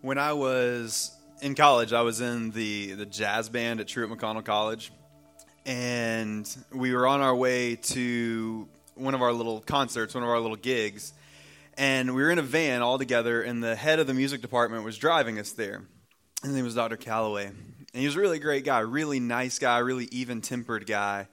When 0.00 0.16
I 0.16 0.32
was 0.32 1.10
in 1.42 1.56
college, 1.56 1.92
I 1.92 2.02
was 2.02 2.20
in 2.20 2.52
the, 2.52 2.92
the 2.92 3.04
jazz 3.04 3.48
band 3.48 3.80
at 3.80 3.88
Truett 3.88 4.08
McConnell 4.10 4.44
College. 4.44 4.92
And 5.66 6.48
we 6.72 6.94
were 6.94 7.04
on 7.04 7.20
our 7.20 7.34
way 7.34 7.74
to 7.74 8.68
one 8.94 9.14
of 9.14 9.22
our 9.22 9.32
little 9.32 9.60
concerts, 9.60 10.14
one 10.14 10.22
of 10.22 10.30
our 10.30 10.38
little 10.38 10.56
gigs. 10.56 11.12
And 11.76 12.14
we 12.14 12.22
were 12.22 12.30
in 12.30 12.38
a 12.38 12.42
van 12.42 12.80
all 12.80 12.96
together, 12.96 13.42
and 13.42 13.62
the 13.62 13.74
head 13.74 13.98
of 13.98 14.06
the 14.06 14.14
music 14.14 14.40
department 14.40 14.84
was 14.84 14.96
driving 14.96 15.36
us 15.40 15.50
there. 15.50 15.82
His 16.44 16.52
name 16.52 16.64
was 16.64 16.76
Dr. 16.76 16.96
Calloway. 16.96 17.46
And 17.46 17.56
he 17.92 18.06
was 18.06 18.14
a 18.14 18.20
really 18.20 18.38
great 18.38 18.64
guy, 18.64 18.78
really 18.78 19.18
nice 19.18 19.58
guy, 19.58 19.78
really 19.78 20.08
even 20.12 20.40
tempered 20.42 20.86
guy. 20.86 21.26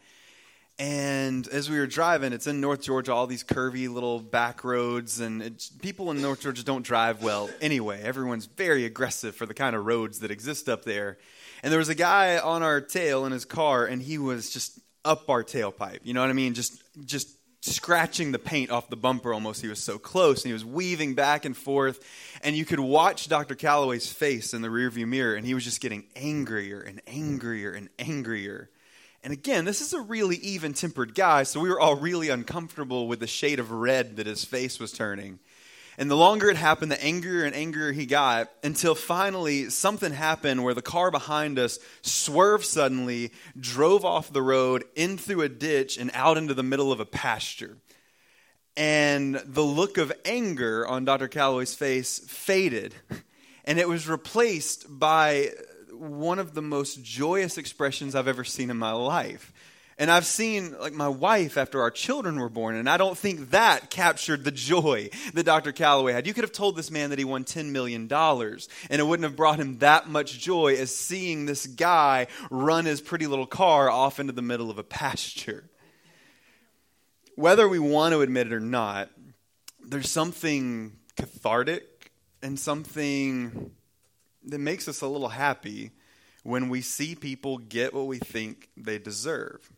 And 0.78 1.48
as 1.48 1.70
we 1.70 1.80
were 1.80 1.88
driving, 1.88 2.34
it's 2.34 2.48
in 2.48 2.60
North 2.60 2.82
Georgia, 2.82 3.14
all 3.14 3.28
these 3.28 3.46
curvy 3.46 3.90
little 3.90 4.20
back 4.20 4.66
roads, 4.66 5.22
and 5.22 5.58
people 5.82 6.12
in 6.12 6.22
North 6.22 6.42
Georgia 6.42 6.66
don't 6.66 6.82
drive 6.82 7.24
well 7.24 7.50
anyway. 7.62 8.02
Everyone's 8.02 8.46
very 8.46 8.84
aggressive 8.84 9.36
for 9.36 9.46
the 9.46 9.54
kind 9.54 9.74
of 9.76 9.86
roads 9.86 10.20
that 10.20 10.32
exist 10.32 10.68
up 10.68 10.84
there. 10.84 11.18
And 11.64 11.72
there 11.72 11.80
was 11.80 11.88
a 11.88 11.96
guy 11.96 12.40
on 12.40 12.62
our 12.62 12.82
tail 12.82 13.26
in 13.26 13.32
his 13.32 13.46
car, 13.46 13.86
and 13.86 14.02
he 14.02 14.18
was 14.18 14.50
just 14.50 14.78
up 15.06 15.30
our 15.30 15.46
tailpipe. 15.46 16.00
You 16.04 16.14
know 16.14 16.20
what 16.20 16.30
I 16.30 16.34
mean? 16.34 16.54
Just, 16.54 16.84
just 17.06 17.30
scratching 17.62 18.34
the 18.34 18.40
paint 18.40 18.70
off 18.70 18.90
the 18.90 18.98
bumper 18.98 19.34
almost. 19.34 19.62
He 19.62 19.70
was 19.70 19.82
so 19.82 19.98
close, 19.98 20.44
and 20.44 20.50
he 20.50 20.54
was 20.54 20.66
weaving 20.66 21.16
back 21.16 21.46
and 21.46 21.56
forth. 21.56 22.06
And 22.44 22.54
you 22.54 22.66
could 22.66 22.82
watch 22.82 23.30
Dr. 23.30 23.56
Calloway's 23.56 24.12
face 24.12 24.54
in 24.54 24.62
the 24.62 24.68
rearview 24.68 25.08
mirror, 25.08 25.36
and 25.36 25.46
he 25.46 25.54
was 25.54 25.64
just 25.64 25.80
getting 25.80 26.04
angrier 26.18 26.82
and 26.82 27.02
angrier 27.08 27.72
and 27.72 27.88
angrier. 27.98 28.70
And 29.26 29.34
again, 29.34 29.66
this 29.66 29.82
is 29.82 29.92
a 29.92 30.02
really 30.02 30.36
even 30.36 30.74
tempered 30.74 31.16
guy, 31.16 31.42
so 31.42 31.60
we 31.60 31.70
were 31.70 31.80
all 31.80 31.96
really 31.96 32.30
uncomfortable 32.30 33.08
with 33.08 33.20
the 33.20 33.26
shade 33.26 33.58
of 33.58 33.72
red 33.72 34.18
that 34.18 34.28
his 34.28 34.46
face 34.46 34.80
was 34.80 34.92
turning. 34.92 35.40
And 35.98 36.12
the 36.12 36.16
longer 36.16 36.48
it 36.48 36.58
happened, 36.58 36.92
the 36.92 37.04
angrier 37.04 37.44
and 37.44 37.56
angrier 37.56 37.92
he 37.92 38.06
got 38.06 38.52
until 38.64 38.94
finally 38.94 39.72
something 39.72 40.12
happened 40.12 40.64
where 40.64 40.76
the 40.76 40.84
car 40.84 41.10
behind 41.10 41.58
us 41.58 41.80
swerved 42.04 42.66
suddenly, 42.66 43.32
drove 43.60 44.06
off 44.06 44.32
the 44.32 44.44
road, 44.44 44.84
in 44.94 45.18
through 45.18 45.42
a 45.42 45.50
ditch, 45.50 45.98
and 45.98 46.12
out 46.14 46.38
into 46.38 46.54
the 46.54 46.62
middle 46.62 46.92
of 46.92 47.00
a 47.00 47.06
pasture. 47.06 47.78
And 48.78 49.42
the 49.44 49.64
look 49.64 49.98
of 49.98 50.14
anger 50.24 50.86
on 50.86 51.04
Dr. 51.04 51.30
Calloway's 51.30 51.74
face 51.74 52.20
faded, 52.28 52.94
and 53.66 53.80
it 53.80 53.90
was 53.90 54.08
replaced 54.08 54.86
by 54.88 55.50
one 55.98 56.40
of 56.40 56.54
the 56.54 56.62
most 56.62 57.04
joyous 57.04 57.58
expressions 57.58 58.16
I've 58.16 58.28
ever 58.28 58.44
seen 58.44 58.70
in 58.70 58.78
my 58.78 58.92
life. 58.92 59.52
And 59.98 60.12
I've 60.12 60.26
seen 60.26 60.78
like 60.78 60.92
my 60.92 61.08
wife 61.08 61.58
after 61.58 61.82
our 61.82 61.90
children 61.90 62.38
were 62.38 62.50
born, 62.50 62.76
and 62.76 62.90
I 62.90 62.98
don't 62.98 63.18
think 63.18 63.52
that 63.52 63.90
captured 63.90 64.44
the 64.44 64.52
joy 64.52 65.10
that 65.34 65.46
Dr. 65.46 65.72
Calloway 65.72 66.12
had. 66.12 66.28
You 66.28 66.34
could 66.34 66.44
have 66.44 66.52
told 66.52 66.76
this 66.76 66.92
man 66.92 67.12
that 67.12 67.20
he 67.20 67.24
won 67.24 67.46
$10 67.46 67.72
million, 67.72 68.12
and 68.12 68.68
it 68.90 69.08
wouldn't 69.08 69.24
have 69.24 69.38
brought 69.38 69.58
him 69.58 69.78
that 69.78 70.10
much 70.10 70.38
joy 70.38 70.76
as 70.76 70.94
seeing 70.94 71.46
this 71.46 71.66
guy 71.66 72.28
run 72.52 72.84
his 72.84 73.00
pretty 73.00 73.26
little 73.26 73.46
car 73.46 73.90
off 73.90 74.20
into 74.20 74.34
the 74.34 74.42
middle 74.42 74.70
of 74.70 74.78
a 74.78 74.84
pasture. 74.84 75.64
Whether 77.38 77.68
we 77.68 77.80
want 77.80 78.14
to 78.14 78.22
admit 78.22 78.48
it 78.48 78.54
or 78.54 78.60
not, 78.60 79.10
there's 79.80 80.12
something 80.12 80.98
cathartic 81.16 82.12
and 82.42 82.60
something 82.60 83.72
that 84.46 84.60
makes 84.60 84.88
us 84.88 85.02
a 85.02 85.08
little 85.08 85.30
happy 85.30 85.92
when 86.44 86.70
we 86.70 86.82
see 86.82 87.16
people 87.16 87.58
get 87.58 87.94
what 87.94 88.08
we 88.08 88.20
think 88.20 88.70
they 88.78 89.00
deserve. 89.00 89.72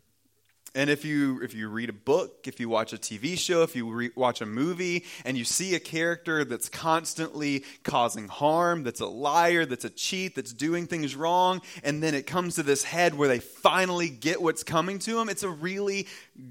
And 0.76 0.90
if 0.92 1.06
you 1.06 1.42
if 1.42 1.56
you 1.56 1.70
read 1.70 1.90
a 1.90 1.94
book, 1.94 2.46
if 2.46 2.60
you 2.60 2.70
watch 2.70 2.94
a 2.94 2.98
TV 2.98 3.36
show, 3.36 3.64
if 3.64 3.76
you 3.76 3.90
re- 3.90 4.12
watch 4.16 4.42
a 4.42 4.46
movie 4.46 5.06
and 5.26 5.36
you 5.36 5.44
see 5.44 5.74
a 5.74 5.80
character 5.80 6.46
that's 6.46 6.70
constantly 6.70 7.64
causing 7.84 8.28
harm, 8.28 8.84
that's 8.84 9.00
a 9.00 9.08
liar, 9.08 9.66
that's 9.66 9.86
a 9.86 9.90
cheat, 9.90 10.36
that's 10.36 10.54
doing 10.54 10.86
things 10.86 11.16
wrong, 11.16 11.62
and 11.84 12.04
then 12.04 12.14
it 12.14 12.28
comes 12.28 12.56
to 12.56 12.64
this 12.64 12.84
head 12.84 13.16
where 13.18 13.28
they 13.28 13.40
finally 13.40 14.10
get 14.10 14.42
what's 14.42 14.64
coming 14.64 15.00
to 15.00 15.16
them, 15.16 15.30
it's 15.30 15.42
a 15.42 15.50
really 15.50 16.06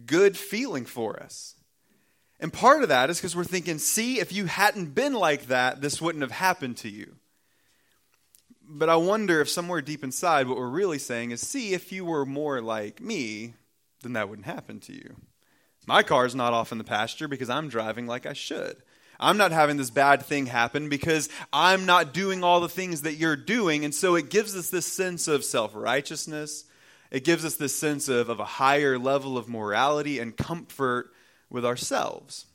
good 0.07 0.37
feeling 0.37 0.87
for 0.87 1.23
us. 1.23 1.55
And 2.41 2.53
part 2.53 2.83
of 2.83 2.89
that 2.89 3.11
is 3.11 3.19
because 3.19 3.37
we're 3.37 3.45
thinking, 3.45 3.79
see, 3.79 4.19
if 4.19 4.33
you 4.33 4.47
hadn't 4.47 4.95
been 4.95 5.15
like 5.15 5.47
that, 5.47 5.81
this 5.81 6.03
wouldn't 6.03 6.23
have 6.23 6.33
happened 6.33 6.79
to 6.79 6.89
you. 6.89 7.15
But 8.69 8.89
I 8.89 8.97
wonder 8.97 9.41
if 9.41 9.49
somewhere 9.49 9.81
deep 9.81 10.03
inside, 10.03 10.49
what 10.49 10.59
we're 10.59 10.69
really 10.69 10.99
saying 10.99 11.31
is 11.31 11.41
see, 11.41 11.73
if 11.73 11.93
you 11.93 12.05
were 12.05 12.27
more 12.27 12.61
like 12.61 13.01
me, 13.01 13.55
then 14.03 14.15
that 14.15 14.29
wouldn't 14.29 14.47
happen 14.47 14.81
to 14.81 14.93
you. 14.93 15.17
My 15.87 16.03
car's 16.03 16.35
not 16.35 16.53
off 16.53 16.73
in 16.73 16.79
the 16.79 16.85
pasture 16.85 17.29
because 17.29 17.49
I'm 17.49 17.69
driving 17.69 18.07
like 18.07 18.27
I 18.27 18.33
should. 18.33 18.77
I'm 19.19 19.37
not 19.37 19.53
having 19.53 19.77
this 19.77 19.91
bad 19.91 20.23
thing 20.23 20.47
happen 20.47 20.89
because 20.89 21.29
I'm 21.53 21.87
not 21.87 22.13
doing 22.13 22.45
all 22.45 22.61
the 22.61 22.69
things 22.69 23.03
that 23.03 23.15
you're 23.15 23.37
doing. 23.37 23.85
And 23.85 23.95
so 23.95 24.15
it 24.15 24.31
gives 24.31 24.57
us 24.57 24.69
this 24.69 24.87
sense 24.87 25.29
of 25.29 25.45
self 25.45 25.73
righteousness. 25.75 26.65
It 27.11 27.25
gives 27.25 27.45
us 27.45 27.55
this 27.55 27.75
sense 27.75 28.09
of, 28.09 28.29
of 28.29 28.41
a 28.41 28.45
higher 28.45 28.99
level 28.99 29.39
of 29.39 29.49
morality 29.49 30.19
and 30.19 30.37
comfort 30.37 31.13
with 31.49 31.65
ourselves. 31.65 32.47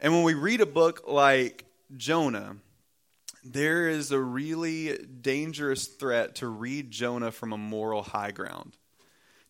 And 0.00 0.12
when 0.12 0.22
we 0.22 0.34
read 0.34 0.60
a 0.60 0.66
book 0.66 1.02
like 1.06 1.66
Jonah, 1.96 2.56
there 3.44 3.88
is 3.88 4.10
a 4.10 4.18
really 4.18 4.98
dangerous 5.20 5.86
threat 5.86 6.36
to 6.36 6.48
read 6.48 6.90
Jonah 6.90 7.30
from 7.30 7.52
a 7.52 7.58
moral 7.58 8.02
high 8.02 8.30
ground. 8.30 8.76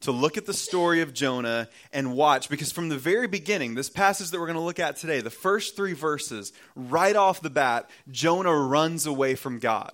To 0.01 0.13
look 0.13 0.37
at 0.37 0.45
the 0.45 0.53
story 0.53 1.01
of 1.01 1.15
Jonah 1.15 1.69
and 1.93 2.15
watch, 2.15 2.51
because 2.51 2.73
from 2.73 2.91
the 2.91 2.99
very 2.99 3.27
beginning, 3.27 3.75
this 3.75 3.89
passage 3.89 4.31
that 4.31 4.39
we're 4.39 4.47
going 4.47 4.59
to 4.59 4.63
look 4.63 4.81
at 4.81 4.97
today, 4.97 5.21
the 5.21 5.31
first 5.31 5.77
three 5.77 5.95
verses, 5.95 6.53
right 6.77 7.17
off 7.17 7.41
the 7.41 7.49
bat, 7.49 7.89
Jonah 8.11 8.55
runs 8.55 9.07
away 9.07 9.35
from 9.35 9.61
God. 9.61 9.93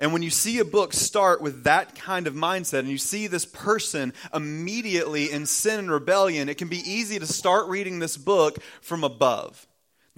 And 0.00 0.12
when 0.12 0.22
you 0.22 0.30
see 0.30 0.58
a 0.58 0.64
book 0.64 0.92
start 0.92 1.40
with 1.40 1.64
that 1.64 1.94
kind 1.94 2.26
of 2.26 2.34
mindset 2.34 2.80
and 2.80 2.88
you 2.88 2.98
see 2.98 3.26
this 3.26 3.46
person 3.46 4.12
immediately 4.34 5.30
in 5.30 5.46
sin 5.46 5.78
and 5.78 5.90
rebellion, 5.90 6.48
it 6.48 6.58
can 6.58 6.68
be 6.68 6.78
easy 6.78 7.18
to 7.18 7.26
start 7.26 7.68
reading 7.68 7.98
this 7.98 8.16
book 8.16 8.58
from 8.80 9.02
above 9.02 9.66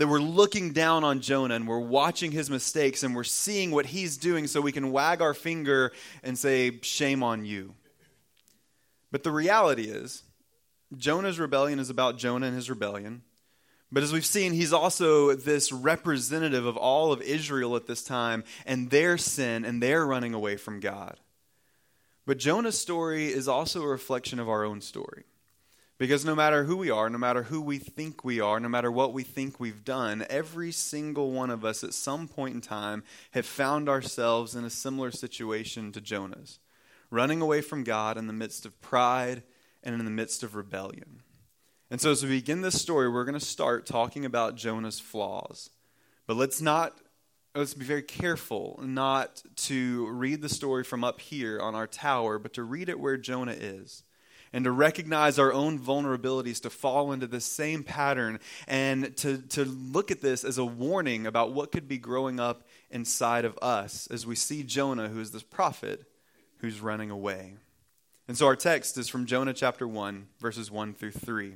that 0.00 0.08
we're 0.08 0.18
looking 0.18 0.72
down 0.72 1.04
on 1.04 1.20
Jonah 1.20 1.56
and 1.56 1.68
we're 1.68 1.78
watching 1.78 2.32
his 2.32 2.48
mistakes 2.48 3.02
and 3.02 3.14
we're 3.14 3.22
seeing 3.22 3.70
what 3.70 3.84
he's 3.84 4.16
doing 4.16 4.46
so 4.46 4.62
we 4.62 4.72
can 4.72 4.92
wag 4.92 5.20
our 5.20 5.34
finger 5.34 5.92
and 6.22 6.38
say, 6.38 6.80
Shame 6.80 7.22
on 7.22 7.44
you. 7.44 7.74
But 9.12 9.24
the 9.24 9.30
reality 9.30 9.84
is, 9.84 10.22
Jonah's 10.96 11.38
rebellion 11.38 11.78
is 11.78 11.90
about 11.90 12.16
Jonah 12.16 12.46
and 12.46 12.56
his 12.56 12.70
rebellion. 12.70 13.20
But 13.92 14.02
as 14.02 14.10
we've 14.10 14.24
seen, 14.24 14.54
he's 14.54 14.72
also 14.72 15.34
this 15.34 15.70
representative 15.70 16.64
of 16.64 16.78
all 16.78 17.12
of 17.12 17.20
Israel 17.20 17.76
at 17.76 17.86
this 17.86 18.02
time 18.02 18.42
and 18.64 18.88
their 18.88 19.18
sin 19.18 19.66
and 19.66 19.82
their 19.82 20.06
running 20.06 20.32
away 20.32 20.56
from 20.56 20.80
God. 20.80 21.20
But 22.24 22.38
Jonah's 22.38 22.80
story 22.80 23.26
is 23.26 23.48
also 23.48 23.82
a 23.82 23.88
reflection 23.88 24.40
of 24.40 24.48
our 24.48 24.64
own 24.64 24.80
story. 24.80 25.24
Because 26.00 26.24
no 26.24 26.34
matter 26.34 26.64
who 26.64 26.78
we 26.78 26.88
are, 26.88 27.10
no 27.10 27.18
matter 27.18 27.42
who 27.42 27.60
we 27.60 27.76
think 27.76 28.24
we 28.24 28.40
are, 28.40 28.58
no 28.58 28.70
matter 28.70 28.90
what 28.90 29.12
we 29.12 29.22
think 29.22 29.60
we've 29.60 29.84
done, 29.84 30.24
every 30.30 30.72
single 30.72 31.30
one 31.30 31.50
of 31.50 31.62
us 31.62 31.84
at 31.84 31.92
some 31.92 32.26
point 32.26 32.54
in 32.54 32.62
time 32.62 33.04
have 33.32 33.44
found 33.44 33.86
ourselves 33.86 34.54
in 34.54 34.64
a 34.64 34.70
similar 34.70 35.10
situation 35.10 35.92
to 35.92 36.00
Jonah's, 36.00 36.58
running 37.10 37.42
away 37.42 37.60
from 37.60 37.84
God 37.84 38.16
in 38.16 38.28
the 38.28 38.32
midst 38.32 38.64
of 38.64 38.80
pride 38.80 39.42
and 39.82 39.94
in 39.94 40.06
the 40.06 40.10
midst 40.10 40.42
of 40.42 40.54
rebellion. 40.54 41.20
And 41.90 42.00
so, 42.00 42.12
as 42.12 42.22
we 42.22 42.30
begin 42.30 42.62
this 42.62 42.80
story, 42.80 43.06
we're 43.06 43.26
going 43.26 43.38
to 43.38 43.44
start 43.44 43.84
talking 43.84 44.24
about 44.24 44.56
Jonah's 44.56 45.00
flaws. 45.00 45.68
But 46.26 46.38
let's 46.38 46.62
not 46.62 46.96
let's 47.54 47.74
be 47.74 47.84
very 47.84 48.02
careful 48.02 48.80
not 48.82 49.42
to 49.56 50.08
read 50.08 50.40
the 50.40 50.48
story 50.48 50.82
from 50.82 51.04
up 51.04 51.20
here 51.20 51.60
on 51.60 51.74
our 51.74 51.86
tower, 51.86 52.38
but 52.38 52.54
to 52.54 52.62
read 52.62 52.88
it 52.88 52.98
where 52.98 53.18
Jonah 53.18 53.52
is 53.52 54.02
and 54.52 54.64
to 54.64 54.72
recognize 54.72 55.38
our 55.38 55.52
own 55.52 55.78
vulnerabilities, 55.78 56.60
to 56.62 56.70
fall 56.70 57.12
into 57.12 57.26
the 57.26 57.40
same 57.40 57.84
pattern, 57.84 58.40
and 58.66 59.16
to, 59.18 59.38
to 59.38 59.64
look 59.64 60.10
at 60.10 60.22
this 60.22 60.44
as 60.44 60.58
a 60.58 60.64
warning 60.64 61.26
about 61.26 61.52
what 61.52 61.70
could 61.70 61.86
be 61.86 61.98
growing 61.98 62.40
up 62.40 62.62
inside 62.90 63.44
of 63.44 63.58
us 63.62 64.08
as 64.08 64.26
we 64.26 64.34
see 64.34 64.62
Jonah, 64.62 65.08
who 65.08 65.20
is 65.20 65.30
this 65.30 65.42
prophet 65.42 66.04
who's 66.58 66.80
running 66.80 67.10
away. 67.10 67.54
And 68.26 68.36
so 68.36 68.46
our 68.46 68.56
text 68.56 68.98
is 68.98 69.08
from 69.08 69.26
Jonah 69.26 69.54
chapter 69.54 69.86
1, 69.86 70.26
verses 70.40 70.70
1 70.70 70.94
through 70.94 71.12
3. 71.12 71.54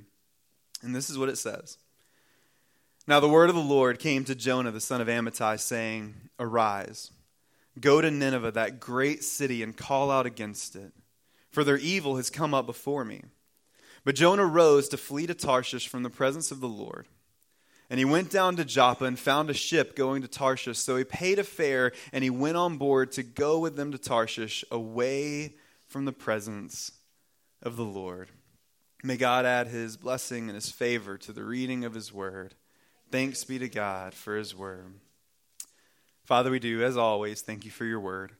And 0.82 0.94
this 0.94 1.10
is 1.10 1.18
what 1.18 1.28
it 1.28 1.38
says. 1.38 1.78
Now 3.06 3.20
the 3.20 3.28
word 3.28 3.50
of 3.50 3.56
the 3.56 3.60
Lord 3.60 3.98
came 3.98 4.24
to 4.24 4.34
Jonah, 4.34 4.70
the 4.70 4.80
son 4.80 5.00
of 5.00 5.08
Amittai, 5.08 5.60
saying, 5.60 6.14
Arise, 6.38 7.10
go 7.78 8.00
to 8.00 8.10
Nineveh, 8.10 8.52
that 8.52 8.80
great 8.80 9.22
city, 9.22 9.62
and 9.62 9.76
call 9.76 10.10
out 10.10 10.26
against 10.26 10.74
it 10.74 10.92
for 11.54 11.62
their 11.62 11.78
evil 11.78 12.16
has 12.16 12.30
come 12.30 12.52
up 12.52 12.66
before 12.66 13.04
me. 13.04 13.22
But 14.04 14.16
Jonah 14.16 14.44
rose 14.44 14.88
to 14.88 14.96
flee 14.96 15.28
to 15.28 15.34
Tarshish 15.34 15.86
from 15.86 16.02
the 16.02 16.10
presence 16.10 16.50
of 16.50 16.58
the 16.58 16.68
Lord. 16.68 17.06
And 17.88 18.00
he 18.00 18.04
went 18.04 18.28
down 18.28 18.56
to 18.56 18.64
Joppa 18.64 19.04
and 19.04 19.16
found 19.16 19.48
a 19.50 19.54
ship 19.54 19.94
going 19.94 20.22
to 20.22 20.28
Tarshish. 20.28 20.78
So 20.78 20.96
he 20.96 21.04
paid 21.04 21.38
a 21.38 21.44
fare 21.44 21.92
and 22.12 22.24
he 22.24 22.30
went 22.30 22.56
on 22.56 22.76
board 22.76 23.12
to 23.12 23.22
go 23.22 23.60
with 23.60 23.76
them 23.76 23.92
to 23.92 23.98
Tarshish 23.98 24.64
away 24.72 25.54
from 25.86 26.06
the 26.06 26.12
presence 26.12 26.90
of 27.62 27.76
the 27.76 27.84
Lord. 27.84 28.30
May 29.04 29.16
God 29.16 29.46
add 29.46 29.68
his 29.68 29.96
blessing 29.96 30.48
and 30.48 30.56
his 30.56 30.72
favor 30.72 31.16
to 31.18 31.32
the 31.32 31.44
reading 31.44 31.84
of 31.84 31.94
his 31.94 32.12
word. 32.12 32.54
Thanks 33.12 33.44
be 33.44 33.60
to 33.60 33.68
God 33.68 34.12
for 34.12 34.36
his 34.36 34.56
word. 34.56 34.94
Father, 36.24 36.50
we 36.50 36.58
do, 36.58 36.82
as 36.82 36.96
always, 36.96 37.42
thank 37.42 37.64
you 37.64 37.70
for 37.70 37.84
your 37.84 38.00
word. 38.00 38.32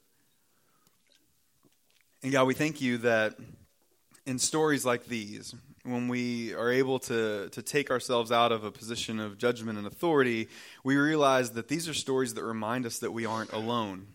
And 2.25 2.33
God, 2.33 2.47
we 2.47 2.55
thank 2.55 2.81
you 2.81 2.97
that 2.99 3.35
in 4.25 4.39
stories 4.39 4.87
like 4.87 5.05
these, 5.05 5.55
when 5.83 6.09
we 6.09 6.55
are 6.55 6.73
able 6.73 6.99
to, 7.01 7.51
to 7.51 7.63
take 7.63 7.91
ourselves 7.91 8.33
out 8.33 8.51
of 8.51 8.65
a 8.65 8.71
position 8.71 9.21
of 9.21 9.37
judgment 9.37 9.77
and 9.77 9.87
authority, 9.87 10.49
we 10.83 10.97
realize 10.97 11.51
that 11.51 11.69
these 11.69 11.87
are 11.87 11.93
stories 11.93 12.33
that 12.33 12.43
remind 12.43 12.87
us 12.87 12.99
that 13.01 13.13
we 13.13 13.27
aren't 13.27 13.53
alone. 13.53 14.07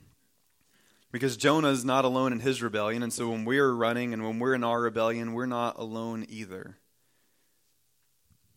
Because 1.11 1.37
Jonah 1.37 1.67
is 1.67 1.85
not 1.85 2.03
alone 2.03 2.31
in 2.31 2.39
his 2.39 2.63
rebellion, 2.63 3.03
and 3.03 3.13
so 3.13 3.29
when 3.29 3.45
we're 3.45 3.71
running 3.71 4.11
and 4.11 4.23
when 4.23 4.39
we're 4.39 4.55
in 4.55 4.63
our 4.63 4.81
rebellion, 4.81 5.33
we're 5.33 5.45
not 5.45 5.77
alone 5.77 6.25
either. 6.29 6.79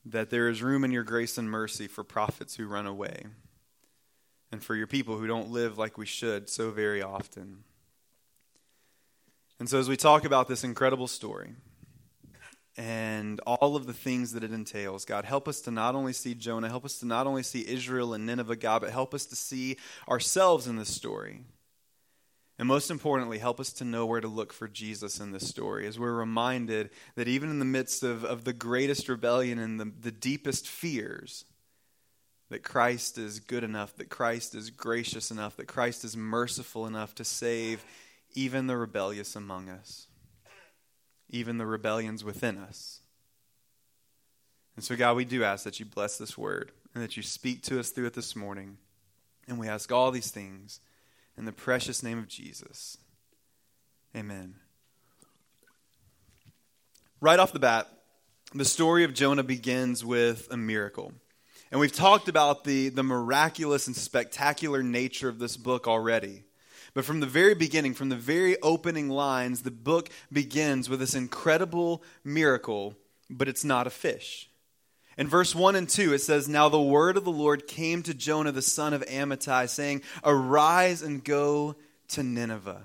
That 0.06 0.31
there 0.31 0.49
is 0.49 0.62
room 0.62 0.82
in 0.82 0.93
your 0.93 1.04
grace 1.04 1.37
and 1.37 1.50
mercy 1.50 1.88
for 1.88 2.04
prophets 2.04 2.56
who 2.56 2.66
run 2.66 2.87
away, 2.87 3.26
and 4.50 4.64
for 4.64 4.75
your 4.75 4.87
people 4.87 5.19
who 5.19 5.26
don't 5.26 5.50
live 5.50 5.76
like 5.76 5.99
we 5.99 6.06
should 6.06 6.49
so 6.49 6.70
very 6.70 7.02
often. 7.02 7.64
And 9.62 9.69
so, 9.69 9.79
as 9.79 9.88
we 9.88 9.97
talk 9.97 10.25
about 10.25 10.49
this 10.49 10.64
incredible 10.64 11.06
story 11.06 11.55
and 12.76 13.38
all 13.47 13.76
of 13.76 13.87
the 13.87 13.93
things 13.93 14.32
that 14.32 14.43
it 14.43 14.53
entails, 14.53 15.05
God, 15.05 15.25
help 15.25 15.47
us 15.47 15.61
to 15.61 15.70
not 15.70 15.94
only 15.94 16.12
see 16.12 16.35
Jonah, 16.35 16.69
help 16.69 16.85
us 16.85 16.99
to 16.99 17.06
not 17.06 17.29
only 17.29 17.44
see 17.44 17.64
Israel 17.69 18.12
and 18.12 18.26
Nineveh, 18.26 18.56
God, 18.56 18.81
but 18.81 18.91
help 18.91 19.14
us 19.14 19.25
to 19.26 19.37
see 19.37 19.76
ourselves 20.09 20.67
in 20.67 20.75
this 20.75 20.93
story. 20.93 21.44
And 22.59 22.67
most 22.67 22.91
importantly, 22.91 23.38
help 23.38 23.61
us 23.61 23.73
to 23.75 23.85
know 23.85 24.05
where 24.05 24.20
to 24.20 24.26
look 24.26 24.53
for 24.53 24.67
Jesus 24.67 25.20
in 25.20 25.31
this 25.31 25.47
story 25.47 25.87
as 25.87 25.97
we're 25.97 26.11
reminded 26.11 26.91
that 27.14 27.29
even 27.29 27.49
in 27.49 27.61
the 27.61 27.64
midst 27.64 28.03
of, 28.03 28.25
of 28.25 28.43
the 28.43 28.53
greatest 28.53 29.09
rebellion 29.09 29.61
and 29.61 29.79
the, 29.79 29.93
the 30.00 30.11
deepest 30.11 30.67
fears, 30.67 31.44
that 32.50 32.64
Christ 32.64 33.17
is 33.17 33.38
good 33.38 33.62
enough, 33.62 33.94
that 33.94 34.11
Christ 34.11 34.56
is 34.56 34.70
gracious 34.70 35.31
enough, 35.31 35.56
that 35.56 35.69
Christ 35.69 36.03
is 36.03 36.17
merciful 36.17 36.85
enough 36.85 37.14
to 37.14 37.25
save 37.25 37.85
even 38.34 38.67
the 38.67 38.76
rebellious 38.76 39.37
among 39.37 39.69
us, 39.69 40.06
even 41.31 41.58
the 41.58 41.67
rebellions 41.67 42.25
within 42.25 42.58
us. 42.58 43.00
And 44.76 44.84
so, 44.84 44.96
God, 44.96 45.17
we 45.17 45.25
do 45.25 45.44
ask 45.44 45.64
that 45.64 45.81
you 45.81 45.87
bless 45.87 46.17
this 46.17 46.38
word 46.38 46.73
and 46.94 47.02
that 47.02 47.17
you 47.17 47.23
speak 47.23 47.62
to 47.64 47.79
us 47.79 47.90
through 47.90 48.06
it 48.06 48.14
this 48.14 48.34
morning. 48.34 48.79
And 49.49 49.58
we 49.58 49.69
ask 49.69 49.90
all 49.93 50.11
these 50.11 50.31
things 50.31 50.81
in 51.37 51.44
the 51.44 51.52
precious 51.52 52.02
name 52.02 52.19
of 52.19 52.29
Jesus. 52.29 52.96
Amen. 54.17 54.55
Right 57.20 57.38
off 57.38 57.52
the 57.52 57.58
bat, 57.58 57.88
the 58.55 58.64
story 58.64 59.05
of 59.05 59.14
Jonah 59.14 59.43
begins 59.43 60.05
with 60.05 60.49
a 60.50 60.56
miracle. 60.56 61.12
And 61.70 61.81
we've 61.81 61.93
talked 61.93 62.28
about 62.28 62.64
the, 62.64 62.90
the 62.90 63.02
miraculous 63.02 63.87
and 63.87 63.96
spectacular 63.96 64.82
nature 64.82 65.28
of 65.28 65.38
this 65.38 65.56
book 65.56 65.88
already. 65.88 66.44
But 66.94 67.04
from 67.04 67.20
the 67.20 67.26
very 67.26 67.54
beginning, 67.54 67.94
from 67.94 68.10
the 68.10 68.16
very 68.16 68.60
opening 68.60 69.08
lines, 69.08 69.62
the 69.62 69.70
book 69.70 70.10
begins 70.30 70.88
with 70.88 71.00
this 71.00 71.14
incredible 71.14 72.02
miracle, 72.22 72.94
but 73.30 73.48
it's 73.48 73.64
not 73.64 73.86
a 73.86 73.90
fish. 73.90 74.50
In 75.16 75.28
verse 75.28 75.54
1 75.54 75.76
and 75.76 75.88
2, 75.88 76.14
it 76.14 76.20
says, 76.20 76.48
Now 76.48 76.68
the 76.68 76.80
word 76.80 77.16
of 77.16 77.24
the 77.24 77.30
Lord 77.30 77.66
came 77.66 78.02
to 78.02 78.14
Jonah 78.14 78.52
the 78.52 78.62
son 78.62 78.92
of 78.92 79.04
Amittai, 79.06 79.68
saying, 79.68 80.02
Arise 80.24 81.02
and 81.02 81.22
go 81.22 81.76
to 82.08 82.22
Nineveh. 82.22 82.82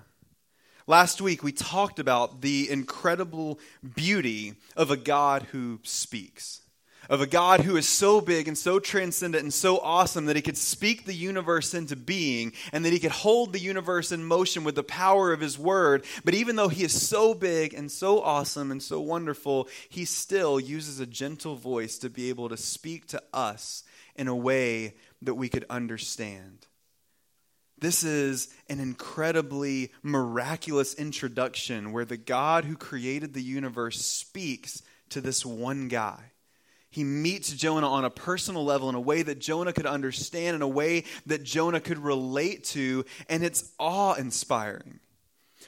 Last 0.88 1.22
week, 1.22 1.44
we 1.44 1.52
talked 1.52 2.00
about 2.00 2.42
the 2.42 2.70
incredible 2.70 3.60
beauty 3.96 4.56
of 4.78 4.90
a 4.90 4.98
God 4.98 5.44
who 5.52 5.80
speaks 5.84 6.62
of 7.10 7.22
a 7.22 7.28
God 7.28 7.62
who 7.62 7.78
is 7.78 7.88
so 7.88 8.22
big 8.22 8.48
and 8.48 8.58
so 8.58 8.80
transcendent 8.80 9.44
and 9.44 9.54
so 9.54 9.78
awesome 9.80 10.26
that 10.26 10.36
he 10.36 10.42
could 10.42 10.58
speak 10.58 11.06
the 11.06 11.14
universe 11.14 11.74
into 11.74 11.96
being 11.96 12.54
and 12.72 12.84
that 12.86 12.94
he 12.94 13.00
could 13.00 13.12
hold 13.12 13.54
the 13.54 13.60
universe 13.60 14.12
in 14.12 14.24
motion 14.24 14.64
with 14.64 14.76
the 14.76 14.84
power 14.84 15.32
of 15.32 15.40
his 15.40 15.58
word. 15.58 16.06
But 16.24 16.34
even 16.34 16.56
though 16.56 16.68
he 16.68 16.84
is 16.84 17.08
so 17.08 17.34
big 17.34 17.74
and 17.74 17.92
so 17.92 18.22
awesome 18.22 18.72
and 18.72 18.82
so 18.82 19.00
wonderful, 19.00 19.68
he 19.90 20.06
still 20.06 20.60
uses 20.60 21.00
a 21.00 21.06
gentle 21.06 21.56
voice 21.56 21.98
to 22.00 22.10
be 22.10 22.30
able 22.30 22.50
to 22.50 22.58
speak 22.58 23.08
to 23.08 23.22
us 23.34 23.84
in 24.16 24.28
a 24.28 24.36
way 24.36 24.96
that 25.22 25.36
we 25.36 25.50
could 25.50 25.66
understand. 25.70 26.66
This 27.80 28.04
is 28.04 28.50
an 28.70 28.80
incredibly 28.80 29.92
miraculous 30.02 30.96
introduction 30.96 31.92
where 31.92 32.06
the 32.06 32.18
God 32.18 32.66
who 32.66 32.76
created 32.76 33.34
the 33.34 33.42
universe 33.42 34.04
speaks 34.04 34.82
to 35.10 35.22
this 35.22 35.46
one 35.46 35.88
guy 35.88 36.32
he 36.98 37.04
meets 37.04 37.54
Jonah 37.54 37.88
on 37.88 38.06
a 38.06 38.10
personal 38.10 38.66
level 38.66 38.90
in 38.90 38.96
a 38.96 39.00
way 39.00 39.22
that 39.22 39.38
Jonah 39.38 39.72
could 39.72 39.86
understand, 39.86 40.56
in 40.56 40.64
a 40.64 40.68
way 40.68 41.04
that 41.28 41.44
Jonah 41.44 41.80
could 41.80 42.00
relate 42.00 42.64
to, 42.64 43.06
and 43.30 43.44
it's 43.44 43.72
awe 43.78 44.16
inspiring. 44.16 45.00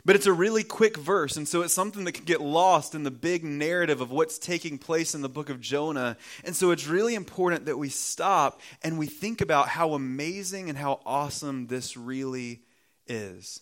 But 0.04 0.16
it's 0.16 0.26
a 0.26 0.34
really 0.34 0.64
quick 0.64 0.98
verse, 0.98 1.38
and 1.38 1.48
so 1.48 1.62
it's 1.62 1.72
something 1.72 2.04
that 2.06 2.14
can 2.14 2.26
get 2.26 2.42
lost 2.42 2.96
in 2.96 3.04
the 3.04 3.12
big 3.12 3.44
narrative 3.44 4.02
of 4.02 4.10
what's 4.10 4.40
taking 4.40 4.80
place 4.80 5.14
in 5.14 5.22
the 5.22 5.30
book 5.30 5.52
of 5.52 5.62
Jonah. 5.62 6.18
And 6.44 6.56
so 6.56 6.72
it's 6.72 6.88
really 6.88 7.14
important 7.14 7.68
that 7.68 7.78
we 7.78 7.90
stop 7.90 8.60
and 8.82 8.98
we 8.98 9.06
think 9.06 9.40
about 9.40 9.68
how 9.68 9.94
amazing 9.94 10.68
and 10.68 10.80
how 10.80 11.00
awesome 11.06 11.68
this 11.68 11.96
really 11.96 12.62
is. 13.06 13.62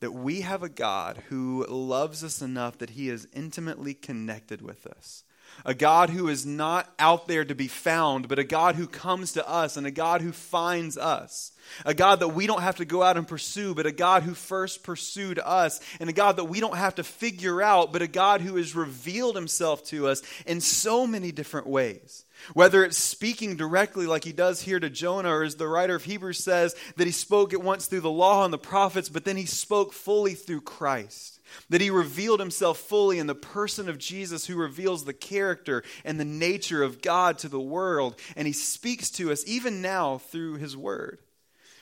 That 0.00 0.12
we 0.12 0.42
have 0.42 0.62
a 0.62 0.68
God 0.68 1.22
who 1.30 1.64
loves 1.66 2.22
us 2.22 2.42
enough 2.42 2.76
that 2.76 2.90
he 2.90 3.08
is 3.08 3.28
intimately 3.32 3.94
connected 3.94 4.60
with 4.60 4.86
us 4.86 5.24
a 5.64 5.74
God 5.74 6.10
who 6.10 6.28
is 6.28 6.44
not 6.44 6.92
out 6.98 7.28
there 7.28 7.44
to 7.44 7.54
be 7.54 7.68
found, 7.68 8.28
but 8.28 8.38
a 8.38 8.44
God 8.44 8.74
who 8.74 8.86
comes 8.86 9.32
to 9.32 9.48
us 9.48 9.76
and 9.76 9.86
a 9.86 9.90
God 9.90 10.20
who 10.20 10.32
finds 10.32 10.98
us. 10.98 11.52
A 11.86 11.94
God 11.94 12.20
that 12.20 12.28
we 12.28 12.46
don't 12.46 12.62
have 12.62 12.76
to 12.76 12.84
go 12.84 13.02
out 13.02 13.16
and 13.16 13.26
pursue, 13.26 13.74
but 13.74 13.86
a 13.86 13.92
God 13.92 14.24
who 14.24 14.34
first 14.34 14.82
pursued 14.82 15.38
us. 15.38 15.80
And 16.00 16.10
a 16.10 16.12
God 16.12 16.36
that 16.36 16.46
we 16.46 16.60
don't 16.60 16.76
have 16.76 16.96
to 16.96 17.04
figure 17.04 17.62
out, 17.62 17.92
but 17.92 18.02
a 18.02 18.08
God 18.08 18.40
who 18.40 18.56
has 18.56 18.74
revealed 18.74 19.36
himself 19.36 19.84
to 19.86 20.08
us 20.08 20.22
in 20.46 20.60
so 20.60 21.06
many 21.06 21.30
different 21.30 21.68
ways. 21.68 22.24
Whether 22.54 22.84
it's 22.84 22.98
speaking 22.98 23.54
directly 23.56 24.06
like 24.06 24.24
he 24.24 24.32
does 24.32 24.62
here 24.62 24.80
to 24.80 24.90
Jonah, 24.90 25.30
or 25.30 25.44
as 25.44 25.54
the 25.54 25.68
writer 25.68 25.94
of 25.94 26.04
Hebrews 26.04 26.42
says, 26.42 26.74
that 26.96 27.06
he 27.06 27.12
spoke 27.12 27.52
at 27.52 27.62
once 27.62 27.86
through 27.86 28.00
the 28.00 28.10
law 28.10 28.44
and 28.44 28.52
the 28.52 28.58
prophets, 28.58 29.08
but 29.08 29.24
then 29.24 29.36
he 29.36 29.46
spoke 29.46 29.92
fully 29.92 30.34
through 30.34 30.62
Christ. 30.62 31.40
That 31.68 31.80
he 31.80 31.90
revealed 31.90 32.40
himself 32.40 32.78
fully 32.78 33.18
in 33.18 33.26
the 33.26 33.34
person 33.34 33.88
of 33.88 33.98
Jesus, 33.98 34.46
who 34.46 34.56
reveals 34.56 35.04
the 35.04 35.12
character 35.12 35.82
and 36.04 36.18
the 36.18 36.24
nature 36.24 36.82
of 36.82 37.02
God 37.02 37.38
to 37.38 37.48
the 37.48 37.60
world. 37.60 38.16
And 38.36 38.46
he 38.46 38.52
speaks 38.52 39.10
to 39.12 39.32
us 39.32 39.44
even 39.46 39.82
now 39.82 40.18
through 40.18 40.54
his 40.54 40.76
word. 40.76 41.18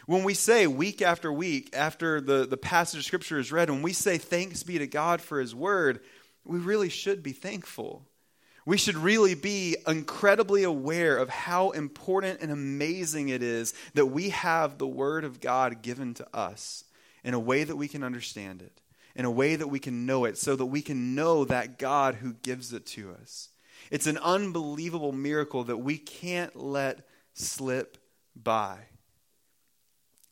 When 0.06 0.24
we 0.24 0.34
say 0.34 0.66
week 0.66 1.02
after 1.02 1.32
week, 1.32 1.70
after 1.72 2.20
the, 2.20 2.46
the 2.46 2.56
passage 2.56 2.98
of 2.98 3.04
Scripture 3.04 3.38
is 3.38 3.52
read, 3.52 3.70
when 3.70 3.82
we 3.82 3.92
say 3.92 4.18
thanks 4.18 4.62
be 4.62 4.78
to 4.78 4.86
God 4.86 5.20
for 5.20 5.38
his 5.38 5.54
word, 5.54 6.00
we 6.44 6.58
really 6.58 6.88
should 6.88 7.22
be 7.22 7.32
thankful. 7.32 8.04
We 8.66 8.76
should 8.76 8.96
really 8.96 9.34
be 9.34 9.76
incredibly 9.86 10.64
aware 10.64 11.16
of 11.16 11.28
how 11.28 11.70
important 11.70 12.40
and 12.40 12.50
amazing 12.50 13.28
it 13.28 13.42
is 13.42 13.74
that 13.94 14.06
we 14.06 14.30
have 14.30 14.78
the 14.78 14.86
Word 14.86 15.24
of 15.24 15.40
God 15.40 15.82
given 15.82 16.14
to 16.14 16.36
us 16.36 16.84
in 17.24 17.34
a 17.34 17.40
way 17.40 17.64
that 17.64 17.76
we 17.76 17.88
can 17.88 18.02
understand 18.02 18.62
it 18.62 18.80
in 19.20 19.26
a 19.26 19.30
way 19.30 19.54
that 19.54 19.68
we 19.68 19.78
can 19.78 20.06
know 20.06 20.24
it 20.24 20.38
so 20.38 20.56
that 20.56 20.64
we 20.64 20.80
can 20.80 21.14
know 21.14 21.44
that 21.44 21.78
God 21.78 22.14
who 22.14 22.32
gives 22.32 22.72
it 22.72 22.86
to 22.86 23.14
us. 23.20 23.50
It's 23.90 24.06
an 24.06 24.16
unbelievable 24.16 25.12
miracle 25.12 25.62
that 25.64 25.76
we 25.76 25.98
can't 25.98 26.56
let 26.56 27.06
slip 27.34 27.98
by. 28.34 28.78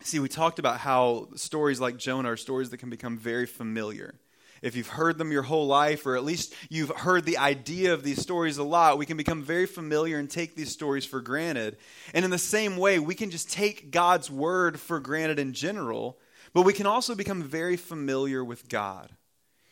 See, 0.01 0.21
we 0.21 0.31
talked 0.31 0.59
about 0.59 0.79
how 0.79 1.29
stories 1.35 1.83
like 1.83 1.99
Jonah 1.99 2.31
are 2.31 2.37
stories 2.39 2.71
that 2.71 2.79
can 2.79 2.89
become 2.89 3.19
very 3.19 3.45
familiar. 3.45 4.15
If 4.63 4.75
you've 4.75 4.89
heard 4.89 5.19
them 5.19 5.33
your 5.33 5.43
whole 5.43 5.67
life, 5.67 6.07
or 6.07 6.17
at 6.17 6.25
least 6.25 6.55
you've 6.71 6.89
heard 6.89 7.27
the 7.27 7.37
idea 7.37 7.93
of 7.93 8.03
these 8.03 8.23
stories 8.23 8.57
a 8.57 8.65
lot, 8.65 8.97
we 8.97 9.05
can 9.05 9.19
become 9.19 9.43
very 9.43 9.67
familiar 9.67 10.19
and 10.19 10.31
take 10.31 10.57
these 10.57 10.73
stories 10.73 11.05
for 11.05 11.21
granted. 11.21 11.77
And 12.15 12.25
in 12.25 12.31
the 12.31 12.39
same 12.39 12.79
way, 12.79 12.99
we 12.99 13.15
can 13.15 13.29
just 13.29 13.51
take 13.51 13.91
God's 13.91 14.31
word 14.31 14.81
for 14.81 14.99
granted 14.99 15.39
in 15.39 15.53
general 15.53 16.17
but 16.53 16.63
we 16.63 16.73
can 16.73 16.87
also 16.87 17.15
become 17.15 17.43
very 17.43 17.77
familiar 17.77 18.45
with 18.45 18.69
God. 18.69 19.11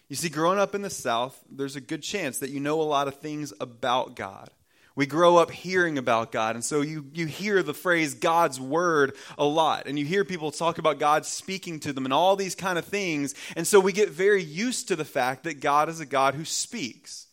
You 0.08 0.16
see, 0.16 0.28
growing 0.28 0.58
up 0.58 0.74
in 0.74 0.82
the 0.82 0.90
South, 0.90 1.42
there's 1.50 1.76
a 1.76 1.80
good 1.80 2.02
chance 2.02 2.38
that 2.38 2.50
you 2.50 2.60
know 2.60 2.80
a 2.80 2.84
lot 2.84 3.08
of 3.08 3.18
things 3.18 3.52
about 3.60 4.14
God. 4.14 4.50
We 4.94 5.04
grow 5.04 5.36
up 5.36 5.50
hearing 5.50 5.98
about 5.98 6.32
God, 6.32 6.54
and 6.54 6.64
so 6.64 6.80
you, 6.80 7.06
you 7.12 7.26
hear 7.26 7.62
the 7.62 7.74
phrase 7.74 8.14
God's 8.14 8.58
word 8.58 9.14
a 9.36 9.44
lot, 9.44 9.86
and 9.86 9.98
you 9.98 10.06
hear 10.06 10.24
people 10.24 10.50
talk 10.50 10.78
about 10.78 10.98
God 10.98 11.26
speaking 11.26 11.80
to 11.80 11.92
them 11.92 12.06
and 12.06 12.14
all 12.14 12.34
these 12.34 12.54
kind 12.54 12.78
of 12.78 12.86
things, 12.86 13.34
and 13.56 13.66
so 13.66 13.78
we 13.78 13.92
get 13.92 14.08
very 14.08 14.42
used 14.42 14.88
to 14.88 14.96
the 14.96 15.04
fact 15.04 15.44
that 15.44 15.60
God 15.60 15.90
is 15.90 16.00
a 16.00 16.06
God 16.06 16.34
who 16.34 16.46
speaks. 16.46 17.26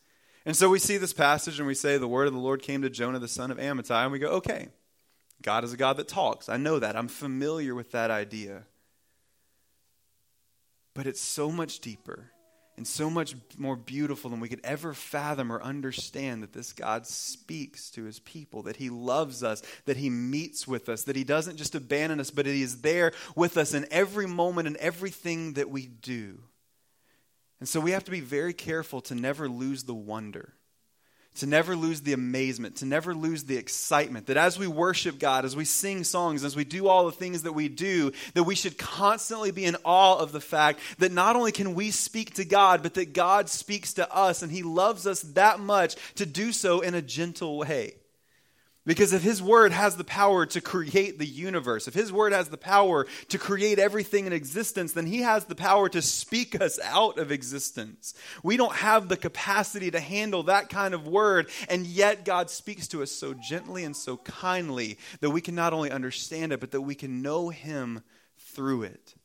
And 0.45 0.57
so 0.57 0.67
we 0.67 0.79
see 0.79 0.97
this 0.97 1.13
passage 1.13 1.57
and 1.57 1.67
we 1.67 1.73
say, 1.73 1.97
The 1.97 2.07
word 2.07 2.27
of 2.27 2.33
the 2.33 2.39
Lord 2.39 2.62
came 2.62 2.81
to 2.81 2.89
Jonah 2.89 3.19
the 3.19 3.29
son 3.29 3.50
of 3.50 3.57
Amittai, 3.57 4.03
and 4.03 4.12
we 4.12 4.19
go, 4.19 4.31
Okay, 4.31 4.67
God 5.41 5.63
is 5.63 5.71
a 5.71 5.77
God 5.77 5.97
that 5.97 6.09
talks. 6.09 6.50
I 6.50 6.57
know 6.57 6.79
that. 6.79 6.97
I'm 6.97 7.07
familiar 7.07 7.75
with 7.75 7.91
that 7.91 8.12
idea. 8.12 8.63
But 10.93 11.07
it's 11.07 11.21
so 11.21 11.51
much 11.51 11.79
deeper 11.79 12.31
and 12.75 12.88
so 12.88 13.09
much 13.09 13.35
more 13.57 13.75
beautiful 13.75 14.29
than 14.29 14.39
we 14.39 14.50
could 14.50 14.62
ever 14.63 14.93
fathom 14.93 15.51
or 15.51 15.62
understand 15.62 16.41
that 16.41 16.53
this 16.53 16.73
God 16.73 17.05
speaks 17.05 17.91
to 17.91 18.03
his 18.03 18.19
people, 18.19 18.63
that 18.63 18.77
he 18.77 18.89
loves 18.89 19.43
us, 19.43 19.62
that 19.85 19.97
he 19.97 20.09
meets 20.09 20.67
with 20.67 20.89
us, 20.89 21.03
that 21.03 21.15
he 21.15 21.23
doesn't 21.23 21.57
just 21.57 21.75
abandon 21.75 22.19
us, 22.19 22.31
but 22.31 22.47
he 22.47 22.63
is 22.63 22.81
there 22.81 23.12
with 23.35 23.57
us 23.57 23.73
in 23.73 23.85
every 23.91 24.27
moment 24.27 24.67
and 24.67 24.77
everything 24.77 25.53
that 25.53 25.69
we 25.69 25.85
do. 25.85 26.39
And 27.59 27.69
so 27.69 27.79
we 27.79 27.91
have 27.91 28.03
to 28.05 28.12
be 28.12 28.19
very 28.19 28.53
careful 28.53 29.01
to 29.01 29.15
never 29.15 29.47
lose 29.47 29.83
the 29.83 29.93
wonder 29.93 30.55
to 31.35 31.45
never 31.45 31.75
lose 31.75 32.01
the 32.01 32.13
amazement, 32.13 32.77
to 32.77 32.85
never 32.85 33.13
lose 33.13 33.43
the 33.45 33.57
excitement. 33.57 34.27
That 34.27 34.37
as 34.37 34.59
we 34.59 34.67
worship 34.67 35.19
God, 35.19 35.45
as 35.45 35.55
we 35.55 35.65
sing 35.65 36.03
songs, 36.03 36.43
as 36.43 36.55
we 36.55 36.63
do 36.63 36.87
all 36.87 37.05
the 37.05 37.11
things 37.11 37.43
that 37.43 37.53
we 37.53 37.69
do, 37.69 38.11
that 38.33 38.43
we 38.43 38.55
should 38.55 38.77
constantly 38.77 39.51
be 39.51 39.65
in 39.65 39.75
awe 39.83 40.17
of 40.17 40.31
the 40.31 40.41
fact 40.41 40.79
that 40.99 41.11
not 41.11 41.35
only 41.35 41.51
can 41.51 41.73
we 41.73 41.91
speak 41.91 42.35
to 42.35 42.45
God, 42.45 42.83
but 42.83 42.93
that 42.95 43.13
God 43.13 43.49
speaks 43.49 43.93
to 43.93 44.13
us 44.13 44.43
and 44.43 44.51
He 44.51 44.63
loves 44.63 45.07
us 45.07 45.21
that 45.21 45.59
much 45.59 45.95
to 46.15 46.25
do 46.25 46.51
so 46.51 46.81
in 46.81 46.93
a 46.93 47.01
gentle 47.01 47.57
way. 47.57 47.95
Because 48.85 49.13
if 49.13 49.23
His 49.23 49.41
Word 49.41 49.71
has 49.71 49.95
the 49.95 50.03
power 50.03 50.45
to 50.47 50.59
create 50.59 51.17
the 51.17 51.25
universe, 51.25 51.87
if 51.87 51.93
His 51.93 52.11
Word 52.11 52.33
has 52.33 52.49
the 52.49 52.57
power 52.57 53.07
to 53.29 53.37
create 53.37 53.79
everything 53.79 54.25
in 54.25 54.33
existence, 54.33 54.91
then 54.91 55.05
He 55.05 55.21
has 55.21 55.45
the 55.45 55.55
power 55.55 55.87
to 55.87 56.01
speak 56.01 56.59
us 56.59 56.79
out 56.83 57.17
of 57.17 57.31
existence. 57.31 58.13
We 58.43 58.57
don't 58.57 58.75
have 58.75 59.07
the 59.07 59.15
capacity 59.15 59.89
to 59.91 60.01
handle 60.01 60.43
that 60.43 60.67
kind 60.67 60.93
of 60.93 61.07
Word, 61.07 61.49
and 61.69 61.85
yet 61.85 62.25
God 62.25 62.49
speaks 62.49 62.89
to 62.89 63.01
us 63.01 63.11
so 63.11 63.33
gently 63.33 63.85
and 63.85 63.95
so 63.95 64.17
kindly 64.17 64.97
that 65.21 65.29
we 65.29 65.39
can 65.39 65.55
not 65.55 65.71
only 65.71 65.89
understand 65.89 66.51
it, 66.51 66.59
but 66.59 66.71
that 66.71 66.81
we 66.81 66.95
can 66.95 67.21
know 67.21 67.49
Him 67.49 68.03
through 68.37 68.83
it. 68.83 69.15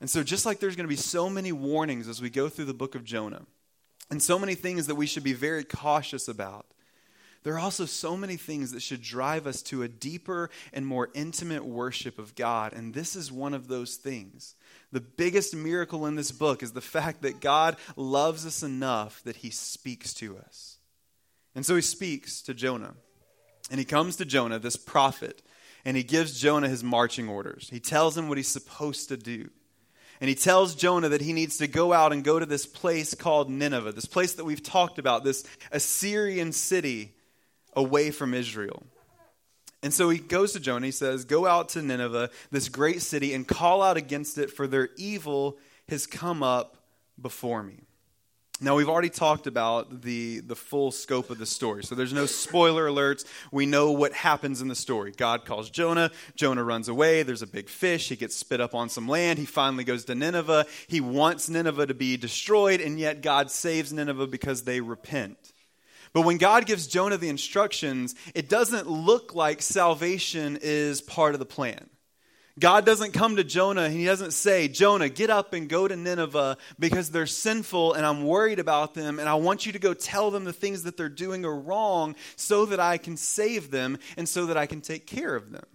And 0.00 0.10
so, 0.10 0.24
just 0.24 0.44
like 0.44 0.58
there's 0.58 0.76
going 0.76 0.88
to 0.88 0.92
be 0.92 0.96
so 0.96 1.30
many 1.30 1.52
warnings 1.52 2.08
as 2.08 2.20
we 2.20 2.30
go 2.30 2.48
through 2.48 2.64
the 2.64 2.74
book 2.74 2.96
of 2.96 3.04
Jonah, 3.04 3.46
and 4.10 4.20
so 4.20 4.40
many 4.40 4.56
things 4.56 4.88
that 4.88 4.96
we 4.96 5.06
should 5.06 5.24
be 5.24 5.32
very 5.34 5.62
cautious 5.62 6.26
about 6.26 6.66
there 7.46 7.54
are 7.54 7.60
also 7.60 7.86
so 7.86 8.16
many 8.16 8.36
things 8.36 8.72
that 8.72 8.82
should 8.82 9.00
drive 9.00 9.46
us 9.46 9.62
to 9.62 9.84
a 9.84 9.88
deeper 9.88 10.50
and 10.72 10.84
more 10.84 11.10
intimate 11.14 11.64
worship 11.64 12.18
of 12.18 12.34
God, 12.34 12.72
and 12.72 12.92
this 12.92 13.14
is 13.14 13.30
one 13.30 13.54
of 13.54 13.68
those 13.68 13.94
things. 13.94 14.56
The 14.90 15.00
biggest 15.00 15.54
miracle 15.54 16.06
in 16.06 16.16
this 16.16 16.32
book 16.32 16.60
is 16.60 16.72
the 16.72 16.80
fact 16.80 17.22
that 17.22 17.40
God 17.40 17.76
loves 17.94 18.46
us 18.46 18.64
enough 18.64 19.22
that 19.22 19.36
he 19.36 19.50
speaks 19.50 20.12
to 20.14 20.36
us. 20.38 20.78
And 21.54 21.64
so 21.64 21.76
he 21.76 21.82
speaks 21.82 22.42
to 22.42 22.52
Jonah. 22.52 22.94
And 23.70 23.78
he 23.78 23.84
comes 23.84 24.16
to 24.16 24.24
Jonah, 24.24 24.58
this 24.58 24.76
prophet, 24.76 25.40
and 25.84 25.96
he 25.96 26.02
gives 26.02 26.40
Jonah 26.40 26.68
his 26.68 26.82
marching 26.82 27.28
orders. 27.28 27.68
He 27.70 27.78
tells 27.78 28.18
him 28.18 28.28
what 28.28 28.38
he's 28.38 28.48
supposed 28.48 29.08
to 29.10 29.16
do. 29.16 29.50
And 30.20 30.28
he 30.28 30.34
tells 30.34 30.74
Jonah 30.74 31.10
that 31.10 31.20
he 31.20 31.32
needs 31.32 31.58
to 31.58 31.68
go 31.68 31.92
out 31.92 32.12
and 32.12 32.24
go 32.24 32.40
to 32.40 32.46
this 32.46 32.66
place 32.66 33.14
called 33.14 33.48
Nineveh, 33.48 33.92
this 33.92 34.04
place 34.04 34.32
that 34.32 34.44
we've 34.44 34.64
talked 34.64 34.98
about, 34.98 35.22
this 35.22 35.44
Assyrian 35.70 36.50
city 36.50 37.12
away 37.76 38.10
from 38.10 38.34
Israel. 38.34 38.82
And 39.82 39.94
so 39.94 40.08
he 40.08 40.18
goes 40.18 40.52
to 40.54 40.60
Jonah. 40.60 40.86
He 40.86 40.92
says, 40.92 41.24
Go 41.24 41.46
out 41.46 41.68
to 41.70 41.82
Nineveh, 41.82 42.30
this 42.50 42.68
great 42.68 43.02
city, 43.02 43.34
and 43.34 43.46
call 43.46 43.82
out 43.82 43.96
against 43.96 44.38
it, 44.38 44.50
for 44.50 44.66
their 44.66 44.88
evil 44.96 45.58
has 45.88 46.06
come 46.06 46.42
up 46.42 46.76
before 47.20 47.62
me. 47.62 47.82
Now, 48.58 48.74
we've 48.74 48.88
already 48.88 49.10
talked 49.10 49.46
about 49.46 50.00
the, 50.00 50.40
the 50.40 50.56
full 50.56 50.90
scope 50.90 51.28
of 51.28 51.36
the 51.36 51.44
story, 51.44 51.84
so 51.84 51.94
there's 51.94 52.14
no 52.14 52.24
spoiler 52.24 52.88
alerts. 52.88 53.26
We 53.52 53.66
know 53.66 53.90
what 53.90 54.14
happens 54.14 54.62
in 54.62 54.68
the 54.68 54.74
story. 54.74 55.12
God 55.14 55.44
calls 55.44 55.68
Jonah. 55.68 56.10
Jonah 56.36 56.64
runs 56.64 56.88
away. 56.88 57.22
There's 57.22 57.42
a 57.42 57.46
big 57.46 57.68
fish. 57.68 58.08
He 58.08 58.16
gets 58.16 58.34
spit 58.34 58.62
up 58.62 58.74
on 58.74 58.88
some 58.88 59.06
land. 59.06 59.38
He 59.38 59.44
finally 59.44 59.84
goes 59.84 60.06
to 60.06 60.14
Nineveh. 60.14 60.64
He 60.86 61.02
wants 61.02 61.50
Nineveh 61.50 61.86
to 61.86 61.94
be 61.94 62.16
destroyed, 62.16 62.80
and 62.80 62.98
yet 62.98 63.20
God 63.20 63.50
saves 63.50 63.92
Nineveh 63.92 64.26
because 64.26 64.62
they 64.62 64.80
repent. 64.80 65.36
But 66.16 66.24
when 66.24 66.38
God 66.38 66.64
gives 66.64 66.86
Jonah 66.86 67.18
the 67.18 67.28
instructions, 67.28 68.14
it 68.34 68.48
doesn't 68.48 68.88
look 68.88 69.34
like 69.34 69.60
salvation 69.60 70.58
is 70.62 71.02
part 71.02 71.34
of 71.34 71.40
the 71.40 71.44
plan. 71.44 71.90
God 72.58 72.86
doesn't 72.86 73.12
come 73.12 73.36
to 73.36 73.44
Jonah 73.44 73.82
and 73.82 73.92
he 73.92 74.06
doesn't 74.06 74.30
say, 74.30 74.66
Jonah, 74.66 75.10
get 75.10 75.28
up 75.28 75.52
and 75.52 75.68
go 75.68 75.86
to 75.86 75.94
Nineveh 75.94 76.56
because 76.78 77.10
they're 77.10 77.26
sinful 77.26 77.92
and 77.92 78.06
I'm 78.06 78.24
worried 78.24 78.58
about 78.58 78.94
them 78.94 79.18
and 79.18 79.28
I 79.28 79.34
want 79.34 79.66
you 79.66 79.72
to 79.72 79.78
go 79.78 79.92
tell 79.92 80.30
them 80.30 80.44
the 80.44 80.54
things 80.54 80.84
that 80.84 80.96
they're 80.96 81.10
doing 81.10 81.44
are 81.44 81.54
wrong 81.54 82.16
so 82.34 82.64
that 82.64 82.80
I 82.80 82.96
can 82.96 83.18
save 83.18 83.70
them 83.70 83.98
and 84.16 84.26
so 84.26 84.46
that 84.46 84.56
I 84.56 84.64
can 84.64 84.80
take 84.80 85.06
care 85.06 85.36
of 85.36 85.50
them. 85.52 85.66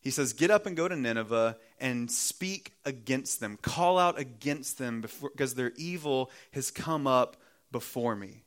He 0.00 0.10
says, 0.10 0.32
Get 0.32 0.50
up 0.50 0.66
and 0.66 0.76
go 0.76 0.88
to 0.88 0.96
Nineveh 0.96 1.56
and 1.78 2.10
speak 2.10 2.72
against 2.84 3.38
them, 3.38 3.56
call 3.62 3.96
out 3.96 4.18
against 4.18 4.78
them 4.78 5.02
before, 5.02 5.30
because 5.30 5.54
their 5.54 5.70
evil 5.76 6.32
has 6.50 6.72
come 6.72 7.06
up 7.06 7.36
before 7.70 8.16
me. 8.16 8.42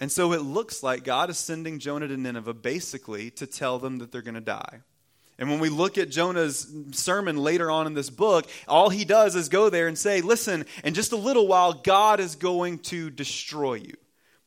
And 0.00 0.10
so 0.10 0.32
it 0.32 0.40
looks 0.40 0.82
like 0.82 1.04
God 1.04 1.28
is 1.28 1.38
sending 1.38 1.78
Jonah 1.78 2.08
to 2.08 2.16
Nineveh 2.16 2.54
basically 2.54 3.30
to 3.32 3.46
tell 3.46 3.78
them 3.78 3.98
that 3.98 4.10
they're 4.10 4.22
going 4.22 4.34
to 4.34 4.40
die. 4.40 4.80
And 5.38 5.50
when 5.50 5.60
we 5.60 5.68
look 5.68 5.98
at 5.98 6.10
Jonah's 6.10 6.70
sermon 6.92 7.36
later 7.36 7.70
on 7.70 7.86
in 7.86 7.94
this 7.94 8.10
book, 8.10 8.46
all 8.66 8.90
he 8.90 9.04
does 9.04 9.36
is 9.36 9.48
go 9.48 9.70
there 9.70 9.88
and 9.88 9.96
say, 9.96 10.20
Listen, 10.20 10.66
in 10.84 10.94
just 10.94 11.12
a 11.12 11.16
little 11.16 11.46
while, 11.46 11.72
God 11.72 12.20
is 12.20 12.34
going 12.36 12.78
to 12.80 13.10
destroy 13.10 13.74
you. 13.74 13.94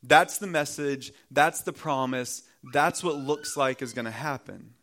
That's 0.02 0.38
the 0.38 0.46
message. 0.46 1.12
That's 1.30 1.62
the 1.62 1.72
promise. 1.72 2.42
That's 2.72 3.02
what 3.02 3.16
looks 3.16 3.56
like 3.56 3.82
is 3.82 3.92
going 3.92 4.04
to 4.04 4.10
happen. 4.10 4.74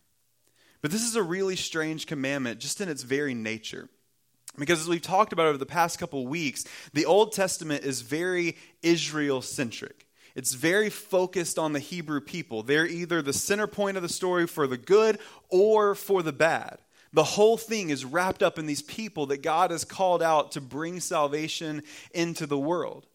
But 0.82 0.92
this 0.92 1.04
is 1.04 1.16
a 1.16 1.24
really 1.24 1.56
strange 1.56 2.08
commandment 2.08 2.60
just 2.60 2.82
in 2.82 2.90
its 2.90 3.04
very 3.04 3.34
nature. 3.34 3.88
Because 4.58 4.82
as 4.82 4.90
we've 4.90 5.02
talked 5.02 5.32
about 5.32 5.46
over 5.46 5.58
the 5.58 5.66
past 5.66 5.98
couple 5.98 6.28
weeks, 6.28 6.66
the 6.94 7.06
Old 7.06 7.32
Testament 7.32 7.86
is 7.86 8.02
very 8.02 8.58
Israel 8.82 9.42
centric. 9.42 10.08
It's 10.36 10.54
very 10.54 10.90
focused 10.90 11.60
on 11.60 11.74
the 11.74 11.80
Hebrew 11.80 12.22
people. 12.22 12.64
They're 12.64 12.88
either 12.88 13.22
the 13.22 13.34
center 13.34 13.68
point 13.68 13.98
of 13.98 14.04
the 14.04 14.10
story 14.10 14.48
for 14.48 14.68
the 14.68 14.78
good 14.78 15.20
or 15.50 15.96
for 15.96 16.24
the 16.24 16.34
bad. 16.34 16.78
The 17.14 17.24
whole 17.24 17.58
thing 17.58 17.90
is 17.90 18.06
wrapped 18.06 18.42
up 18.42 18.58
in 18.58 18.66
these 18.66 18.82
people 18.82 19.26
that 19.28 19.42
God 19.42 19.72
has 19.72 19.84
called 19.84 20.24
out 20.24 20.54
to 20.54 20.62
bring 20.62 21.00
salvation 21.02 21.84
into 22.14 22.48
the 22.48 22.58
world. 22.58 23.06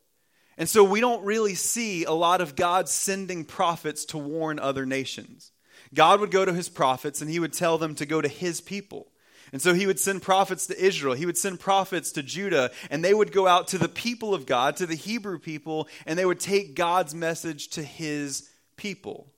And 0.59 0.69
so 0.69 0.85
we 0.85 1.01
don't 1.01 1.25
really 1.25 1.55
see 1.55 2.05
a 2.05 2.13
lot 2.13 2.41
of 2.41 2.57
God 2.57 2.89
sending 2.89 3.45
prophets 3.45 4.05
to 4.07 4.19
warn 4.19 4.59
other 4.59 4.87
nations. 4.87 5.53
God 5.95 6.21
would 6.21 6.31
go 6.31 6.45
to 6.45 6.53
his 6.53 6.69
prophets 6.69 7.21
and 7.21 7.31
he 7.31 7.39
would 7.39 7.53
tell 7.53 7.79
them 7.79 7.95
to 7.97 8.07
go 8.07 8.21
to 8.21 8.29
his 8.29 8.61
people. 8.61 9.09
And 9.53 9.63
so 9.63 9.75
he 9.75 9.87
would 9.87 10.01
send 10.01 10.23
prophets 10.23 10.67
to 10.67 10.79
Israel, 10.85 11.15
he 11.15 11.27
would 11.27 11.39
send 11.39 11.61
prophets 11.61 12.13
to 12.13 12.23
Judah, 12.23 12.71
and 12.91 13.05
they 13.05 13.15
would 13.15 13.33
go 13.33 13.47
out 13.47 13.69
to 13.69 13.79
the 13.79 13.89
people 13.89 14.35
of 14.35 14.47
God, 14.47 14.77
to 14.77 14.87
the 14.87 14.95
Hebrew 14.95 15.39
people, 15.39 15.89
and 16.05 16.19
they 16.19 16.27
would 16.27 16.41
take 16.41 16.75
God's 16.75 17.15
message 17.15 17.69
to 17.69 17.83
his 17.83 18.49
people. 18.77 19.33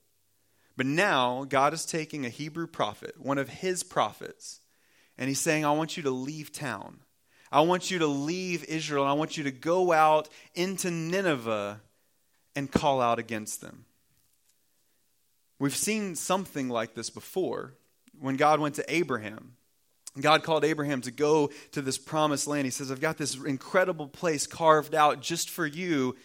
But 0.75 0.85
now 0.85 1.45
God 1.47 1.73
is 1.73 1.85
taking 1.85 2.25
a 2.25 2.29
Hebrew 2.29 2.65
prophet, 2.65 3.15
one 3.17 3.37
of 3.37 3.49
his 3.49 3.83
prophets, 3.83 4.61
and 5.17 5.27
he's 5.27 5.41
saying, 5.41 5.65
I 5.65 5.73
want 5.73 5.97
you 5.97 6.03
to 6.03 6.11
leave 6.11 6.51
town. 6.51 6.99
I 7.51 7.61
want 7.61 7.91
you 7.91 7.99
to 7.99 8.07
leave 8.07 8.63
Israel. 8.65 9.03
I 9.03 9.13
want 9.13 9.37
you 9.37 9.43
to 9.43 9.51
go 9.51 9.91
out 9.91 10.29
into 10.55 10.89
Nineveh 10.89 11.81
and 12.55 12.71
call 12.71 13.01
out 13.01 13.19
against 13.19 13.61
them. 13.61 13.85
We've 15.59 15.75
seen 15.75 16.15
something 16.15 16.69
like 16.69 16.93
this 16.93 17.09
before 17.09 17.73
when 18.17 18.37
God 18.37 18.59
went 18.59 18.75
to 18.75 18.85
Abraham 18.87 19.55
God 20.19 20.43
called 20.43 20.65
Abraham 20.65 21.01
to 21.01 21.11
go 21.11 21.51
to 21.71 21.81
this 21.81 21.97
promised 21.97 22.47
land. 22.47 22.65
He 22.65 22.71
says, 22.71 22.91
I've 22.91 23.01
got 23.01 23.17
this 23.17 23.35
incredible 23.35 24.07
place 24.07 24.47
carved 24.47 24.95
out 24.95 25.21
just 25.21 25.49
for 25.49 25.65
you, 25.65 26.15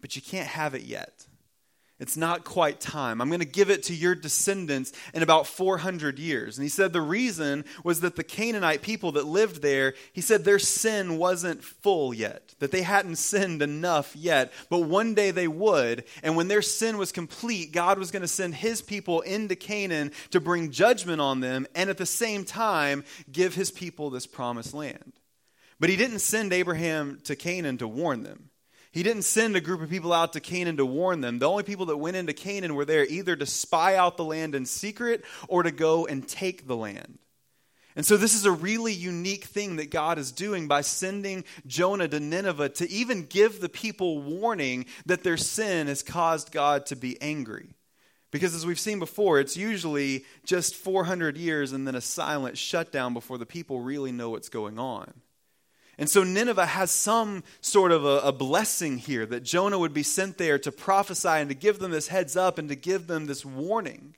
but 0.00 0.16
you 0.16 0.22
can't 0.22 0.48
have 0.48 0.74
it 0.74 0.82
yet. 0.82 1.25
It's 1.98 2.16
not 2.16 2.44
quite 2.44 2.78
time. 2.78 3.22
I'm 3.22 3.28
going 3.28 3.40
to 3.40 3.46
give 3.46 3.70
it 3.70 3.84
to 3.84 3.94
your 3.94 4.14
descendants 4.14 4.92
in 5.14 5.22
about 5.22 5.46
400 5.46 6.18
years. 6.18 6.58
And 6.58 6.62
he 6.62 6.68
said 6.68 6.92
the 6.92 7.00
reason 7.00 7.64
was 7.84 8.00
that 8.00 8.16
the 8.16 8.24
Canaanite 8.24 8.82
people 8.82 9.12
that 9.12 9.24
lived 9.24 9.62
there, 9.62 9.94
he 10.12 10.20
said 10.20 10.44
their 10.44 10.58
sin 10.58 11.16
wasn't 11.16 11.64
full 11.64 12.12
yet, 12.12 12.54
that 12.58 12.70
they 12.70 12.82
hadn't 12.82 13.16
sinned 13.16 13.62
enough 13.62 14.14
yet, 14.14 14.52
but 14.68 14.80
one 14.80 15.14
day 15.14 15.30
they 15.30 15.48
would. 15.48 16.04
And 16.22 16.36
when 16.36 16.48
their 16.48 16.60
sin 16.60 16.98
was 16.98 17.12
complete, 17.12 17.72
God 17.72 17.98
was 17.98 18.10
going 18.10 18.22
to 18.22 18.28
send 18.28 18.56
his 18.56 18.82
people 18.82 19.22
into 19.22 19.56
Canaan 19.56 20.12
to 20.32 20.40
bring 20.40 20.70
judgment 20.72 21.22
on 21.22 21.40
them 21.40 21.66
and 21.74 21.88
at 21.88 21.96
the 21.96 22.04
same 22.04 22.44
time 22.44 23.04
give 23.32 23.54
his 23.54 23.70
people 23.70 24.10
this 24.10 24.26
promised 24.26 24.74
land. 24.74 25.14
But 25.80 25.88
he 25.88 25.96
didn't 25.96 26.18
send 26.18 26.52
Abraham 26.52 27.20
to 27.24 27.36
Canaan 27.36 27.78
to 27.78 27.88
warn 27.88 28.22
them. 28.22 28.50
He 28.96 29.02
didn't 29.02 29.24
send 29.24 29.54
a 29.56 29.60
group 29.60 29.82
of 29.82 29.90
people 29.90 30.10
out 30.10 30.32
to 30.32 30.40
Canaan 30.40 30.78
to 30.78 30.86
warn 30.86 31.20
them. 31.20 31.38
The 31.38 31.46
only 31.50 31.64
people 31.64 31.84
that 31.84 31.98
went 31.98 32.16
into 32.16 32.32
Canaan 32.32 32.74
were 32.74 32.86
there 32.86 33.04
either 33.04 33.36
to 33.36 33.44
spy 33.44 33.94
out 33.94 34.16
the 34.16 34.24
land 34.24 34.54
in 34.54 34.64
secret 34.64 35.22
or 35.48 35.62
to 35.64 35.70
go 35.70 36.06
and 36.06 36.26
take 36.26 36.66
the 36.66 36.78
land. 36.78 37.18
And 37.94 38.06
so, 38.06 38.16
this 38.16 38.32
is 38.32 38.46
a 38.46 38.50
really 38.50 38.94
unique 38.94 39.44
thing 39.44 39.76
that 39.76 39.90
God 39.90 40.18
is 40.18 40.32
doing 40.32 40.66
by 40.66 40.80
sending 40.80 41.44
Jonah 41.66 42.08
to 42.08 42.18
Nineveh 42.18 42.70
to 42.70 42.90
even 42.90 43.26
give 43.26 43.60
the 43.60 43.68
people 43.68 44.22
warning 44.22 44.86
that 45.04 45.22
their 45.22 45.36
sin 45.36 45.88
has 45.88 46.02
caused 46.02 46.50
God 46.50 46.86
to 46.86 46.96
be 46.96 47.20
angry. 47.20 47.74
Because, 48.30 48.54
as 48.54 48.64
we've 48.64 48.80
seen 48.80 48.98
before, 48.98 49.38
it's 49.40 49.58
usually 49.58 50.24
just 50.42 50.74
400 50.74 51.36
years 51.36 51.72
and 51.72 51.86
then 51.86 51.96
a 51.96 52.00
silent 52.00 52.56
shutdown 52.56 53.12
before 53.12 53.36
the 53.36 53.44
people 53.44 53.78
really 53.82 54.10
know 54.10 54.30
what's 54.30 54.48
going 54.48 54.78
on. 54.78 55.12
And 55.98 56.10
so 56.10 56.22
Nineveh 56.22 56.66
has 56.66 56.90
some 56.90 57.42
sort 57.60 57.90
of 57.90 58.04
a, 58.04 58.18
a, 58.18 58.32
blessing 58.32 58.98
here 58.98 59.24
that 59.26 59.42
Jonah 59.42 59.78
would 59.78 59.94
be 59.94 60.02
sent 60.02 60.36
there 60.36 60.58
to 60.58 60.70
prophesy 60.70 61.28
and 61.28 61.48
to 61.48 61.54
give 61.54 61.78
them 61.78 61.90
this 61.90 62.08
heads 62.08 62.36
up 62.36 62.58
and 62.58 62.68
to 62.68 62.74
give 62.74 63.06
them 63.06 63.26
this 63.26 63.46
warning. 63.46 64.14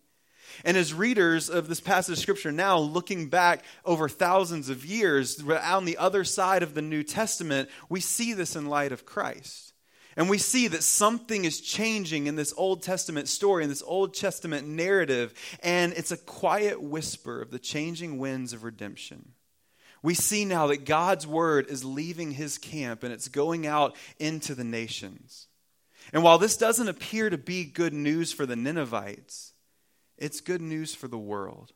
And 0.65 0.77
as 0.77 0.93
readers 0.93 1.49
of 1.49 1.69
this 1.69 1.81
passage 1.81 2.15
of 2.15 2.19
scripture 2.19 2.51
now, 2.51 2.79
looking 2.79 3.29
back 3.29 3.65
over 3.85 4.09
thousands 4.09 4.69
of 4.69 4.85
years 4.85 5.41
on 5.41 5.85
the 5.85 5.99
other 5.99 6.25
side 6.25 6.65
of 6.65 6.75
the 6.75 6.83
New 6.83 7.05
Testament, 7.05 7.69
we 7.89 8.01
see 8.01 8.33
this 8.33 8.57
in 8.57 8.67
light 8.67 8.91
of 8.91 9.07
Christ. 9.07 9.73
And 10.17 10.29
we 10.29 10.39
see 10.39 10.67
that 10.67 10.83
something 10.83 11.45
is 11.45 11.61
changing 11.61 12.27
in 12.27 12.35
this 12.35 12.53
Old 12.57 12.83
Testament 12.83 13.29
story, 13.29 13.63
in 13.63 13.69
this 13.69 13.85
Old 13.87 14.15
Testament 14.15 14.67
narrative, 14.67 15.33
and 15.63 15.93
it's 15.93 16.11
a 16.11 16.17
quiet 16.17 16.83
whisper 16.83 17.41
of 17.41 17.53
the 17.53 17.61
changing 17.61 18.19
winds 18.19 18.53
of 18.53 18.65
redemption. 18.65 19.35
We 20.03 20.15
see 20.15 20.45
now 20.45 20.69
that 20.69 20.85
God's 20.85 21.27
word 21.27 21.69
is 21.69 21.85
leaving 21.85 22.33
his 22.33 22.59
camp 22.59 23.03
and 23.03 23.13
it's 23.13 23.29
going 23.29 23.67
out 23.67 23.97
into 24.19 24.55
the 24.55 24.65
nations. 24.65 25.49
And 26.13 26.23
while 26.23 26.39
this 26.39 26.57
doesn't 26.57 26.89
appear 26.89 27.31
to 27.31 27.39
be 27.39 27.65
good 27.65 27.93
news 27.93 28.33
for 28.33 28.47
the 28.47 28.57
Ninevites, 28.57 29.53
it's 30.17 30.41
good 30.41 30.63
news 30.63 30.95
for 30.95 31.09
the 31.09 31.19
world. 31.19 31.73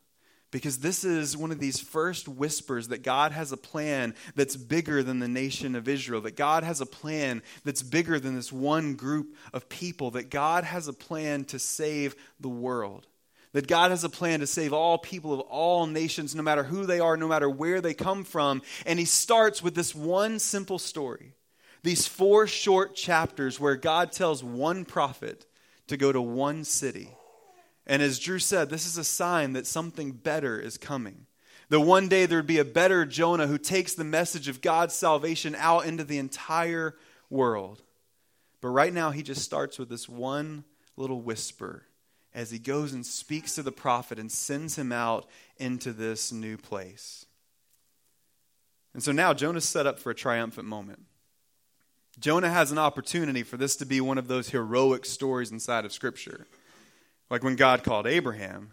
Because 0.51 0.79
this 0.79 1.03
is 1.03 1.35
one 1.35 1.51
of 1.51 1.61
these 1.61 1.81
first 1.81 2.29
whispers 2.29 2.89
that 2.89 3.03
God 3.03 3.33
has 3.33 3.53
a 3.53 3.57
plan 3.57 4.15
that's 4.35 4.55
bigger 4.55 5.03
than 5.03 5.19
the 5.19 5.29
nation 5.29 5.75
of 5.75 5.89
Israel, 5.89 6.21
that 6.23 6.37
God 6.37 6.63
has 6.63 6.83
a 6.83 6.87
plan 6.87 7.43
that's 7.65 7.83
bigger 7.83 8.21
than 8.21 8.35
this 8.35 8.53
one 8.53 8.95
group 8.95 9.35
of 9.55 9.71
people, 9.71 10.11
that 10.11 10.29
God 10.29 10.65
has 10.65 10.89
a 10.89 10.93
plan 10.93 11.45
to 11.47 11.59
save 11.59 12.15
the 12.39 12.51
world. 12.51 13.07
That 13.53 13.67
God 13.67 13.91
has 13.91 14.03
a 14.03 14.09
plan 14.09 14.41
to 14.41 14.47
save 14.47 14.73
all 14.73 14.97
people 14.97 15.33
of 15.33 15.41
all 15.41 15.87
nations, 15.87 16.35
no 16.35 16.43
matter 16.43 16.65
who 16.65 16.87
they 16.87 17.01
are, 17.01 17.17
no 17.17 17.29
matter 17.29 17.51
where 17.51 17.81
they 17.81 17.95
come 17.95 18.25
from. 18.25 18.63
And 18.87 18.99
he 18.99 19.05
starts 19.05 19.63
with 19.63 19.75
this 19.75 19.95
one 19.95 20.39
simple 20.39 20.79
story. 20.79 21.35
These 21.83 22.07
four 22.07 22.47
short 22.47 22.95
chapters 22.95 23.61
where 23.61 23.77
God 23.77 24.13
tells 24.13 24.43
one 24.43 24.85
prophet 24.85 25.47
to 25.89 25.97
go 25.97 26.13
to 26.13 26.23
one 26.23 26.65
city 26.65 27.11
and 27.87 28.03
as 28.03 28.19
Drew 28.19 28.39
said, 28.39 28.71
this 28.71 28.87
is 28.87 28.97
a 28.97 29.05
sign 29.05 29.55
that 29.55 29.67
something 29.67 30.13
better 30.13 30.59
is 30.59 30.79
coming. 30.79 31.27
That 31.69 31.81
one 31.81 32.09
day 32.09 32.27
there 32.27 32.39
would 32.39 32.47
be 32.47 32.59
a 32.59 32.65
better 32.65 33.05
Jonah 33.05 33.47
who 33.47 33.59
takes 33.59 33.95
the 33.95 34.05
message 34.05 34.49
of 34.49 34.61
God's 34.61 34.95
salvation 34.95 35.55
out 35.57 35.87
into 35.87 36.05
the 36.05 36.19
entire 36.19 36.97
world. 37.31 37.83
But 38.61 38.69
right 38.69 38.93
now, 38.93 39.11
he 39.11 39.23
just 39.23 39.43
starts 39.43 39.79
with 39.79 39.89
this 39.89 40.09
one 40.09 40.65
little 40.97 41.21
whisper 41.23 41.87
as 42.35 42.51
he 42.51 42.59
goes 42.59 42.93
and 42.93 43.05
speaks 43.05 43.55
to 43.55 43.63
the 43.63 43.73
prophet 43.73 44.19
and 44.19 44.31
sends 44.31 44.77
him 44.77 44.93
out 44.93 45.27
into 45.59 45.93
this 45.93 46.33
new 46.33 46.57
place. 46.57 47.27
And 48.95 49.03
so 49.03 49.13
now 49.13 49.35
Jonah's 49.35 49.65
set 49.65 49.87
up 49.87 49.99
for 49.99 50.11
a 50.11 50.15
triumphant 50.15 50.67
moment. 50.67 51.05
Jonah 52.19 52.51
has 52.51 52.73
an 52.73 52.79
opportunity 52.79 53.43
for 53.43 53.57
this 53.57 53.77
to 53.77 53.87
be 53.87 54.01
one 54.01 54.19
of 54.19 54.29
those 54.29 54.51
heroic 54.51 55.07
stories 55.07 55.51
inside 55.51 55.85
of 55.85 55.93
Scripture. 55.93 56.47
Like 57.31 57.43
when 57.43 57.57
God 57.57 57.83
called 57.83 58.07
Abraham, 58.07 58.73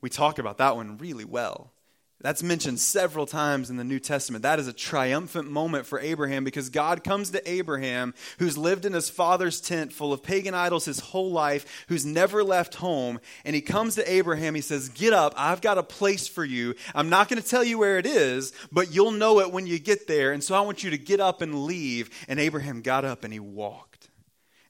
we 0.00 0.08
talk 0.08 0.38
about 0.38 0.58
that 0.58 0.76
one 0.76 0.96
really 0.98 1.24
well. 1.24 1.72
That's 2.20 2.42
mentioned 2.42 2.80
several 2.80 3.26
times 3.26 3.70
in 3.70 3.76
the 3.76 3.84
New 3.84 4.00
Testament. 4.00 4.42
That 4.42 4.58
is 4.58 4.66
a 4.66 4.72
triumphant 4.72 5.48
moment 5.48 5.86
for 5.86 6.00
Abraham 6.00 6.42
because 6.42 6.68
God 6.68 7.04
comes 7.04 7.30
to 7.30 7.48
Abraham, 7.48 8.12
who's 8.40 8.58
lived 8.58 8.84
in 8.84 8.92
his 8.92 9.08
father's 9.08 9.60
tent 9.60 9.92
full 9.92 10.12
of 10.12 10.20
pagan 10.20 10.52
idols 10.52 10.84
his 10.84 10.98
whole 10.98 11.30
life, 11.30 11.84
who's 11.86 12.04
never 12.04 12.42
left 12.42 12.74
home. 12.74 13.20
And 13.44 13.54
he 13.54 13.60
comes 13.60 13.94
to 13.94 14.12
Abraham. 14.12 14.56
He 14.56 14.62
says, 14.62 14.88
Get 14.88 15.12
up. 15.12 15.32
I've 15.36 15.60
got 15.60 15.78
a 15.78 15.82
place 15.84 16.26
for 16.26 16.44
you. 16.44 16.74
I'm 16.92 17.08
not 17.08 17.28
going 17.28 17.40
to 17.40 17.48
tell 17.48 17.62
you 17.62 17.78
where 17.78 17.98
it 17.98 18.06
is, 18.06 18.52
but 18.72 18.92
you'll 18.92 19.12
know 19.12 19.38
it 19.38 19.52
when 19.52 19.68
you 19.68 19.78
get 19.78 20.08
there. 20.08 20.32
And 20.32 20.42
so 20.42 20.56
I 20.56 20.60
want 20.62 20.82
you 20.82 20.90
to 20.90 20.98
get 20.98 21.20
up 21.20 21.40
and 21.40 21.66
leave. 21.66 22.10
And 22.26 22.40
Abraham 22.40 22.82
got 22.82 23.04
up 23.04 23.22
and 23.22 23.32
he 23.32 23.38
walked. 23.38 23.87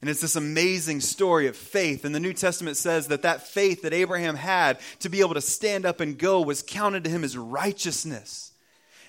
And 0.01 0.09
it's 0.09 0.21
this 0.21 0.37
amazing 0.37 1.01
story 1.01 1.47
of 1.47 1.57
faith. 1.57 2.05
And 2.05 2.15
the 2.15 2.21
New 2.21 2.33
Testament 2.33 2.77
says 2.77 3.07
that 3.07 3.23
that 3.23 3.47
faith 3.47 3.81
that 3.81 3.93
Abraham 3.93 4.35
had 4.35 4.79
to 4.99 5.09
be 5.09 5.19
able 5.19 5.33
to 5.33 5.41
stand 5.41 5.85
up 5.85 5.99
and 5.99 6.17
go 6.17 6.41
was 6.41 6.63
counted 6.63 7.03
to 7.03 7.09
him 7.09 7.23
as 7.23 7.37
righteousness. 7.37 8.53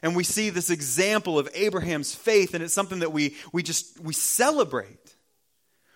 And 0.02 0.16
we 0.16 0.24
see 0.24 0.50
this 0.50 0.70
example 0.70 1.38
of 1.38 1.48
Abraham's 1.54 2.14
faith, 2.14 2.54
and 2.54 2.64
it's 2.64 2.74
something 2.74 3.00
that 3.00 3.12
we, 3.12 3.36
we 3.52 3.62
just 3.62 4.00
we 4.00 4.14
celebrate. 4.14 5.14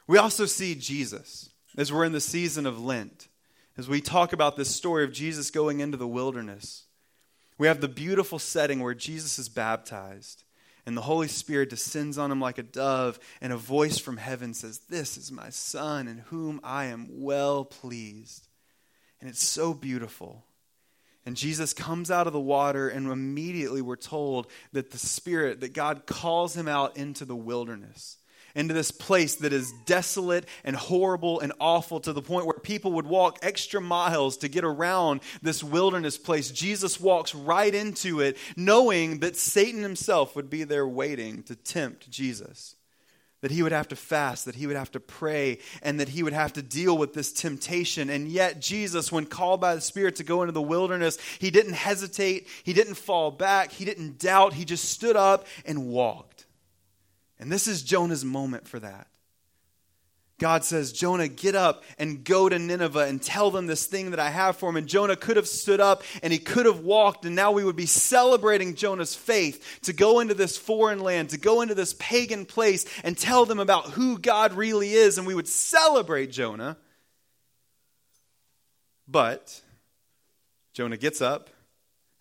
We 0.07 0.19
also 0.19 0.47
see 0.47 0.75
Jesus 0.75 1.49
as 1.77 1.93
we're 1.93 2.05
in 2.05 2.13
the 2.13 2.21
season 2.21 2.67
of 2.67 2.83
Lent, 2.83 3.29
as 3.77 3.89
we 3.89 4.01
talk 4.01 4.33
about 4.33 4.57
this 4.57 4.75
story 4.75 5.05
of 5.05 5.13
Jesus 5.13 5.51
going 5.51 5.81
into 5.81 5.97
the 5.97 6.07
wilderness. 6.07 6.85
We 7.57 7.67
have 7.67 7.81
the 7.81 7.89
beautiful 7.89 8.39
setting 8.39 8.81
where 8.81 8.95
Jesus 8.95 9.39
is 9.39 9.49
baptized 9.49 10.44
and 10.87 10.97
the 10.97 11.03
Holy 11.03 11.29
Spirit 11.29 11.71
descends 11.71 12.19
on 12.19 12.31
him 12.31 12.41
like 12.41 12.59
a 12.59 12.63
dove, 12.63 13.19
and 13.41 13.53
a 13.53 13.57
voice 13.57 13.99
from 13.99 14.17
heaven 14.17 14.55
says, 14.55 14.81
This 14.89 15.17
is 15.17 15.33
my 15.33 15.51
Son, 15.51 16.09
in 16.09 16.19
whom 16.19 16.61
I 16.63 16.87
am 16.87 17.09
well 17.11 17.65
pleased. 17.65 18.49
And 19.21 19.31
it's 19.31 19.45
so 19.45 19.73
beautiful. 19.73 20.45
And 21.27 21.37
Jesus 21.37 21.73
comes 21.73 22.11
out 22.11 22.27
of 22.27 22.35
the 22.35 22.41
water, 22.41 22.89
and 22.89 23.11
immediately 23.11 23.81
we're 23.81 23.97
told 23.97 24.47
that 24.73 24.91
the 24.91 24.99
Spirit, 24.99 25.61
that 25.61 25.73
God 25.73 26.05
calls 26.05 26.55
him 26.55 26.69
out 26.69 26.99
into 26.99 27.25
the 27.25 27.37
wilderness 27.37 28.19
into 28.55 28.75
this 28.75 28.91
place 28.91 29.37
that 29.37 29.53
is 29.53 29.73
desolate 29.85 30.47
and 30.65 30.77
horrible 30.77 31.41
and 31.41 31.53
awful 31.61 32.01
to 32.01 32.13
the 32.13 32.23
point 32.23 32.47
where 32.47 32.59
people 32.59 32.93
would 32.93 33.07
walk 33.07 33.39
extra 33.43 33.81
miles 33.81 34.37
to 34.39 34.49
get 34.49 34.65
around 34.65 35.21
this 35.43 35.63
wilderness 35.63 36.17
place. 36.17 36.51
Jesus 36.51 37.01
walks 37.01 37.35
right 37.35 37.75
into 37.75 38.21
it, 38.21 38.37
knowing 38.57 39.21
that 39.21 39.37
Satan 39.37 39.83
himself 39.83 40.37
would 40.37 40.49
be 40.49 40.65
there 40.65 40.87
waiting 40.87 41.43
to 41.45 41.57
tempt 41.57 42.11
Jesus. 42.11 42.77
That 43.41 43.51
he 43.51 43.63
would 43.63 43.73
have 43.73 43.89
to 43.89 43.97
fast, 43.97 44.47
that 44.47 44.55
he 44.55 44.67
would 44.67 44.77
have 44.77 44.93
to 44.93 45.01
pray, 45.01 45.59
and 45.83 46.01
that 46.01 46.09
he 46.09 46.23
would 46.23 46.33
have 46.33 46.55
to 46.55 46.63
deal 46.63 46.97
with 46.97 47.13
this 47.13 47.31
temptation. 47.31 48.09
And 48.09 48.27
yet, 48.27 48.59
Jesus, 48.59 49.13
when 49.13 49.27
called 49.27 49.61
by 49.61 49.75
the 49.75 49.83
Spirit 49.83 50.17
to 50.17 50.25
go 50.25 50.41
into 50.41 50.53
the 50.53 50.63
wilderness, 50.63 51.19
he 51.39 51.51
didn't 51.51 51.75
hesitate, 51.75 52.49
he 52.63 52.73
didn't 52.73 52.95
fall 52.95 53.31
back, 53.31 53.71
he 53.71 53.85
didn't 53.85 54.19
doubt, 54.19 54.55
he 54.55 54.65
just 54.65 54.87
stood 54.87 55.15
up 55.15 55.47
and 55.67 55.89
walked. 55.89 56.34
And 57.45 57.53
this 57.53 57.69
is 57.69 57.83
Jonah's 57.83 58.25
moment 58.25 58.67
for 58.67 58.79
that. 58.79 59.07
God 60.39 60.65
says, 60.65 60.95
Jonah, 60.95 61.29
get 61.29 61.55
up 61.55 61.85
and 61.99 62.25
go 62.25 62.49
to 62.49 62.59
Nineveh 62.59 63.05
and 63.05 63.21
tell 63.21 63.51
them 63.51 63.67
this 63.67 63.85
thing 63.85 64.13
that 64.13 64.19
I 64.19 64.31
have 64.31 64.57
for 64.57 64.71
him. 64.71 64.77
And 64.77 64.87
Jonah 64.87 65.15
could 65.15 65.37
have 65.37 65.47
stood 65.47 65.79
up 65.79 66.05
and 66.23 66.33
he 66.33 66.39
could 66.39 66.65
have 66.65 66.81
walked, 66.81 67.27
and 67.27 67.37
now 67.37 67.53
we 67.53 67.63
would 67.63 67.77
be 67.77 67.85
celebrating 67.85 68.75
Jonah's 68.75 69.15
faith 69.15 69.81
to 69.83 69.93
go 69.93 70.21
into 70.21 70.33
this 70.33 70.57
foreign 70.57 71.01
land, 71.01 71.29
to 71.31 71.39
go 71.39 71.61
into 71.61 71.75
this 71.75 71.95
pagan 71.99 72.47
place 72.47 72.87
and 73.05 73.19
tell 73.19 73.45
them 73.45 73.61
about 73.61 73.91
who 73.91 74.17
God 74.19 74.55
really 74.55 74.95
is, 74.95 75.19
and 75.19 75.27
we 75.27 75.35
would 75.35 75.47
celebrate 75.47 76.31
Jonah. 76.31 76.79
But 79.07 79.61
Jonah 80.73 80.97
gets 80.97 81.21
up 81.21 81.51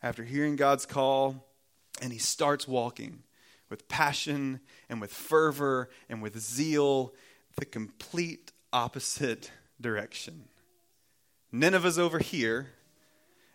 after 0.01 0.25
hearing 0.25 0.57
God's 0.57 0.85
call 0.85 1.47
and 2.01 2.11
he 2.11 2.19
starts 2.19 2.67
walking 2.67 3.22
with 3.73 3.87
passion 3.87 4.59
and 4.87 5.01
with 5.01 5.11
fervor 5.11 5.89
and 6.07 6.21
with 6.21 6.39
zeal, 6.39 7.11
the 7.57 7.65
complete 7.65 8.51
opposite 8.71 9.49
direction. 9.81 10.43
Nineveh's 11.51 11.97
over 11.97 12.19
here, 12.19 12.67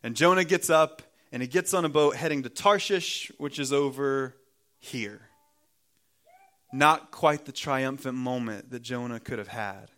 and 0.02 0.16
Jonah 0.16 0.42
gets 0.42 0.70
up 0.70 1.02
and 1.30 1.40
he 1.40 1.46
gets 1.46 1.72
on 1.72 1.84
a 1.84 1.88
boat 1.88 2.16
heading 2.16 2.42
to 2.42 2.48
Tarshish, 2.48 3.30
which 3.38 3.60
is 3.60 3.72
over 3.72 4.34
here. 4.80 5.20
Not 6.72 7.12
quite 7.12 7.44
the 7.44 7.52
triumphant 7.52 8.16
moment 8.16 8.70
that 8.70 8.82
Jonah 8.82 9.20
could 9.20 9.38
have 9.38 9.46
had. 9.46 9.84
It 9.84 9.90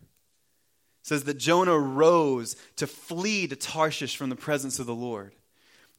says 1.00 1.24
that 1.24 1.38
Jonah 1.38 1.78
rose 1.78 2.56
to 2.76 2.86
flee 2.86 3.46
to 3.46 3.56
Tarshish 3.56 4.16
from 4.16 4.28
the 4.28 4.36
presence 4.36 4.78
of 4.78 4.84
the 4.84 4.94
Lord. 4.94 5.34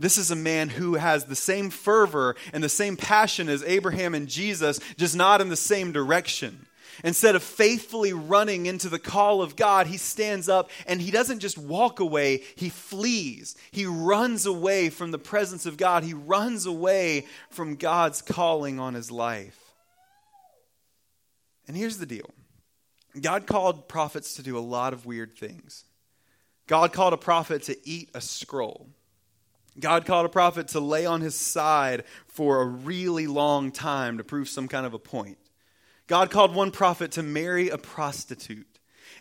This 0.01 0.17
is 0.17 0.31
a 0.31 0.35
man 0.35 0.69
who 0.69 0.95
has 0.95 1.25
the 1.25 1.35
same 1.35 1.69
fervor 1.69 2.35
and 2.53 2.63
the 2.63 2.69
same 2.69 2.97
passion 2.97 3.47
as 3.49 3.63
Abraham 3.63 4.15
and 4.15 4.27
Jesus, 4.27 4.79
just 4.97 5.15
not 5.15 5.41
in 5.41 5.49
the 5.49 5.55
same 5.55 5.91
direction. 5.91 6.65
Instead 7.03 7.35
of 7.35 7.43
faithfully 7.43 8.11
running 8.11 8.65
into 8.65 8.89
the 8.89 8.97
call 8.97 9.43
of 9.43 9.55
God, 9.55 9.85
he 9.85 9.97
stands 9.97 10.49
up 10.49 10.71
and 10.87 10.99
he 10.99 11.11
doesn't 11.11 11.37
just 11.37 11.59
walk 11.59 11.99
away, 11.99 12.41
he 12.55 12.69
flees. 12.69 13.55
He 13.69 13.85
runs 13.85 14.47
away 14.47 14.89
from 14.89 15.11
the 15.11 15.19
presence 15.19 15.67
of 15.67 15.77
God. 15.77 16.03
He 16.03 16.15
runs 16.15 16.65
away 16.65 17.27
from 17.51 17.75
God's 17.75 18.23
calling 18.23 18.79
on 18.79 18.95
his 18.95 19.11
life. 19.11 19.59
And 21.67 21.77
here's 21.77 21.99
the 21.99 22.07
deal 22.07 22.31
God 23.21 23.45
called 23.45 23.87
prophets 23.87 24.33
to 24.33 24.41
do 24.41 24.57
a 24.57 24.59
lot 24.59 24.93
of 24.93 25.05
weird 25.05 25.37
things. 25.37 25.85
God 26.65 26.91
called 26.91 27.13
a 27.13 27.17
prophet 27.17 27.61
to 27.63 27.77
eat 27.87 28.09
a 28.15 28.21
scroll. 28.21 28.89
God 29.79 30.05
called 30.05 30.25
a 30.25 30.29
prophet 30.29 30.69
to 30.69 30.79
lay 30.79 31.05
on 31.05 31.21
his 31.21 31.35
side 31.35 32.03
for 32.27 32.61
a 32.61 32.65
really 32.65 33.27
long 33.27 33.71
time 33.71 34.17
to 34.17 34.23
prove 34.23 34.49
some 34.49 34.67
kind 34.67 34.85
of 34.85 34.93
a 34.93 34.99
point. 34.99 35.37
God 36.07 36.29
called 36.29 36.53
one 36.53 36.71
prophet 36.71 37.11
to 37.13 37.23
marry 37.23 37.69
a 37.69 37.77
prostitute. 37.77 38.67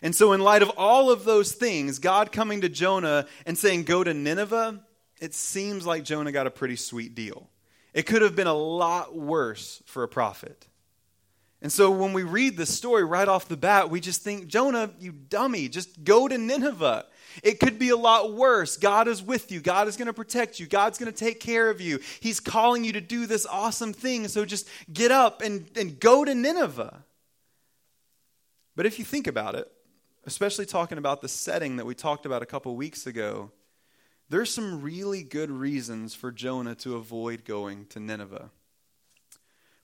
And 0.01 0.15
so, 0.15 0.33
in 0.33 0.41
light 0.41 0.61
of 0.61 0.71
all 0.77 1.11
of 1.11 1.23
those 1.23 1.53
things, 1.53 1.99
God 1.99 2.31
coming 2.31 2.61
to 2.61 2.69
Jonah 2.69 3.27
and 3.45 3.57
saying, 3.57 3.83
Go 3.83 4.03
to 4.03 4.13
Nineveh, 4.13 4.83
it 5.21 5.33
seems 5.33 5.85
like 5.85 6.03
Jonah 6.03 6.31
got 6.31 6.47
a 6.47 6.51
pretty 6.51 6.75
sweet 6.75 7.15
deal. 7.15 7.49
It 7.93 8.05
could 8.05 8.21
have 8.21 8.35
been 8.35 8.47
a 8.47 8.53
lot 8.53 9.15
worse 9.15 9.81
for 9.85 10.03
a 10.03 10.07
prophet. 10.07 10.67
And 11.61 11.71
so 11.71 11.91
when 11.91 12.13
we 12.13 12.23
read 12.23 12.57
this 12.57 12.75
story 12.75 13.03
right 13.03 13.27
off 13.27 13.47
the 13.47 13.57
bat, 13.57 13.91
we 13.91 13.99
just 13.99 14.23
think, 14.23 14.47
Jonah, 14.47 14.89
you 14.99 15.11
dummy, 15.11 15.69
just 15.69 16.03
go 16.03 16.27
to 16.27 16.37
Nineveh. 16.37 17.05
It 17.43 17.59
could 17.59 17.79
be 17.79 17.89
a 17.89 17.95
lot 17.95 18.33
worse. 18.33 18.77
God 18.77 19.07
is 19.07 19.21
with 19.21 19.51
you. 19.51 19.59
God 19.59 19.87
is 19.87 19.97
going 19.97 20.07
to 20.07 20.13
protect 20.13 20.59
you. 20.59 20.67
God's 20.67 20.97
going 20.97 21.11
to 21.11 21.17
take 21.17 21.39
care 21.39 21.69
of 21.69 21.81
you. 21.81 21.99
He's 22.19 22.39
calling 22.39 22.83
you 22.83 22.93
to 22.93 23.01
do 23.01 23.25
this 23.25 23.45
awesome 23.45 23.93
thing. 23.93 24.27
So 24.27 24.45
just 24.45 24.67
get 24.91 25.11
up 25.11 25.41
and, 25.41 25.69
and 25.75 25.99
go 25.99 26.25
to 26.25 26.33
Nineveh. 26.33 27.03
But 28.75 28.85
if 28.85 28.99
you 28.99 29.05
think 29.05 29.27
about 29.27 29.55
it, 29.55 29.71
especially 30.25 30.65
talking 30.65 30.97
about 30.97 31.21
the 31.21 31.27
setting 31.27 31.77
that 31.77 31.85
we 31.85 31.95
talked 31.95 32.25
about 32.25 32.41
a 32.41 32.45
couple 32.45 32.75
weeks 32.75 33.05
ago, 33.07 33.51
there's 34.29 34.53
some 34.53 34.81
really 34.81 35.23
good 35.23 35.51
reasons 35.51 36.15
for 36.15 36.31
Jonah 36.31 36.75
to 36.75 36.95
avoid 36.95 37.43
going 37.43 37.85
to 37.87 37.99
Nineveh. 37.99 38.49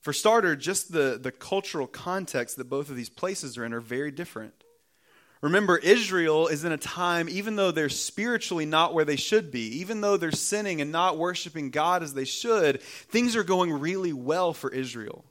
For 0.00 0.12
starter, 0.12 0.56
just 0.56 0.92
the, 0.92 1.18
the 1.20 1.32
cultural 1.32 1.86
context 1.86 2.56
that 2.56 2.64
both 2.64 2.88
of 2.88 2.96
these 2.96 3.10
places 3.10 3.58
are 3.58 3.64
in 3.64 3.74
are 3.74 3.80
very 3.80 4.10
different. 4.10 4.57
Remember, 5.40 5.76
Israel 5.78 6.48
is 6.48 6.64
in 6.64 6.72
a 6.72 6.76
time, 6.76 7.28
even 7.28 7.54
though 7.56 7.70
they're 7.70 7.88
spiritually 7.88 8.66
not 8.66 8.92
where 8.92 9.04
they 9.04 9.16
should 9.16 9.50
be, 9.52 9.78
even 9.78 10.00
though 10.00 10.16
they're 10.16 10.32
sinning 10.32 10.80
and 10.80 10.90
not 10.90 11.16
worshiping 11.16 11.70
God 11.70 12.02
as 12.02 12.14
they 12.14 12.24
should, 12.24 12.82
things 12.82 13.36
are 13.36 13.44
going 13.44 13.72
really 13.72 14.12
well 14.12 14.52
for 14.52 14.70
Israel. 14.70 15.24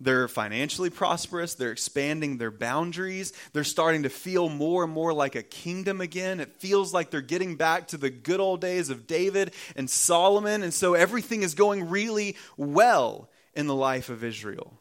They're 0.00 0.26
financially 0.26 0.90
prosperous. 0.90 1.54
They're 1.54 1.70
expanding 1.70 2.36
their 2.36 2.50
boundaries. 2.50 3.32
They're 3.52 3.62
starting 3.62 4.02
to 4.02 4.10
feel 4.10 4.48
more 4.48 4.82
and 4.82 4.92
more 4.92 5.12
like 5.12 5.36
a 5.36 5.42
kingdom 5.42 6.00
again. 6.00 6.40
It 6.40 6.56
feels 6.56 6.92
like 6.92 7.10
they're 7.10 7.20
getting 7.20 7.54
back 7.54 7.88
to 7.88 7.96
the 7.96 8.10
good 8.10 8.40
old 8.40 8.60
days 8.60 8.90
of 8.90 9.06
David 9.06 9.54
and 9.76 9.88
Solomon. 9.88 10.64
And 10.64 10.74
so 10.74 10.94
everything 10.94 11.42
is 11.42 11.54
going 11.54 11.88
really 11.88 12.36
well 12.56 13.30
in 13.54 13.68
the 13.68 13.74
life 13.74 14.10
of 14.10 14.24
Israel. 14.24 14.74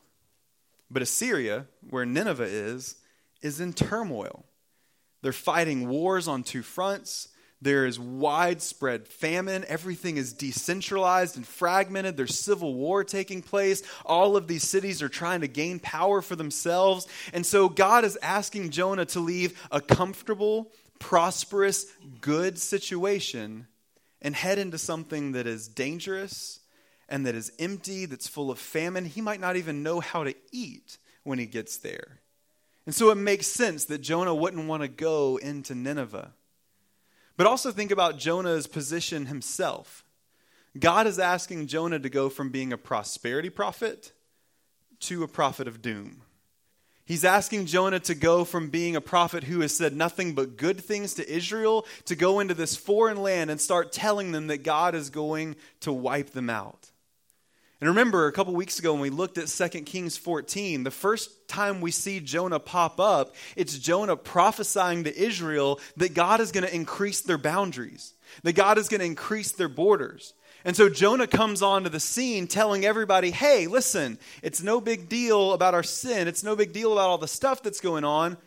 But 0.89 1.03
Assyria, 1.03 1.67
where 1.89 2.05
Nineveh 2.05 2.43
is, 2.43 2.95
is 3.41 3.59
in 3.59 3.73
turmoil. 3.73 4.45
They're 5.23 5.33
fighting 5.33 5.87
wars 5.87 6.27
on 6.27 6.43
two 6.43 6.61
fronts. 6.61 7.29
There 7.61 7.85
is 7.85 7.97
widespread 7.97 9.07
famine. 9.07 9.63
Everything 9.69 10.17
is 10.17 10.33
decentralized 10.33 11.37
and 11.37 11.47
fragmented. 11.47 12.17
There's 12.17 12.37
civil 12.37 12.75
war 12.75 13.05
taking 13.05 13.41
place. 13.41 13.83
All 14.05 14.35
of 14.35 14.49
these 14.49 14.67
cities 14.67 15.01
are 15.01 15.07
trying 15.07 15.39
to 15.41 15.47
gain 15.47 15.79
power 15.79 16.21
for 16.21 16.35
themselves. 16.35 17.07
And 17.31 17.45
so 17.45 17.69
God 17.69 18.03
is 18.03 18.17
asking 18.21 18.71
Jonah 18.71 19.05
to 19.05 19.21
leave 19.21 19.65
a 19.71 19.79
comfortable, 19.79 20.73
prosperous, 20.99 21.85
good 22.19 22.59
situation 22.59 23.67
and 24.21 24.35
head 24.35 24.59
into 24.59 24.77
something 24.77 25.31
that 25.31 25.47
is 25.47 25.69
dangerous 25.69 26.59
and 27.07 27.25
that 27.25 27.35
is 27.35 27.53
empty, 27.59 28.05
that's 28.05 28.27
full 28.27 28.51
of 28.51 28.59
famine. 28.59 29.05
He 29.05 29.21
might 29.21 29.39
not 29.39 29.55
even 29.55 29.83
know 29.83 30.01
how 30.01 30.25
to 30.25 30.35
eat 30.51 30.97
when 31.23 31.39
he 31.39 31.45
gets 31.45 31.77
there. 31.77 32.19
And 32.85 32.93
so 32.93 33.09
it 33.11 33.15
makes 33.15 33.47
sense 33.47 33.85
that 33.85 33.99
Jonah 33.99 34.35
wouldn't 34.35 34.67
want 34.67 34.81
to 34.81 34.87
go 34.87 35.37
into 35.37 35.73
Nineveh. 35.73 36.33
But 37.37 37.47
also 37.47 37.71
think 37.71 37.91
about 37.91 38.19
Jonah's 38.19 38.67
position 38.67 39.27
himself. 39.27 40.03
God 40.77 41.07
is 41.07 41.19
asking 41.19 41.67
Jonah 41.67 41.99
to 41.99 42.09
go 42.09 42.29
from 42.29 42.49
being 42.49 42.73
a 42.73 42.77
prosperity 42.77 43.49
prophet 43.49 44.11
to 45.01 45.23
a 45.23 45.27
prophet 45.27 45.67
of 45.67 45.81
doom. 45.81 46.21
He's 47.05 47.25
asking 47.25 47.65
Jonah 47.65 47.99
to 48.01 48.15
go 48.15 48.45
from 48.45 48.69
being 48.69 48.95
a 48.95 49.01
prophet 49.01 49.43
who 49.43 49.59
has 49.59 49.75
said 49.75 49.93
nothing 49.93 50.33
but 50.33 50.55
good 50.55 50.79
things 50.79 51.13
to 51.15 51.29
Israel 51.29 51.85
to 52.05 52.15
go 52.15 52.39
into 52.39 52.53
this 52.53 52.77
foreign 52.77 53.17
land 53.17 53.51
and 53.51 53.59
start 53.59 53.91
telling 53.91 54.31
them 54.31 54.47
that 54.47 54.63
God 54.63 54.95
is 54.95 55.09
going 55.09 55.57
to 55.81 55.91
wipe 55.91 56.29
them 56.29 56.49
out. 56.49 56.91
And 57.83 57.89
remember, 57.89 58.27
a 58.27 58.31
couple 58.31 58.53
weeks 58.53 58.79
ago 58.79 58.93
when 58.93 59.01
we 59.01 59.09
looked 59.09 59.37
at 59.37 59.49
2 59.49 59.81
Kings 59.81 60.15
14, 60.15 60.85
the 60.85 60.89
first 60.89 61.49
time 61.49 61.81
we 61.81 61.91
see 61.91 62.21
Jonah 62.21 62.57
pop 62.57 62.97
up, 62.97 63.35
it's 63.57 63.77
Jonah 63.77 64.15
prophesying 64.15 65.03
to 65.03 65.13
Israel 65.13 65.81
that 65.97 66.13
God 66.13 66.39
is 66.39 66.53
going 66.53 66.65
to 66.65 66.73
increase 66.73 67.19
their 67.19 67.37
boundaries, 67.37 68.13
that 68.43 68.53
God 68.53 68.77
is 68.77 68.87
going 68.87 69.01
to 69.01 69.05
increase 69.05 69.51
their 69.51 69.67
borders. 69.67 70.33
And 70.63 70.77
so 70.77 70.87
Jonah 70.87 71.27
comes 71.27 71.61
onto 71.61 71.89
the 71.89 71.99
scene 71.99 72.47
telling 72.47 72.85
everybody, 72.85 73.31
hey, 73.31 73.67
listen, 73.67 74.17
it's 74.41 74.63
no 74.63 74.79
big 74.79 75.09
deal 75.09 75.51
about 75.51 75.73
our 75.73 75.83
sin. 75.83 76.29
It's 76.29 76.41
no 76.41 76.55
big 76.55 76.71
deal 76.71 76.93
about 76.93 77.09
all 77.09 77.17
the 77.17 77.27
stuff 77.27 77.61
that's 77.63 77.81
going 77.81 78.05
on. 78.05 78.37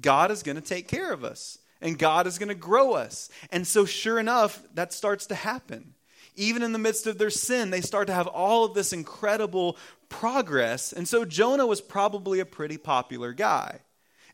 God 0.00 0.30
is 0.30 0.42
going 0.42 0.56
to 0.56 0.62
take 0.62 0.88
care 0.88 1.12
of 1.12 1.22
us, 1.22 1.58
and 1.82 1.98
God 1.98 2.26
is 2.26 2.38
going 2.38 2.48
to 2.48 2.54
grow 2.54 2.94
us. 2.94 3.28
And 3.52 3.66
so, 3.66 3.84
sure 3.84 4.18
enough, 4.18 4.62
that 4.72 4.94
starts 4.94 5.26
to 5.26 5.34
happen 5.34 5.92
even 6.36 6.62
in 6.62 6.72
the 6.72 6.78
midst 6.78 7.06
of 7.06 7.18
their 7.18 7.30
sin, 7.30 7.70
they 7.70 7.80
start 7.80 8.06
to 8.06 8.12
have 8.12 8.26
all 8.26 8.64
of 8.64 8.74
this 8.74 8.92
incredible 8.92 9.76
progress. 10.08 10.92
And 10.92 11.08
so 11.08 11.24
Jonah 11.24 11.66
was 11.66 11.80
probably 11.80 12.40
a 12.40 12.46
pretty 12.46 12.78
popular 12.78 13.32
guy. 13.32 13.80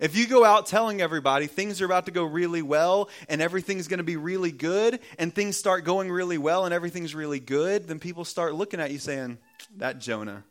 If 0.00 0.16
you 0.16 0.26
go 0.26 0.44
out 0.44 0.66
telling 0.66 1.00
everybody 1.00 1.46
things 1.46 1.80
are 1.80 1.84
about 1.84 2.06
to 2.06 2.12
go 2.12 2.24
really 2.24 2.60
well 2.60 3.08
and 3.28 3.40
everything's 3.40 3.86
going 3.86 3.98
to 3.98 4.04
be 4.04 4.16
really 4.16 4.50
good, 4.50 4.98
and 5.16 5.32
things 5.32 5.56
start 5.56 5.84
going 5.84 6.10
really 6.10 6.38
well 6.38 6.64
and 6.64 6.74
everything's 6.74 7.14
really 7.14 7.38
good, 7.38 7.86
then 7.86 8.00
people 8.00 8.24
start 8.24 8.54
looking 8.54 8.80
at 8.80 8.90
you 8.90 8.98
saying, 8.98 9.38
That 9.76 10.00
Jonah, 10.00 10.42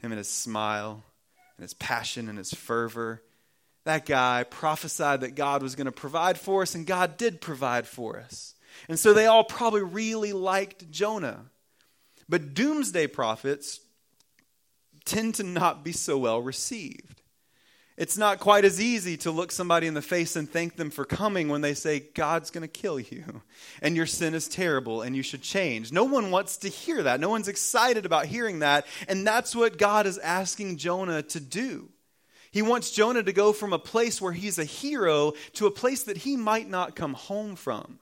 him 0.00 0.10
and 0.10 0.18
his 0.18 0.28
smile 0.28 1.04
and 1.56 1.62
his 1.62 1.74
passion 1.74 2.28
and 2.28 2.36
his 2.36 2.52
fervor, 2.52 3.22
that 3.84 4.04
guy 4.04 4.44
prophesied 4.50 5.20
that 5.20 5.36
God 5.36 5.62
was 5.62 5.76
going 5.76 5.84
to 5.84 5.92
provide 5.92 6.36
for 6.36 6.62
us, 6.62 6.74
and 6.74 6.84
God 6.84 7.16
did 7.16 7.40
provide 7.40 7.86
for 7.86 8.18
us. 8.18 8.55
And 8.88 8.98
so 8.98 9.12
they 9.12 9.26
all 9.26 9.44
probably 9.44 9.82
really 9.82 10.32
liked 10.32 10.90
Jonah. 10.90 11.46
But 12.28 12.54
doomsday 12.54 13.06
prophets 13.08 13.80
tend 15.04 15.36
to 15.36 15.44
not 15.44 15.84
be 15.84 15.92
so 15.92 16.18
well 16.18 16.40
received. 16.40 17.22
It's 17.96 18.18
not 18.18 18.40
quite 18.40 18.66
as 18.66 18.78
easy 18.78 19.16
to 19.18 19.30
look 19.30 19.50
somebody 19.50 19.86
in 19.86 19.94
the 19.94 20.02
face 20.02 20.36
and 20.36 20.50
thank 20.50 20.76
them 20.76 20.90
for 20.90 21.06
coming 21.06 21.48
when 21.48 21.62
they 21.62 21.72
say, 21.72 22.00
God's 22.00 22.50
going 22.50 22.62
to 22.62 22.68
kill 22.68 23.00
you 23.00 23.40
and 23.80 23.96
your 23.96 24.04
sin 24.04 24.34
is 24.34 24.48
terrible 24.48 25.00
and 25.00 25.16
you 25.16 25.22
should 25.22 25.40
change. 25.40 25.92
No 25.92 26.04
one 26.04 26.30
wants 26.30 26.58
to 26.58 26.68
hear 26.68 27.02
that. 27.04 27.20
No 27.20 27.30
one's 27.30 27.48
excited 27.48 28.04
about 28.04 28.26
hearing 28.26 28.58
that. 28.58 28.86
And 29.08 29.26
that's 29.26 29.56
what 29.56 29.78
God 29.78 30.06
is 30.06 30.18
asking 30.18 30.76
Jonah 30.76 31.22
to 31.22 31.40
do. 31.40 31.88
He 32.50 32.60
wants 32.60 32.90
Jonah 32.90 33.22
to 33.22 33.32
go 33.32 33.54
from 33.54 33.72
a 33.72 33.78
place 33.78 34.20
where 34.20 34.32
he's 34.32 34.58
a 34.58 34.64
hero 34.64 35.32
to 35.54 35.66
a 35.66 35.70
place 35.70 36.02
that 36.02 36.18
he 36.18 36.36
might 36.36 36.68
not 36.68 36.96
come 36.96 37.14
home 37.14 37.56
from. 37.56 37.98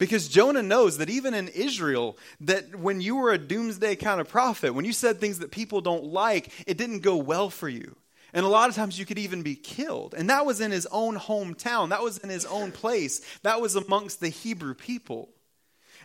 Because 0.00 0.28
Jonah 0.28 0.62
knows 0.62 0.96
that 0.96 1.10
even 1.10 1.34
in 1.34 1.48
Israel, 1.48 2.16
that 2.40 2.74
when 2.74 3.02
you 3.02 3.16
were 3.16 3.32
a 3.32 3.38
doomsday 3.38 3.96
kind 3.96 4.18
of 4.18 4.28
prophet, 4.28 4.72
when 4.72 4.86
you 4.86 4.94
said 4.94 5.20
things 5.20 5.40
that 5.40 5.50
people 5.50 5.82
don't 5.82 6.04
like, 6.04 6.50
it 6.66 6.78
didn't 6.78 7.00
go 7.00 7.18
well 7.18 7.50
for 7.50 7.68
you. 7.68 7.94
And 8.32 8.46
a 8.46 8.48
lot 8.48 8.70
of 8.70 8.74
times 8.74 8.98
you 8.98 9.04
could 9.04 9.18
even 9.18 9.42
be 9.42 9.56
killed. 9.56 10.14
And 10.16 10.30
that 10.30 10.46
was 10.46 10.62
in 10.62 10.70
his 10.70 10.86
own 10.86 11.18
hometown, 11.18 11.90
that 11.90 12.02
was 12.02 12.16
in 12.16 12.30
his 12.30 12.46
own 12.46 12.72
place, 12.72 13.20
that 13.42 13.60
was 13.60 13.76
amongst 13.76 14.20
the 14.20 14.30
Hebrew 14.30 14.72
people. 14.72 15.28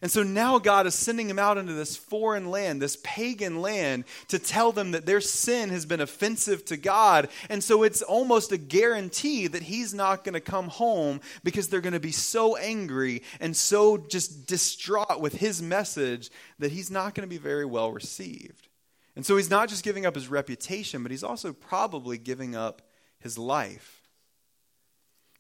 And 0.06 0.12
so 0.12 0.22
now 0.22 0.60
God 0.60 0.86
is 0.86 0.94
sending 0.94 1.28
him 1.28 1.40
out 1.40 1.58
into 1.58 1.74
this 1.74 1.98
foreign 1.98 2.52
land, 2.52 2.80
this 2.80 3.00
pagan 3.02 3.64
land, 3.64 4.04
to 4.28 4.38
tell 4.38 4.72
them 4.72 4.92
that 4.92 5.08
their 5.08 5.20
sin 5.20 5.72
has 5.72 5.88
been 5.88 6.00
offensive 6.00 6.64
to 6.66 6.78
God. 6.78 7.28
And 7.50 7.64
so 7.64 7.82
it's 7.82 8.04
almost 8.04 8.52
a 8.52 8.58
guarantee 8.60 9.48
that 9.48 9.64
he's 9.64 9.96
not 9.96 10.24
going 10.24 10.36
to 10.36 10.40
come 10.40 10.68
home 10.68 11.22
because 11.44 11.70
they're 11.70 11.82
going 11.82 11.94
to 11.94 12.00
be 12.00 12.12
so 12.12 12.56
angry 12.56 13.24
and 13.40 13.58
so 13.58 13.98
just 13.98 14.46
distraught 14.46 15.22
with 15.22 15.38
his 15.38 15.60
message 15.60 16.30
that 16.60 16.72
he's 16.72 16.92
not 16.92 17.16
going 17.16 17.28
to 17.28 17.36
be 17.36 17.40
very 17.40 17.66
well 17.66 17.92
received. 17.92 18.68
And 19.16 19.26
so 19.26 19.38
he's 19.38 19.50
not 19.50 19.70
just 19.70 19.84
giving 19.84 20.06
up 20.06 20.14
his 20.14 20.28
reputation, 20.28 21.02
but 21.02 21.10
he's 21.10 21.24
also 21.24 21.52
probably 21.52 22.20
giving 22.20 22.56
up 22.56 22.84
his 23.18 23.40
life. 23.40 24.04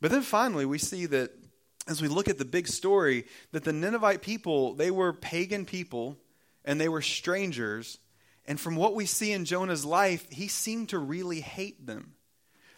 But 0.01 0.09
then 0.09 0.23
finally, 0.23 0.65
we 0.65 0.79
see 0.79 1.05
that 1.05 1.44
as 1.87 2.01
we 2.01 2.07
look 2.07 2.27
at 2.27 2.37
the 2.37 2.45
big 2.45 2.67
story, 2.67 3.25
that 3.51 3.63
the 3.63 3.73
Ninevite 3.73 4.21
people, 4.21 4.73
they 4.73 4.91
were 4.91 5.13
pagan 5.13 5.65
people 5.65 6.17
and 6.63 6.81
they 6.81 6.89
were 6.89 7.01
strangers. 7.01 7.99
And 8.45 8.59
from 8.59 8.75
what 8.75 8.95
we 8.95 9.05
see 9.05 9.31
in 9.31 9.45
Jonah's 9.45 9.85
life, 9.85 10.27
he 10.31 10.47
seemed 10.47 10.89
to 10.89 10.99
really 10.99 11.41
hate 11.41 11.85
them. 11.85 12.13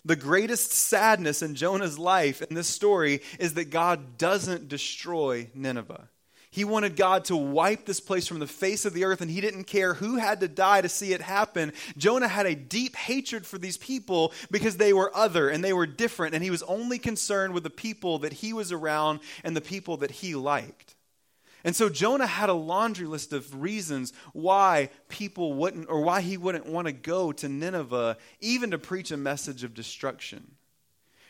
The 0.05 0.15
greatest 0.15 0.71
sadness 0.71 1.41
in 1.41 1.55
Jonah's 1.55 1.99
life 1.99 2.41
in 2.41 2.55
this 2.55 2.67
story 2.67 3.21
is 3.39 3.55
that 3.55 3.69
God 3.69 4.17
doesn't 4.17 4.69
destroy 4.69 5.49
Nineveh. 5.53 6.09
He 6.57 6.65
wanted 6.65 6.95
God 6.95 7.25
to 7.25 7.37
wipe 7.37 7.85
this 7.85 7.99
place 7.99 8.25
from 8.25 8.39
the 8.39 8.47
face 8.47 8.83
of 8.83 8.95
the 8.95 9.03
earth, 9.03 9.21
and 9.21 9.29
he 9.29 9.41
didn't 9.41 9.65
care 9.65 9.93
who 9.93 10.15
had 10.15 10.39
to 10.39 10.47
die 10.47 10.81
to 10.81 10.89
see 10.89 11.13
it 11.13 11.21
happen. 11.21 11.71
Jonah 11.97 12.27
had 12.27 12.47
a 12.47 12.55
deep 12.55 12.95
hatred 12.95 13.45
for 13.45 13.59
these 13.59 13.77
people 13.77 14.33
because 14.49 14.77
they 14.77 14.91
were 14.91 15.15
other 15.15 15.49
and 15.49 15.63
they 15.63 15.71
were 15.71 15.85
different, 15.85 16.33
and 16.33 16.43
he 16.43 16.49
was 16.49 16.63
only 16.63 16.97
concerned 16.97 17.53
with 17.53 17.61
the 17.61 17.69
people 17.69 18.17
that 18.17 18.33
he 18.33 18.53
was 18.53 18.71
around 18.71 19.19
and 19.43 19.55
the 19.55 19.61
people 19.61 19.97
that 19.97 20.09
he 20.09 20.33
liked. 20.33 20.95
And 21.63 21.75
so 21.75 21.89
Jonah 21.89 22.25
had 22.25 22.49
a 22.49 22.53
laundry 22.53 23.05
list 23.05 23.33
of 23.33 23.61
reasons 23.61 24.11
why 24.33 24.89
people 25.09 25.53
wouldn't, 25.53 25.87
or 25.89 26.01
why 26.01 26.21
he 26.21 26.37
wouldn't 26.37 26.65
want 26.65 26.87
to 26.87 26.91
go 26.91 27.31
to 27.33 27.47
Nineveh, 27.47 28.17
even 28.39 28.71
to 28.71 28.79
preach 28.79 29.11
a 29.11 29.17
message 29.17 29.63
of 29.63 29.75
destruction. 29.75 30.56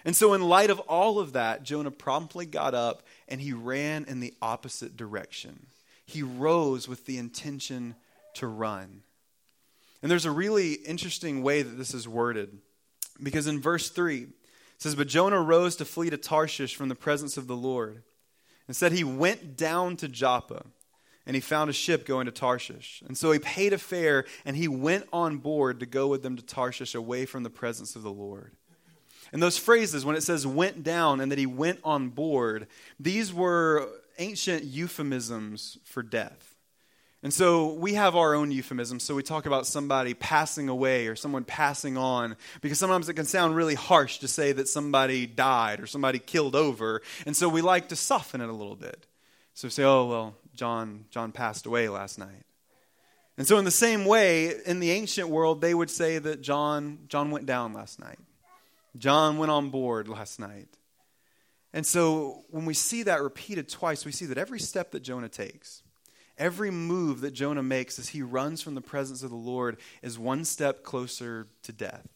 And 0.08 0.15
so, 0.15 0.34
in 0.34 0.41
light 0.41 0.70
of 0.70 0.80
all 0.80 1.20
of 1.20 1.34
that, 1.34 1.63
Jonah 1.63 1.91
promptly 1.91 2.46
got 2.46 2.74
up 2.74 3.04
and 3.28 3.41
he 3.41 3.52
ran 3.52 4.06
in 4.06 4.22
the 4.22 4.34
opposite 4.41 4.96
direction. 4.96 5.67
He 6.06 6.24
rose 6.24 6.88
with 6.88 7.06
the 7.06 7.17
intention 7.17 7.93
to 8.36 8.48
run. 8.48 9.02
And 10.02 10.10
there's 10.10 10.24
a 10.24 10.32
really 10.32 10.76
interesting 10.76 11.43
way 11.43 11.62
that 11.62 11.78
this 11.78 11.93
is 11.93 12.08
worded. 12.08 12.58
Because 13.22 13.48
in 13.48 13.60
verse 13.60 13.89
3, 13.89 14.22
it 14.22 14.30
says, 14.78 14.96
But 14.96 15.10
Jonah 15.10 15.41
rose 15.41 15.76
to 15.76 15.84
flee 15.84 16.10
to 16.10 16.17
Tarshish 16.17 16.74
from 16.74 16.88
the 16.88 16.96
presence 16.96 17.36
of 17.36 17.48
the 17.48 17.58
Lord. 17.58 18.02
And 18.65 18.78
said 18.78 18.93
he 18.93 19.04
went 19.04 19.58
down 19.58 19.98
to 19.98 20.08
Joppa, 20.08 20.67
and 21.26 21.36
he 21.36 21.41
found 21.41 21.70
a 21.70 21.74
ship 21.74 22.06
going 22.06 22.28
to 22.28 22.32
Tarshish. 22.32 23.04
And 23.06 23.17
so 23.17 23.34
he 23.34 23.39
paid 23.39 23.74
a 23.74 23.78
fare, 23.78 24.24
and 24.46 24.56
he 24.56 24.70
went 24.70 25.06
on 25.12 25.39
board 25.39 25.82
to 25.82 25.86
go 25.86 26.08
with 26.08 26.24
them 26.24 26.38
to 26.38 26.46
Tarshish 26.46 26.96
away 26.96 27.26
from 27.26 27.43
the 27.43 27.50
presence 27.50 27.98
of 27.98 28.04
the 28.04 28.12
Lord. 28.12 28.54
And 29.32 29.42
those 29.42 29.58
phrases, 29.58 30.06
when 30.06 30.16
it 30.16 30.24
says 30.24 30.48
went 30.48 30.84
down 30.84 31.20
and 31.20 31.32
that 31.32 31.40
he 31.40 31.46
went 31.46 31.80
on 31.84 32.10
board, 32.10 32.68
these 33.00 33.34
were 33.34 33.90
ancient 34.18 34.63
euphemisms 34.63 35.78
for 35.84 36.02
death. 36.02 36.56
And 37.24 37.34
so 37.34 37.74
we 37.74 37.96
have 37.96 38.16
our 38.16 38.36
own 38.36 38.52
euphemisms. 38.52 39.04
So 39.04 39.16
we 39.16 39.24
talk 39.24 39.48
about 39.48 39.66
somebody 39.66 40.13
passing 40.13 40.70
away 40.70 41.08
or 41.08 41.16
someone 41.16 41.44
passing 41.44 41.98
on 41.98 42.38
because 42.62 42.78
sometimes 42.78 43.10
it 43.10 43.16
can 43.16 43.26
sound 43.26 43.56
really 43.56 43.76
harsh 43.76 44.20
to 44.20 44.28
say 44.28 44.52
that 44.52 44.68
somebody 44.68 45.26
died 45.26 45.80
or 45.80 45.88
somebody 45.88 46.20
killed 46.20 46.56
over. 46.56 47.02
And 47.26 47.36
so 47.36 47.50
we 47.50 47.62
like 47.62 47.90
to 47.90 47.96
soften 47.96 48.40
it 48.40 48.50
a 48.50 48.54
little 48.54 48.76
bit. 48.76 49.08
So 49.56 49.68
say, 49.68 49.84
oh, 49.84 50.06
well, 50.06 50.36
John, 50.54 51.06
John 51.10 51.32
passed 51.32 51.66
away 51.66 51.90
last 51.90 52.20
night. 52.20 52.44
And 53.38 53.48
so 53.48 53.58
in 53.58 53.66
the 53.66 53.72
same 53.72 54.06
way, 54.06 54.54
in 54.66 54.80
the 54.80 54.92
ancient 54.92 55.30
world, 55.30 55.62
they 55.62 55.74
would 55.74 55.90
say 55.90 56.20
that 56.20 56.42
John, 56.42 57.00
John 57.08 57.32
went 57.32 57.46
down 57.48 57.74
last 57.74 58.00
night. 58.00 58.20
John 58.98 59.38
went 59.38 59.52
on 59.52 59.70
board 59.70 60.08
last 60.08 60.40
night. 60.40 60.68
And 61.74 61.86
so 61.86 62.44
when 62.50 62.66
we 62.66 62.74
see 62.74 63.04
that 63.04 63.22
repeated 63.22 63.70
twice, 63.70 64.06
we 64.06 64.12
see 64.12 64.26
that 64.28 64.38
every 64.38 64.60
step 64.60 64.92
that 64.92 65.02
Jonah 65.02 65.30
takes, 65.30 65.84
every 66.38 66.72
move 66.72 67.22
that 67.22 67.32
Jonah 67.32 67.64
makes 67.64 68.00
as 68.00 68.10
he 68.10 68.22
runs 68.22 68.62
from 68.62 68.76
the 68.76 68.82
presence 68.82 69.22
of 69.22 69.30
the 69.30 69.36
Lord 69.36 69.78
is 70.02 70.18
one 70.18 70.46
step 70.46 70.84
closer 70.84 71.48
to 71.64 71.72
death. 71.72 72.08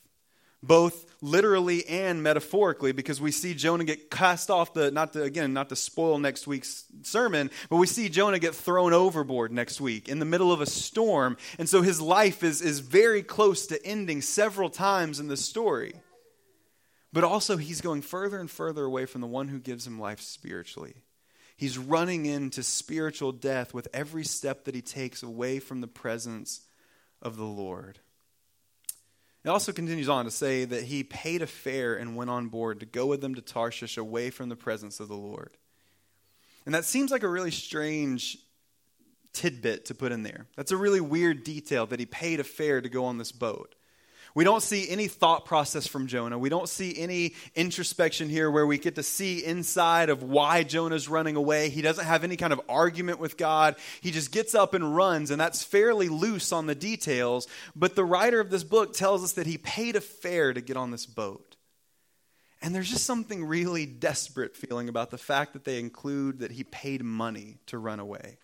Both 0.63 1.15
literally 1.21 1.87
and 1.87 2.21
metaphorically, 2.21 2.91
because 2.91 3.19
we 3.19 3.31
see 3.31 3.55
Jonah 3.55 3.83
get 3.83 4.11
cast 4.11 4.51
off 4.51 4.73
the, 4.73 4.91
not 4.91 5.13
to, 5.13 5.23
again, 5.23 5.53
not 5.53 5.69
to 5.69 5.75
spoil 5.75 6.19
next 6.19 6.45
week's 6.45 6.85
sermon, 7.01 7.49
but 7.67 7.77
we 7.77 7.87
see 7.87 8.09
Jonah 8.09 8.37
get 8.37 8.53
thrown 8.53 8.93
overboard 8.93 9.51
next 9.51 9.81
week 9.81 10.07
in 10.07 10.19
the 10.19 10.25
middle 10.25 10.51
of 10.51 10.61
a 10.61 10.67
storm. 10.67 11.35
And 11.57 11.67
so 11.67 11.81
his 11.81 11.99
life 11.99 12.43
is, 12.43 12.61
is 12.61 12.79
very 12.79 13.23
close 13.23 13.65
to 13.67 13.83
ending 13.83 14.21
several 14.21 14.69
times 14.69 15.19
in 15.19 15.29
the 15.29 15.37
story. 15.37 15.95
But 17.13 17.23
also, 17.23 17.57
he's 17.57 17.81
going 17.81 18.01
further 18.01 18.39
and 18.39 18.49
further 18.49 18.85
away 18.85 19.05
from 19.05 19.21
the 19.21 19.27
one 19.27 19.49
who 19.49 19.59
gives 19.59 19.85
him 19.85 19.99
life 19.99 20.21
spiritually. 20.21 20.95
He's 21.57 21.77
running 21.77 22.25
into 22.25 22.63
spiritual 22.63 23.33
death 23.33 23.73
with 23.73 23.87
every 23.93 24.23
step 24.23 24.63
that 24.63 24.75
he 24.75 24.81
takes 24.81 25.21
away 25.21 25.59
from 25.59 25.81
the 25.81 25.87
presence 25.87 26.61
of 27.21 27.35
the 27.37 27.43
Lord. 27.43 27.99
It 29.43 29.49
also 29.49 29.71
continues 29.71 30.07
on 30.07 30.25
to 30.25 30.31
say 30.31 30.65
that 30.65 30.83
he 30.83 31.03
paid 31.03 31.41
a 31.41 31.47
fare 31.47 31.95
and 31.95 32.15
went 32.15 32.29
on 32.29 32.47
board 32.47 32.79
to 32.79 32.85
go 32.85 33.07
with 33.07 33.21
them 33.21 33.35
to 33.35 33.41
Tarshish 33.41 33.97
away 33.97 34.29
from 34.29 34.49
the 34.49 34.55
presence 34.55 34.99
of 34.99 35.07
the 35.07 35.15
Lord. 35.15 35.57
And 36.65 36.75
that 36.75 36.85
seems 36.85 37.11
like 37.11 37.23
a 37.23 37.27
really 37.27 37.51
strange 37.51 38.37
tidbit 39.33 39.85
to 39.85 39.95
put 39.95 40.11
in 40.11 40.23
there. 40.23 40.47
That's 40.55 40.71
a 40.71 40.77
really 40.77 41.01
weird 41.01 41.43
detail 41.43 41.87
that 41.87 41.99
he 41.99 42.05
paid 42.05 42.39
a 42.39 42.43
fare 42.43 42.81
to 42.81 42.89
go 42.89 43.05
on 43.05 43.17
this 43.17 43.31
boat. 43.31 43.75
We 44.33 44.43
don't 44.43 44.63
see 44.63 44.89
any 44.89 45.07
thought 45.07 45.45
process 45.45 45.87
from 45.87 46.07
Jonah. 46.07 46.37
We 46.37 46.49
don't 46.49 46.69
see 46.69 46.97
any 46.97 47.33
introspection 47.55 48.29
here 48.29 48.49
where 48.49 48.65
we 48.65 48.77
get 48.77 48.95
to 48.95 49.03
see 49.03 49.43
inside 49.43 50.09
of 50.09 50.23
why 50.23 50.63
Jonah's 50.63 51.09
running 51.09 51.35
away. 51.35 51.69
He 51.69 51.81
doesn't 51.81 52.05
have 52.05 52.23
any 52.23 52.37
kind 52.37 52.53
of 52.53 52.61
argument 52.69 53.19
with 53.19 53.37
God. 53.37 53.75
He 53.99 54.11
just 54.11 54.31
gets 54.31 54.55
up 54.55 54.73
and 54.73 54.95
runs, 54.95 55.31
and 55.31 55.41
that's 55.41 55.63
fairly 55.63 56.07
loose 56.07 56.51
on 56.51 56.65
the 56.65 56.75
details. 56.75 57.47
But 57.75 57.95
the 57.95 58.05
writer 58.05 58.39
of 58.39 58.49
this 58.49 58.63
book 58.63 58.93
tells 58.93 59.23
us 59.23 59.33
that 59.33 59.47
he 59.47 59.57
paid 59.57 59.95
a 59.95 60.01
fare 60.01 60.53
to 60.53 60.61
get 60.61 60.77
on 60.77 60.91
this 60.91 61.05
boat. 61.05 61.57
And 62.61 62.75
there's 62.75 62.89
just 62.89 63.05
something 63.05 63.43
really 63.43 63.85
desperate 63.85 64.55
feeling 64.55 64.87
about 64.87 65.09
the 65.09 65.17
fact 65.17 65.53
that 65.53 65.65
they 65.65 65.79
include 65.79 66.39
that 66.39 66.51
he 66.51 66.63
paid 66.63 67.03
money 67.03 67.57
to 67.65 67.77
run 67.77 67.99
away. 67.99 68.37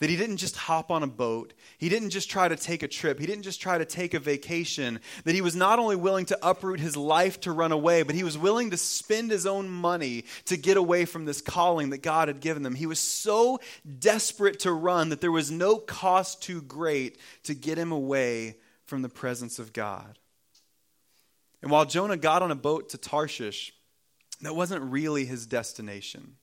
That 0.00 0.10
he 0.10 0.16
didn't 0.16 0.38
just 0.38 0.56
hop 0.56 0.90
on 0.90 1.02
a 1.02 1.06
boat. 1.06 1.54
He 1.78 1.88
didn't 1.88 2.10
just 2.10 2.28
try 2.28 2.48
to 2.48 2.56
take 2.56 2.82
a 2.82 2.88
trip. 2.88 3.20
He 3.20 3.26
didn't 3.26 3.44
just 3.44 3.60
try 3.60 3.78
to 3.78 3.84
take 3.84 4.14
a 4.14 4.18
vacation. 4.18 5.00
That 5.24 5.34
he 5.34 5.40
was 5.40 5.54
not 5.54 5.78
only 5.78 5.96
willing 5.96 6.26
to 6.26 6.38
uproot 6.42 6.80
his 6.80 6.96
life 6.96 7.40
to 7.40 7.52
run 7.52 7.72
away, 7.72 8.02
but 8.02 8.14
he 8.14 8.24
was 8.24 8.36
willing 8.36 8.70
to 8.70 8.76
spend 8.76 9.30
his 9.30 9.46
own 9.46 9.68
money 9.68 10.24
to 10.46 10.56
get 10.56 10.76
away 10.76 11.04
from 11.04 11.24
this 11.24 11.40
calling 11.40 11.90
that 11.90 12.02
God 12.02 12.28
had 12.28 12.40
given 12.40 12.62
them. 12.62 12.74
He 12.74 12.86
was 12.86 12.98
so 12.98 13.60
desperate 13.98 14.60
to 14.60 14.72
run 14.72 15.10
that 15.10 15.20
there 15.20 15.32
was 15.32 15.50
no 15.50 15.76
cost 15.76 16.42
too 16.42 16.60
great 16.60 17.18
to 17.44 17.54
get 17.54 17.78
him 17.78 17.92
away 17.92 18.56
from 18.86 19.02
the 19.02 19.08
presence 19.08 19.58
of 19.58 19.72
God. 19.72 20.18
And 21.62 21.70
while 21.70 21.86
Jonah 21.86 22.18
got 22.18 22.42
on 22.42 22.50
a 22.50 22.56
boat 22.56 22.90
to 22.90 22.98
Tarshish, 22.98 23.72
that 24.42 24.54
wasn't 24.54 24.82
really 24.82 25.24
his 25.24 25.46
destination. 25.46 26.36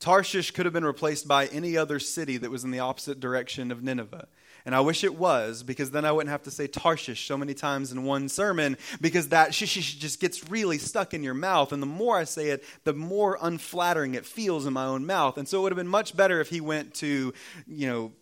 Tarshish 0.00 0.52
could 0.52 0.66
have 0.66 0.72
been 0.72 0.84
replaced 0.84 1.26
by 1.26 1.46
any 1.46 1.76
other 1.76 1.98
city 1.98 2.36
that 2.36 2.50
was 2.50 2.64
in 2.64 2.70
the 2.70 2.78
opposite 2.78 3.20
direction 3.20 3.70
of 3.70 3.82
Nineveh. 3.82 4.28
And 4.64 4.74
I 4.74 4.80
wish 4.80 5.02
it 5.02 5.14
was, 5.16 5.62
because 5.62 5.92
then 5.92 6.04
I 6.04 6.12
wouldn't 6.12 6.30
have 6.30 6.42
to 6.42 6.50
say 6.50 6.66
Tarshish 6.66 7.26
so 7.26 7.38
many 7.38 7.54
times 7.54 7.90
in 7.90 8.04
one 8.04 8.28
sermon, 8.28 8.76
because 9.00 9.28
that 9.30 9.54
shish 9.54 9.94
just 9.94 10.20
gets 10.20 10.50
really 10.50 10.78
stuck 10.78 11.14
in 11.14 11.22
your 11.22 11.32
mouth. 11.34 11.72
And 11.72 11.82
the 11.82 11.86
more 11.86 12.18
I 12.18 12.24
say 12.24 12.50
it, 12.50 12.64
the 12.84 12.92
more 12.92 13.38
unflattering 13.40 14.14
it 14.14 14.26
feels 14.26 14.66
in 14.66 14.74
my 14.74 14.84
own 14.84 15.06
mouth. 15.06 15.38
And 15.38 15.48
so 15.48 15.60
it 15.60 15.62
would 15.62 15.72
have 15.72 15.78
been 15.78 15.88
much 15.88 16.14
better 16.14 16.40
if 16.40 16.50
he 16.50 16.60
went 16.60 16.94
to, 16.96 17.32
you 17.66 17.86
know, 17.86 18.12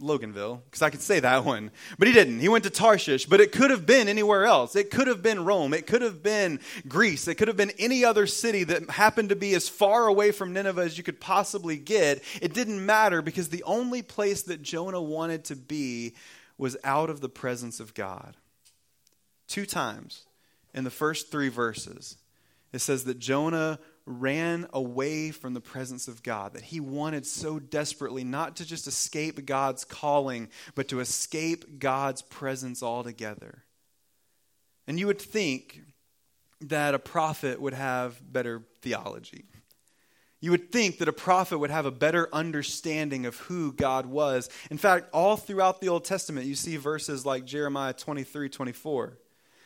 Loganville, 0.00 0.60
because 0.64 0.82
I 0.82 0.90
could 0.90 1.02
say 1.02 1.20
that 1.20 1.44
one. 1.44 1.70
But 1.98 2.08
he 2.08 2.14
didn't. 2.14 2.40
He 2.40 2.48
went 2.48 2.64
to 2.64 2.70
Tarshish, 2.70 3.26
but 3.26 3.40
it 3.40 3.52
could 3.52 3.70
have 3.70 3.86
been 3.86 4.08
anywhere 4.08 4.44
else. 4.44 4.74
It 4.74 4.90
could 4.90 5.06
have 5.06 5.22
been 5.22 5.44
Rome. 5.44 5.74
It 5.74 5.86
could 5.86 6.02
have 6.02 6.22
been 6.22 6.60
Greece. 6.88 7.28
It 7.28 7.36
could 7.36 7.48
have 7.48 7.56
been 7.56 7.72
any 7.78 8.04
other 8.04 8.26
city 8.26 8.64
that 8.64 8.90
happened 8.90 9.28
to 9.28 9.36
be 9.36 9.54
as 9.54 9.68
far 9.68 10.06
away 10.06 10.32
from 10.32 10.52
Nineveh 10.52 10.82
as 10.82 10.98
you 10.98 11.04
could 11.04 11.20
possibly 11.20 11.76
get. 11.76 12.22
It 12.40 12.54
didn't 12.54 12.84
matter 12.84 13.22
because 13.22 13.48
the 13.48 13.64
only 13.64 14.02
place 14.02 14.42
that 14.42 14.62
Jonah 14.62 15.02
wanted 15.02 15.44
to 15.46 15.56
be 15.56 16.14
was 16.58 16.76
out 16.84 17.10
of 17.10 17.20
the 17.20 17.28
presence 17.28 17.80
of 17.80 17.94
God. 17.94 18.36
Two 19.48 19.66
times 19.66 20.24
in 20.74 20.84
the 20.84 20.90
first 20.90 21.30
three 21.30 21.48
verses, 21.48 22.16
it 22.72 22.80
says 22.80 23.04
that 23.04 23.18
Jonah 23.18 23.78
ran 24.10 24.66
away 24.72 25.30
from 25.30 25.54
the 25.54 25.60
presence 25.60 26.08
of 26.08 26.22
God, 26.22 26.54
that 26.54 26.62
he 26.62 26.80
wanted 26.80 27.26
so 27.26 27.58
desperately 27.58 28.24
not 28.24 28.56
to 28.56 28.66
just 28.66 28.86
escape 28.86 29.46
God's 29.46 29.84
calling, 29.84 30.48
but 30.74 30.88
to 30.88 31.00
escape 31.00 31.78
God's 31.78 32.22
presence 32.22 32.82
altogether. 32.82 33.64
And 34.86 34.98
you 34.98 35.06
would 35.06 35.20
think 35.20 35.80
that 36.60 36.94
a 36.94 36.98
prophet 36.98 37.60
would 37.60 37.74
have 37.74 38.20
better 38.32 38.62
theology. 38.82 39.44
You 40.40 40.50
would 40.50 40.72
think 40.72 40.98
that 40.98 41.08
a 41.08 41.12
prophet 41.12 41.58
would 41.58 41.70
have 41.70 41.86
a 41.86 41.90
better 41.90 42.28
understanding 42.32 43.26
of 43.26 43.36
who 43.36 43.72
God 43.72 44.06
was. 44.06 44.48
In 44.70 44.78
fact, 44.78 45.08
all 45.12 45.36
throughout 45.36 45.80
the 45.80 45.88
Old 45.88 46.04
Testament, 46.04 46.46
you 46.46 46.54
see 46.54 46.76
verses 46.76 47.26
like 47.26 47.44
Jeremiah 47.44 47.92
23 47.92 48.48
24 48.48 49.18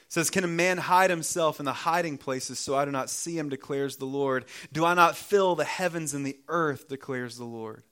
says, 0.09 0.31
Can 0.31 0.45
a 0.45 0.49
man 0.49 0.79
hide 0.79 1.11
himself 1.11 1.59
in 1.59 1.67
the 1.67 1.73
hiding 1.73 2.19
places 2.19 2.59
so 2.59 2.77
I 2.77 2.85
do 2.85 2.91
not 2.91 3.11
see 3.11 3.39
him, 3.39 3.49
declares 3.49 3.97
the 3.97 4.05
Lord? 4.05 4.45
Do 4.73 4.85
I 4.85 4.95
not 4.95 5.17
fill 5.17 5.55
the 5.55 5.65
heavens 5.65 6.15
and 6.15 6.27
the 6.27 6.39
earth, 6.49 6.89
declares 6.89 7.37
the 7.37 7.45
Lord? 7.45 7.83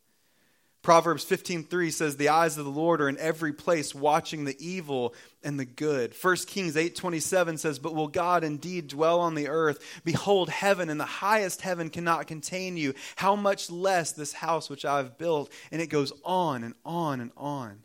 Proverbs 0.82 1.24
15:3 1.24 1.92
says 1.92 2.16
the 2.16 2.30
eyes 2.30 2.58
of 2.58 2.64
the 2.64 2.70
Lord 2.70 3.00
are 3.00 3.08
in 3.08 3.16
every 3.18 3.52
place 3.52 3.94
watching 3.94 4.44
the 4.44 4.56
evil 4.58 5.14
and 5.44 5.58
the 5.58 5.64
good. 5.64 6.12
1 6.12 6.48
Kings 6.48 6.74
8:27 6.74 7.56
says 7.56 7.78
but 7.78 7.94
will 7.94 8.08
God 8.08 8.42
indeed 8.42 8.88
dwell 8.88 9.20
on 9.20 9.36
the 9.36 9.46
earth 9.46 10.02
behold 10.04 10.48
heaven 10.48 10.90
and 10.90 10.98
the 10.98 11.04
highest 11.04 11.60
heaven 11.60 11.88
cannot 11.88 12.26
contain 12.26 12.76
you 12.76 12.94
how 13.14 13.36
much 13.36 13.70
less 13.70 14.10
this 14.10 14.32
house 14.32 14.68
which 14.68 14.84
I 14.84 14.96
have 14.96 15.18
built 15.18 15.52
and 15.70 15.80
it 15.80 15.86
goes 15.86 16.12
on 16.24 16.64
and 16.64 16.74
on 16.84 17.20
and 17.20 17.30
on. 17.36 17.84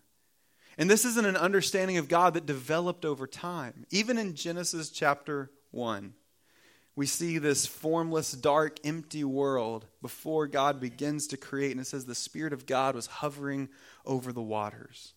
And 0.78 0.90
this 0.90 1.06
isn't 1.06 1.26
an 1.26 1.38
understanding 1.38 1.98
of 1.98 2.08
God 2.08 2.36
that 2.36 2.46
developed 2.46 3.04
over 3.04 3.26
time. 3.26 3.86
Even 3.90 4.18
in 4.18 4.36
Genesis 4.36 4.90
chapter 4.90 5.50
1, 5.72 6.14
we 6.96 7.06
see 7.06 7.38
this 7.38 7.66
formless, 7.66 8.32
dark, 8.32 8.80
empty 8.84 9.24
world 9.24 9.86
before 10.02 10.48
God 10.48 10.80
begins 10.80 11.28
to 11.28 11.38
create. 11.38 11.72
And 11.72 11.82
it 11.82 11.86
says 11.86 12.06
the 12.06 12.16
Spirit 12.16 12.54
of 12.54 12.66
God 12.66 12.96
was 12.96 13.08
hovering 13.08 13.70
over 14.06 14.32
the 14.32 14.42
waters. 14.42 15.14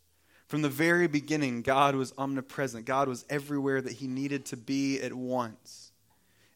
From 0.49 0.63
the 0.63 0.69
very 0.69 1.07
beginning, 1.07 1.63
God 1.63 1.95
was 1.95 2.13
omnipresent. 2.19 2.85
God 2.85 3.09
was 3.09 3.25
everywhere 3.31 3.81
that 3.81 3.93
He 3.93 4.07
needed 4.09 4.47
to 4.47 4.57
be 4.57 5.01
at 5.01 5.13
once. 5.13 5.90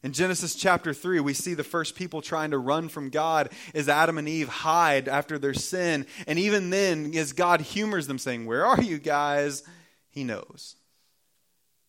In 0.05 0.13
Genesis 0.13 0.53
chapter 0.53 0.93
3, 0.93 1.19
we 1.19 1.33
see 1.33 1.55
the 1.55 1.63
first 1.63 1.95
people 1.95 2.21
trying 2.21 2.51
to 2.51 2.59
run 2.59 2.89
from 2.89 3.09
God 3.09 3.49
as 3.73 3.89
Adam 3.89 4.19
and 4.19 4.29
Eve 4.29 4.47
hide 4.47 5.07
after 5.07 5.39
their 5.39 5.55
sin. 5.55 6.05
And 6.27 6.37
even 6.37 6.69
then, 6.69 7.11
as 7.15 7.33
God 7.33 7.59
humors 7.59 8.05
them, 8.05 8.19
saying, 8.19 8.45
Where 8.45 8.67
are 8.67 8.79
you 8.79 8.99
guys? 8.99 9.63
He 10.11 10.23
knows. 10.23 10.75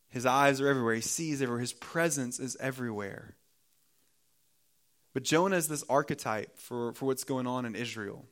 His 0.08 0.24
eyes 0.24 0.62
are 0.62 0.66
everywhere. 0.66 0.94
He 0.94 1.02
sees 1.02 1.42
everywhere. 1.42 1.60
His 1.60 1.74
presence 1.74 2.40
is 2.40 2.56
everywhere. 2.58 3.36
But 5.12 5.22
Jonah 5.22 5.56
is 5.56 5.68
this 5.68 5.84
archetype 5.86 6.58
for, 6.58 6.94
for 6.94 7.04
what's 7.04 7.24
going 7.24 7.46
on 7.46 7.66
in 7.66 7.76
Israel. 7.76 8.24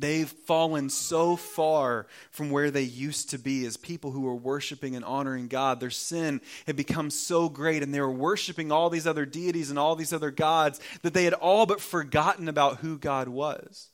They've 0.00 0.28
fallen 0.28 0.90
so 0.90 1.34
far 1.34 2.06
from 2.30 2.50
where 2.50 2.70
they 2.70 2.82
used 2.82 3.30
to 3.30 3.38
be 3.38 3.66
as 3.66 3.76
people 3.76 4.12
who 4.12 4.20
were 4.20 4.34
worshiping 4.36 4.94
and 4.94 5.04
honoring 5.04 5.48
God. 5.48 5.80
Their 5.80 5.90
sin 5.90 6.40
had 6.66 6.76
become 6.76 7.10
so 7.10 7.48
great, 7.48 7.82
and 7.82 7.92
they 7.92 8.00
were 8.00 8.10
worshiping 8.10 8.70
all 8.70 8.90
these 8.90 9.06
other 9.06 9.26
deities 9.26 9.70
and 9.70 9.78
all 9.78 9.96
these 9.96 10.12
other 10.12 10.30
gods 10.30 10.80
that 11.02 11.14
they 11.14 11.24
had 11.24 11.34
all 11.34 11.66
but 11.66 11.80
forgotten 11.80 12.48
about 12.48 12.78
who 12.78 12.96
God 12.96 13.26
was. 13.28 13.88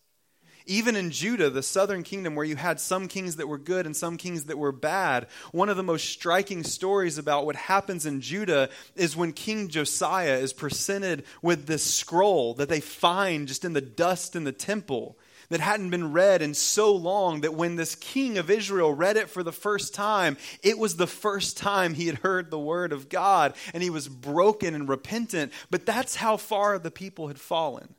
Even 0.66 0.96
in 0.96 1.10
Judah, 1.10 1.50
the 1.50 1.62
southern 1.62 2.02
kingdom, 2.02 2.34
where 2.34 2.44
you 2.44 2.56
had 2.56 2.80
some 2.80 3.06
kings 3.08 3.36
that 3.36 3.48
were 3.48 3.58
good 3.58 3.86
and 3.86 3.94
some 3.94 4.16
kings 4.16 4.44
that 4.44 4.58
were 4.58 4.72
bad, 4.72 5.26
one 5.52 5.68
of 5.68 5.76
the 5.76 5.82
most 5.82 6.08
striking 6.08 6.64
stories 6.64 7.18
about 7.18 7.44
what 7.46 7.56
happens 7.56 8.06
in 8.06 8.22
Judah 8.22 8.70
is 8.96 9.16
when 9.16 9.32
King 9.32 9.68
Josiah 9.68 10.36
is 10.36 10.54
presented 10.54 11.24
with 11.42 11.66
this 11.66 11.84
scroll 11.84 12.54
that 12.54 12.70
they 12.70 12.80
find 12.80 13.48
just 13.48 13.64
in 13.64 13.74
the 13.74 13.82
dust 13.82 14.36
in 14.36 14.44
the 14.44 14.52
temple 14.52 15.18
that 15.48 15.60
hadn't 15.60 15.90
been 15.90 16.12
read 16.12 16.42
in 16.42 16.54
so 16.54 16.94
long 16.94 17.42
that 17.42 17.54
when 17.54 17.76
this 17.76 17.94
king 17.94 18.38
of 18.38 18.50
Israel 18.50 18.92
read 18.92 19.16
it 19.16 19.30
for 19.30 19.42
the 19.42 19.52
first 19.52 19.94
time, 19.94 20.36
it 20.62 20.78
was 20.78 20.96
the 20.96 21.06
first 21.06 21.56
time 21.56 21.94
he 21.94 22.06
had 22.06 22.18
heard 22.18 22.50
the 22.50 22.58
word 22.58 22.92
of 22.92 23.08
God 23.08 23.54
and 23.72 23.82
he 23.82 23.90
was 23.90 24.08
broken 24.08 24.74
and 24.74 24.88
repentant. 24.88 25.52
But 25.70 25.86
that's 25.86 26.16
how 26.16 26.36
far 26.36 26.78
the 26.78 26.90
people 26.90 27.28
had 27.28 27.38
fallen. 27.38 27.94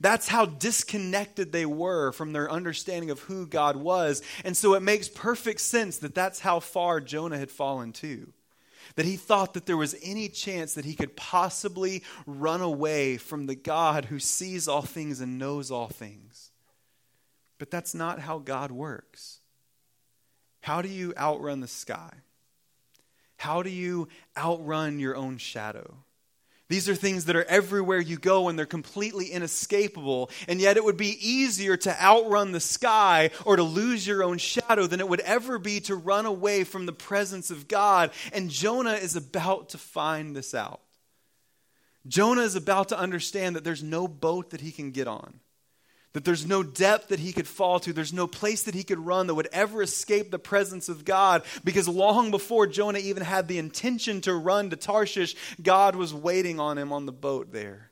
That's 0.00 0.28
how 0.28 0.46
disconnected 0.46 1.52
they 1.52 1.66
were 1.66 2.12
from 2.12 2.32
their 2.32 2.50
understanding 2.50 3.10
of 3.10 3.20
who 3.20 3.46
God 3.46 3.76
was. 3.76 4.22
And 4.44 4.56
so 4.56 4.74
it 4.74 4.80
makes 4.80 5.08
perfect 5.08 5.60
sense 5.60 5.98
that 5.98 6.14
that's 6.14 6.40
how 6.40 6.60
far 6.60 7.00
Jonah 7.00 7.38
had 7.38 7.50
fallen 7.50 7.92
too. 7.92 8.32
That 8.96 9.04
he 9.04 9.16
thought 9.16 9.54
that 9.54 9.66
there 9.66 9.76
was 9.76 9.94
any 10.02 10.28
chance 10.28 10.74
that 10.74 10.86
he 10.86 10.94
could 10.94 11.16
possibly 11.16 12.02
run 12.26 12.62
away 12.62 13.18
from 13.18 13.46
the 13.46 13.54
God 13.54 14.06
who 14.06 14.18
sees 14.18 14.66
all 14.66 14.82
things 14.82 15.20
and 15.20 15.38
knows 15.38 15.70
all 15.70 15.88
things. 15.88 16.49
But 17.60 17.70
that's 17.70 17.94
not 17.94 18.18
how 18.18 18.38
God 18.38 18.72
works. 18.72 19.40
How 20.62 20.80
do 20.80 20.88
you 20.88 21.12
outrun 21.16 21.60
the 21.60 21.68
sky? 21.68 22.10
How 23.36 23.62
do 23.62 23.68
you 23.68 24.08
outrun 24.36 24.98
your 24.98 25.14
own 25.14 25.36
shadow? 25.36 25.98
These 26.68 26.88
are 26.88 26.94
things 26.94 27.26
that 27.26 27.36
are 27.36 27.44
everywhere 27.44 28.00
you 28.00 28.16
go 28.16 28.48
and 28.48 28.58
they're 28.58 28.64
completely 28.64 29.26
inescapable. 29.26 30.30
And 30.48 30.58
yet, 30.58 30.78
it 30.78 30.84
would 30.84 30.96
be 30.96 31.18
easier 31.20 31.76
to 31.76 32.02
outrun 32.02 32.52
the 32.52 32.60
sky 32.60 33.30
or 33.44 33.56
to 33.56 33.62
lose 33.62 34.06
your 34.06 34.22
own 34.24 34.38
shadow 34.38 34.86
than 34.86 35.00
it 35.00 35.08
would 35.08 35.20
ever 35.20 35.58
be 35.58 35.80
to 35.80 35.94
run 35.94 36.24
away 36.24 36.64
from 36.64 36.86
the 36.86 36.92
presence 36.94 37.50
of 37.50 37.68
God. 37.68 38.10
And 38.32 38.48
Jonah 38.48 38.94
is 38.94 39.16
about 39.16 39.70
to 39.70 39.78
find 39.78 40.34
this 40.34 40.54
out. 40.54 40.80
Jonah 42.06 42.42
is 42.42 42.56
about 42.56 42.88
to 42.88 42.98
understand 42.98 43.54
that 43.56 43.64
there's 43.64 43.82
no 43.82 44.08
boat 44.08 44.50
that 44.50 44.62
he 44.62 44.72
can 44.72 44.92
get 44.92 45.06
on 45.06 45.40
that 46.12 46.24
there's 46.24 46.46
no 46.46 46.62
depth 46.62 47.08
that 47.08 47.20
he 47.20 47.32
could 47.32 47.46
fall 47.46 47.78
to. 47.80 47.92
There's 47.92 48.12
no 48.12 48.26
place 48.26 48.64
that 48.64 48.74
he 48.74 48.82
could 48.82 48.98
run 48.98 49.26
that 49.28 49.34
would 49.34 49.48
ever 49.52 49.82
escape 49.82 50.30
the 50.30 50.38
presence 50.38 50.88
of 50.88 51.04
God. 51.04 51.42
Because 51.62 51.88
long 51.88 52.30
before 52.30 52.66
Jonah 52.66 52.98
even 52.98 53.22
had 53.22 53.46
the 53.46 53.58
intention 53.58 54.20
to 54.22 54.34
run 54.34 54.70
to 54.70 54.76
Tarshish, 54.76 55.36
God 55.62 55.94
was 55.94 56.12
waiting 56.12 56.58
on 56.58 56.78
him 56.78 56.92
on 56.92 57.06
the 57.06 57.12
boat 57.12 57.52
there. 57.52 57.90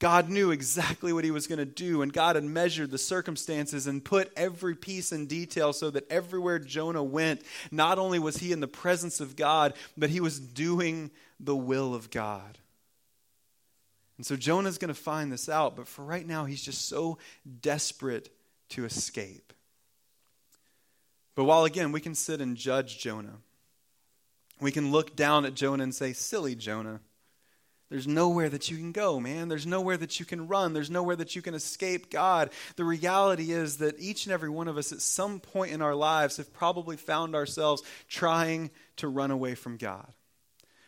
God 0.00 0.28
knew 0.28 0.50
exactly 0.50 1.12
what 1.12 1.24
he 1.24 1.30
was 1.30 1.46
going 1.46 1.60
to 1.60 1.64
do, 1.64 2.02
and 2.02 2.12
God 2.12 2.34
had 2.34 2.44
measured 2.44 2.90
the 2.90 2.98
circumstances 2.98 3.86
and 3.86 4.04
put 4.04 4.32
every 4.36 4.74
piece 4.74 5.12
in 5.12 5.26
detail 5.26 5.72
so 5.72 5.90
that 5.90 6.10
everywhere 6.10 6.58
Jonah 6.58 7.02
went, 7.02 7.40
not 7.70 7.98
only 7.98 8.18
was 8.18 8.36
he 8.36 8.52
in 8.52 8.60
the 8.60 8.68
presence 8.68 9.20
of 9.20 9.36
God, 9.36 9.72
but 9.96 10.10
he 10.10 10.20
was 10.20 10.40
doing 10.40 11.10
the 11.38 11.56
will 11.56 11.94
of 11.94 12.10
God. 12.10 12.58
And 14.16 14.24
so 14.24 14.36
Jonah's 14.36 14.78
going 14.78 14.94
to 14.94 14.94
find 14.94 15.32
this 15.32 15.48
out, 15.48 15.76
but 15.76 15.88
for 15.88 16.04
right 16.04 16.26
now, 16.26 16.44
he's 16.44 16.62
just 16.62 16.88
so 16.88 17.18
desperate 17.60 18.30
to 18.70 18.84
escape. 18.84 19.52
But 21.34 21.44
while 21.44 21.64
again, 21.64 21.90
we 21.90 22.00
can 22.00 22.14
sit 22.14 22.40
and 22.40 22.56
judge 22.56 22.98
Jonah, 22.98 23.38
we 24.60 24.70
can 24.70 24.92
look 24.92 25.16
down 25.16 25.44
at 25.44 25.54
Jonah 25.54 25.82
and 25.82 25.94
say, 25.94 26.12
Silly 26.12 26.54
Jonah. 26.54 27.00
There's 27.90 28.06
nowhere 28.08 28.48
that 28.48 28.70
you 28.70 28.76
can 28.78 28.92
go, 28.92 29.20
man. 29.20 29.48
There's 29.48 29.66
nowhere 29.66 29.96
that 29.98 30.18
you 30.18 30.24
can 30.26 30.48
run. 30.48 30.72
There's 30.72 30.90
nowhere 30.90 31.16
that 31.16 31.36
you 31.36 31.42
can 31.42 31.54
escape 31.54 32.10
God. 32.10 32.50
The 32.76 32.84
reality 32.84 33.52
is 33.52 33.76
that 33.76 34.00
each 34.00 34.24
and 34.24 34.32
every 34.32 34.48
one 34.48 34.68
of 34.68 34.78
us 34.78 34.90
at 34.90 35.00
some 35.00 35.38
point 35.38 35.70
in 35.70 35.82
our 35.82 35.94
lives 35.94 36.38
have 36.38 36.52
probably 36.52 36.96
found 36.96 37.36
ourselves 37.36 37.82
trying 38.08 38.70
to 38.96 39.06
run 39.06 39.30
away 39.30 39.54
from 39.54 39.76
God. 39.76 40.12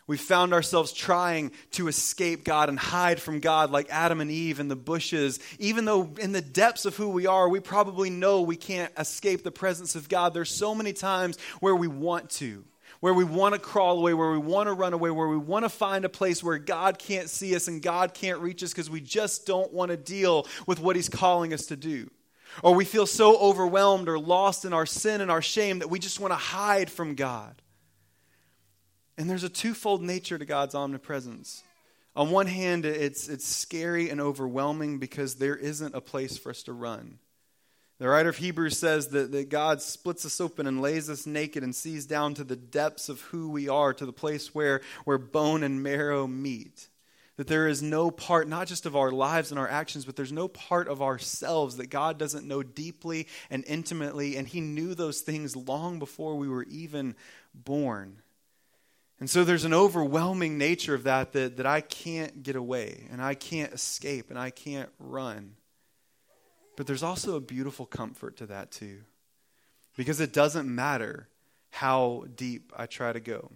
We 0.08 0.16
found 0.16 0.52
ourselves 0.52 0.92
trying 0.92 1.50
to 1.72 1.88
escape 1.88 2.44
God 2.44 2.68
and 2.68 2.78
hide 2.78 3.20
from 3.20 3.40
God 3.40 3.72
like 3.72 3.88
Adam 3.90 4.20
and 4.20 4.30
Eve 4.30 4.60
in 4.60 4.68
the 4.68 4.76
bushes. 4.76 5.40
Even 5.58 5.84
though 5.84 6.14
in 6.20 6.30
the 6.30 6.40
depths 6.40 6.84
of 6.84 6.94
who 6.94 7.08
we 7.08 7.26
are, 7.26 7.48
we 7.48 7.58
probably 7.58 8.08
know 8.08 8.42
we 8.42 8.56
can't 8.56 8.92
escape 8.96 9.42
the 9.42 9.50
presence 9.50 9.96
of 9.96 10.08
God. 10.08 10.32
There's 10.32 10.50
so 10.50 10.76
many 10.76 10.92
times 10.92 11.38
where 11.58 11.74
we 11.74 11.88
want 11.88 12.30
to, 12.30 12.64
where 13.00 13.14
we 13.14 13.24
want 13.24 13.54
to 13.54 13.60
crawl 13.60 13.98
away, 13.98 14.14
where 14.14 14.30
we 14.30 14.38
want 14.38 14.68
to 14.68 14.74
run 14.74 14.92
away, 14.92 15.10
where 15.10 15.26
we 15.26 15.36
want 15.36 15.64
to 15.64 15.68
find 15.68 16.04
a 16.04 16.08
place 16.08 16.40
where 16.40 16.58
God 16.58 17.00
can't 17.00 17.28
see 17.28 17.56
us 17.56 17.66
and 17.66 17.82
God 17.82 18.14
can't 18.14 18.38
reach 18.38 18.62
us 18.62 18.70
because 18.70 18.88
we 18.88 19.00
just 19.00 19.44
don't 19.44 19.72
want 19.72 19.90
to 19.90 19.96
deal 19.96 20.46
with 20.68 20.78
what 20.78 20.94
He's 20.94 21.08
calling 21.08 21.52
us 21.52 21.66
to 21.66 21.76
do. 21.76 22.08
Or 22.62 22.76
we 22.76 22.84
feel 22.84 23.06
so 23.06 23.36
overwhelmed 23.38 24.08
or 24.08 24.20
lost 24.20 24.64
in 24.64 24.72
our 24.72 24.86
sin 24.86 25.20
and 25.20 25.32
our 25.32 25.42
shame 25.42 25.80
that 25.80 25.90
we 25.90 25.98
just 25.98 26.20
want 26.20 26.30
to 26.30 26.36
hide 26.36 26.90
from 26.90 27.16
God. 27.16 27.60
And 29.18 29.30
there's 29.30 29.44
a 29.44 29.48
twofold 29.48 30.02
nature 30.02 30.38
to 30.38 30.44
God's 30.44 30.74
omnipresence. 30.74 31.62
On 32.14 32.30
one 32.30 32.46
hand, 32.46 32.86
it's, 32.86 33.28
it's 33.28 33.46
scary 33.46 34.08
and 34.08 34.20
overwhelming 34.20 34.98
because 34.98 35.34
there 35.34 35.56
isn't 35.56 35.94
a 35.94 36.00
place 36.00 36.38
for 36.38 36.50
us 36.50 36.62
to 36.64 36.72
run. 36.72 37.18
The 37.98 38.08
writer 38.08 38.28
of 38.28 38.36
Hebrews 38.36 38.78
says 38.78 39.08
that, 39.08 39.32
that 39.32 39.48
God 39.48 39.80
splits 39.80 40.26
us 40.26 40.40
open 40.40 40.66
and 40.66 40.82
lays 40.82 41.08
us 41.08 41.26
naked 41.26 41.62
and 41.62 41.74
sees 41.74 42.04
down 42.04 42.34
to 42.34 42.44
the 42.44 42.56
depths 42.56 43.08
of 43.08 43.22
who 43.22 43.50
we 43.50 43.68
are, 43.70 43.94
to 43.94 44.04
the 44.04 44.12
place 44.12 44.54
where, 44.54 44.82
where 45.04 45.16
bone 45.16 45.62
and 45.62 45.82
marrow 45.82 46.26
meet. 46.26 46.88
That 47.36 47.46
there 47.46 47.68
is 47.68 47.82
no 47.82 48.10
part, 48.10 48.48
not 48.48 48.66
just 48.66 48.86
of 48.86 48.96
our 48.96 49.10
lives 49.10 49.50
and 49.50 49.58
our 49.58 49.68
actions, 49.68 50.04
but 50.04 50.16
there's 50.16 50.32
no 50.32 50.48
part 50.48 50.88
of 50.88 51.02
ourselves 51.02 51.76
that 51.76 51.88
God 51.88 52.18
doesn't 52.18 52.48
know 52.48 52.62
deeply 52.62 53.28
and 53.50 53.64
intimately. 53.66 54.36
And 54.36 54.46
He 54.46 54.60
knew 54.60 54.94
those 54.94 55.20
things 55.20 55.56
long 55.56 55.98
before 55.98 56.36
we 56.36 56.48
were 56.48 56.64
even 56.64 57.14
born. 57.54 58.22
And 59.18 59.30
so 59.30 59.44
there's 59.44 59.64
an 59.64 59.72
overwhelming 59.72 60.58
nature 60.58 60.94
of 60.94 61.04
that, 61.04 61.32
that 61.32 61.56
that 61.56 61.66
I 61.66 61.80
can't 61.80 62.42
get 62.42 62.54
away 62.54 63.06
and 63.10 63.22
I 63.22 63.34
can't 63.34 63.72
escape 63.72 64.28
and 64.28 64.38
I 64.38 64.50
can't 64.50 64.90
run. 64.98 65.54
But 66.76 66.86
there's 66.86 67.02
also 67.02 67.36
a 67.36 67.40
beautiful 67.40 67.86
comfort 67.86 68.36
to 68.38 68.46
that 68.46 68.70
too. 68.70 69.00
Because 69.96 70.20
it 70.20 70.34
doesn't 70.34 70.72
matter 70.72 71.28
how 71.70 72.26
deep 72.34 72.72
I 72.76 72.84
try 72.84 73.12
to 73.12 73.20
go. 73.20 73.52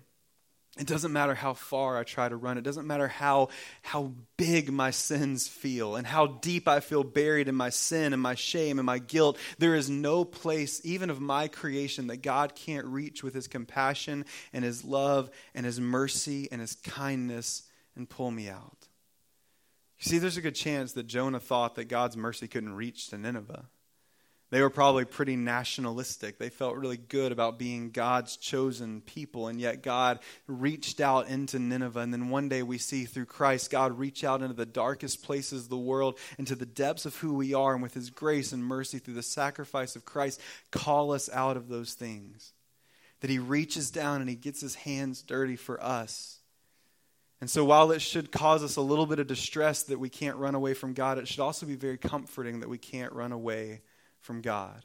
It 0.78 0.86
doesn't 0.86 1.12
matter 1.12 1.34
how 1.34 1.54
far 1.54 1.98
I 1.98 2.04
try 2.04 2.28
to 2.28 2.36
run. 2.36 2.56
It 2.56 2.62
doesn't 2.62 2.86
matter 2.86 3.08
how, 3.08 3.48
how 3.82 4.12
big 4.36 4.72
my 4.72 4.92
sins 4.92 5.48
feel 5.48 5.96
and 5.96 6.06
how 6.06 6.26
deep 6.26 6.68
I 6.68 6.78
feel 6.78 7.02
buried 7.02 7.48
in 7.48 7.56
my 7.56 7.70
sin 7.70 8.12
and 8.12 8.22
my 8.22 8.36
shame 8.36 8.78
and 8.78 8.86
my 8.86 8.98
guilt. 8.98 9.36
There 9.58 9.74
is 9.74 9.90
no 9.90 10.24
place, 10.24 10.80
even 10.84 11.10
of 11.10 11.20
my 11.20 11.48
creation, 11.48 12.06
that 12.06 12.22
God 12.22 12.54
can't 12.54 12.86
reach 12.86 13.24
with 13.24 13.34
his 13.34 13.48
compassion 13.48 14.24
and 14.52 14.64
his 14.64 14.84
love 14.84 15.30
and 15.54 15.66
his 15.66 15.80
mercy 15.80 16.48
and 16.52 16.60
his 16.60 16.76
kindness 16.76 17.64
and 17.96 18.08
pull 18.08 18.30
me 18.30 18.48
out. 18.48 18.88
You 19.98 20.08
see, 20.08 20.18
there's 20.18 20.36
a 20.36 20.42
good 20.42 20.54
chance 20.54 20.92
that 20.92 21.08
Jonah 21.08 21.40
thought 21.40 21.74
that 21.74 21.88
God's 21.88 22.16
mercy 22.16 22.46
couldn't 22.46 22.74
reach 22.74 23.08
to 23.08 23.18
Nineveh. 23.18 23.66
They 24.50 24.60
were 24.60 24.70
probably 24.70 25.04
pretty 25.04 25.36
nationalistic. 25.36 26.38
They 26.38 26.48
felt 26.48 26.76
really 26.76 26.96
good 26.96 27.30
about 27.30 27.56
being 27.56 27.90
God's 27.90 28.36
chosen 28.36 29.00
people, 29.00 29.46
and 29.46 29.60
yet 29.60 29.80
God 29.80 30.18
reached 30.48 31.00
out 31.00 31.28
into 31.28 31.60
Nineveh. 31.60 32.00
And 32.00 32.12
then 32.12 32.30
one 32.30 32.48
day 32.48 32.64
we 32.64 32.76
see 32.76 33.04
through 33.04 33.26
Christ, 33.26 33.70
God 33.70 33.96
reach 33.96 34.24
out 34.24 34.42
into 34.42 34.54
the 34.54 34.66
darkest 34.66 35.22
places 35.22 35.64
of 35.64 35.68
the 35.68 35.78
world, 35.78 36.18
into 36.36 36.56
the 36.56 36.66
depths 36.66 37.06
of 37.06 37.14
who 37.16 37.34
we 37.34 37.54
are, 37.54 37.74
and 37.74 37.82
with 37.82 37.94
His 37.94 38.10
grace 38.10 38.52
and 38.52 38.64
mercy 38.64 38.98
through 38.98 39.14
the 39.14 39.22
sacrifice 39.22 39.94
of 39.94 40.04
Christ, 40.04 40.40
call 40.72 41.12
us 41.12 41.30
out 41.32 41.56
of 41.56 41.68
those 41.68 41.94
things. 41.94 42.52
That 43.20 43.30
He 43.30 43.38
reaches 43.38 43.92
down 43.92 44.20
and 44.20 44.28
He 44.28 44.34
gets 44.34 44.60
His 44.60 44.74
hands 44.74 45.22
dirty 45.22 45.56
for 45.56 45.80
us. 45.80 46.40
And 47.40 47.48
so, 47.48 47.64
while 47.64 47.92
it 47.92 48.02
should 48.02 48.32
cause 48.32 48.64
us 48.64 48.74
a 48.74 48.82
little 48.82 49.06
bit 49.06 49.20
of 49.20 49.28
distress 49.28 49.84
that 49.84 50.00
we 50.00 50.08
can't 50.08 50.36
run 50.36 50.56
away 50.56 50.74
from 50.74 50.92
God, 50.92 51.18
it 51.18 51.28
should 51.28 51.40
also 51.40 51.66
be 51.66 51.76
very 51.76 51.98
comforting 51.98 52.60
that 52.60 52.68
we 52.68 52.78
can't 52.78 53.12
run 53.12 53.30
away 53.30 53.82
from 54.20 54.40
God. 54.40 54.84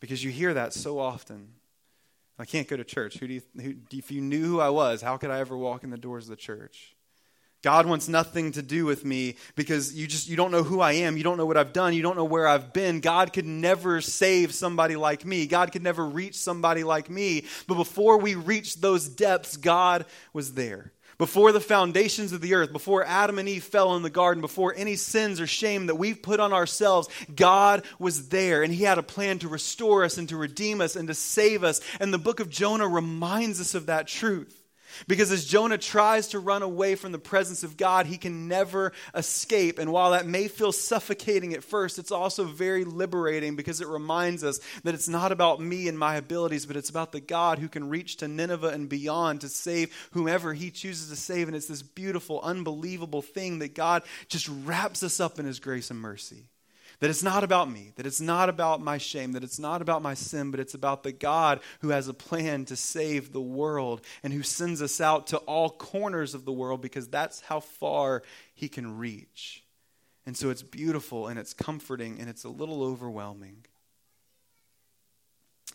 Because 0.00 0.24
you 0.24 0.30
hear 0.30 0.54
that 0.54 0.72
so 0.72 0.98
often. 0.98 1.48
I 2.38 2.46
can't 2.46 2.66
go 2.66 2.76
to 2.76 2.84
church. 2.84 3.18
Who 3.18 3.28
do 3.28 3.34
you, 3.34 3.42
who, 3.60 3.74
if 3.92 4.10
you 4.10 4.22
knew 4.22 4.44
who 4.44 4.60
I 4.60 4.70
was, 4.70 5.02
how 5.02 5.18
could 5.18 5.30
I 5.30 5.40
ever 5.40 5.56
walk 5.56 5.84
in 5.84 5.90
the 5.90 5.98
doors 5.98 6.24
of 6.24 6.30
the 6.30 6.36
church? 6.36 6.96
God 7.62 7.84
wants 7.84 8.08
nothing 8.08 8.52
to 8.52 8.62
do 8.62 8.86
with 8.86 9.04
me 9.04 9.36
because 9.54 9.94
you 9.94 10.06
just 10.06 10.30
you 10.30 10.36
don't 10.36 10.50
know 10.50 10.62
who 10.62 10.80
I 10.80 10.92
am, 10.92 11.18
you 11.18 11.22
don't 11.22 11.36
know 11.36 11.44
what 11.44 11.58
I've 11.58 11.74
done, 11.74 11.92
you 11.92 12.00
don't 12.00 12.16
know 12.16 12.24
where 12.24 12.48
I've 12.48 12.72
been. 12.72 13.00
God 13.00 13.34
could 13.34 13.44
never 13.44 14.00
save 14.00 14.54
somebody 14.54 14.96
like 14.96 15.26
me. 15.26 15.46
God 15.46 15.70
could 15.70 15.82
never 15.82 16.06
reach 16.06 16.36
somebody 16.38 16.84
like 16.84 17.10
me. 17.10 17.44
But 17.66 17.74
before 17.74 18.16
we 18.16 18.34
reached 18.34 18.80
those 18.80 19.06
depths, 19.06 19.58
God 19.58 20.06
was 20.32 20.54
there. 20.54 20.92
Before 21.20 21.52
the 21.52 21.60
foundations 21.60 22.32
of 22.32 22.40
the 22.40 22.54
earth, 22.54 22.72
before 22.72 23.04
Adam 23.04 23.38
and 23.38 23.46
Eve 23.46 23.62
fell 23.62 23.94
in 23.94 24.02
the 24.02 24.08
garden, 24.08 24.40
before 24.40 24.72
any 24.74 24.96
sins 24.96 25.38
or 25.38 25.46
shame 25.46 25.84
that 25.88 25.96
we've 25.96 26.22
put 26.22 26.40
on 26.40 26.54
ourselves, 26.54 27.10
God 27.36 27.84
was 27.98 28.30
there 28.30 28.62
and 28.62 28.72
He 28.72 28.84
had 28.84 28.96
a 28.96 29.02
plan 29.02 29.38
to 29.40 29.48
restore 29.48 30.02
us 30.02 30.16
and 30.16 30.30
to 30.30 30.38
redeem 30.38 30.80
us 30.80 30.96
and 30.96 31.08
to 31.08 31.14
save 31.14 31.62
us. 31.62 31.82
And 32.00 32.10
the 32.10 32.16
book 32.16 32.40
of 32.40 32.48
Jonah 32.48 32.88
reminds 32.88 33.60
us 33.60 33.74
of 33.74 33.84
that 33.84 34.06
truth. 34.06 34.59
Because 35.06 35.30
as 35.30 35.44
Jonah 35.44 35.78
tries 35.78 36.28
to 36.28 36.38
run 36.38 36.62
away 36.62 36.94
from 36.94 37.12
the 37.12 37.18
presence 37.18 37.62
of 37.62 37.76
God, 37.76 38.06
he 38.06 38.18
can 38.18 38.48
never 38.48 38.92
escape. 39.14 39.78
And 39.78 39.92
while 39.92 40.12
that 40.12 40.26
may 40.26 40.48
feel 40.48 40.72
suffocating 40.72 41.54
at 41.54 41.64
first, 41.64 41.98
it's 41.98 42.12
also 42.12 42.44
very 42.44 42.84
liberating 42.84 43.56
because 43.56 43.80
it 43.80 43.88
reminds 43.88 44.44
us 44.44 44.60
that 44.84 44.94
it's 44.94 45.08
not 45.08 45.32
about 45.32 45.60
me 45.60 45.88
and 45.88 45.98
my 45.98 46.16
abilities, 46.16 46.66
but 46.66 46.76
it's 46.76 46.90
about 46.90 47.12
the 47.12 47.20
God 47.20 47.58
who 47.58 47.68
can 47.68 47.88
reach 47.88 48.16
to 48.18 48.28
Nineveh 48.28 48.68
and 48.68 48.88
beyond 48.88 49.40
to 49.42 49.48
save 49.48 49.94
whomever 50.12 50.54
he 50.54 50.70
chooses 50.70 51.08
to 51.10 51.16
save. 51.16 51.48
And 51.48 51.56
it's 51.56 51.68
this 51.68 51.82
beautiful, 51.82 52.40
unbelievable 52.42 53.22
thing 53.22 53.60
that 53.60 53.74
God 53.74 54.02
just 54.28 54.48
wraps 54.48 55.02
us 55.02 55.20
up 55.20 55.38
in 55.38 55.46
his 55.46 55.60
grace 55.60 55.90
and 55.90 56.00
mercy. 56.00 56.46
That 57.00 57.08
it's 57.08 57.22
not 57.22 57.42
about 57.42 57.70
me, 57.70 57.92
that 57.96 58.06
it's 58.06 58.20
not 58.20 58.50
about 58.50 58.82
my 58.82 58.98
shame, 58.98 59.32
that 59.32 59.42
it's 59.42 59.58
not 59.58 59.80
about 59.80 60.02
my 60.02 60.12
sin, 60.12 60.50
but 60.50 60.60
it's 60.60 60.74
about 60.74 61.02
the 61.02 61.12
God 61.12 61.60
who 61.80 61.88
has 61.88 62.08
a 62.08 62.14
plan 62.14 62.66
to 62.66 62.76
save 62.76 63.32
the 63.32 63.40
world 63.40 64.02
and 64.22 64.34
who 64.34 64.42
sends 64.42 64.82
us 64.82 65.00
out 65.00 65.26
to 65.28 65.38
all 65.38 65.70
corners 65.70 66.34
of 66.34 66.44
the 66.44 66.52
world 66.52 66.82
because 66.82 67.08
that's 67.08 67.40
how 67.40 67.60
far 67.60 68.22
he 68.54 68.68
can 68.68 68.98
reach. 68.98 69.64
And 70.26 70.36
so 70.36 70.50
it's 70.50 70.62
beautiful 70.62 71.26
and 71.26 71.38
it's 71.38 71.54
comforting 71.54 72.20
and 72.20 72.28
it's 72.28 72.44
a 72.44 72.50
little 72.50 72.82
overwhelming. 72.82 73.64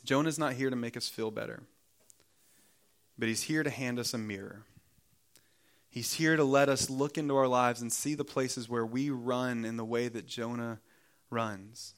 Jonah's 0.04 0.38
not 0.38 0.54
here 0.54 0.70
to 0.70 0.76
make 0.76 0.96
us 0.96 1.10
feel 1.10 1.32
better, 1.32 1.64
but 3.18 3.28
he's 3.28 3.42
here 3.42 3.64
to 3.64 3.72
hand 3.72 3.98
us 3.98 4.14
a 4.14 4.20
mirror. 4.20 4.62
He's 5.90 6.14
here 6.14 6.36
to 6.36 6.44
let 6.44 6.70
us 6.70 6.90
look 6.90 7.18
into 7.18 7.36
our 7.36 7.48
lives 7.48 7.82
and 7.82 7.92
see 7.92 8.14
the 8.14 8.26
places 8.26 8.70
where 8.70 8.86
we 8.86 9.10
run 9.10 9.66
in 9.66 9.78
the 9.78 9.86
way 9.86 10.08
that 10.08 10.28
Jonah 10.28 10.80
runs. 11.36 11.94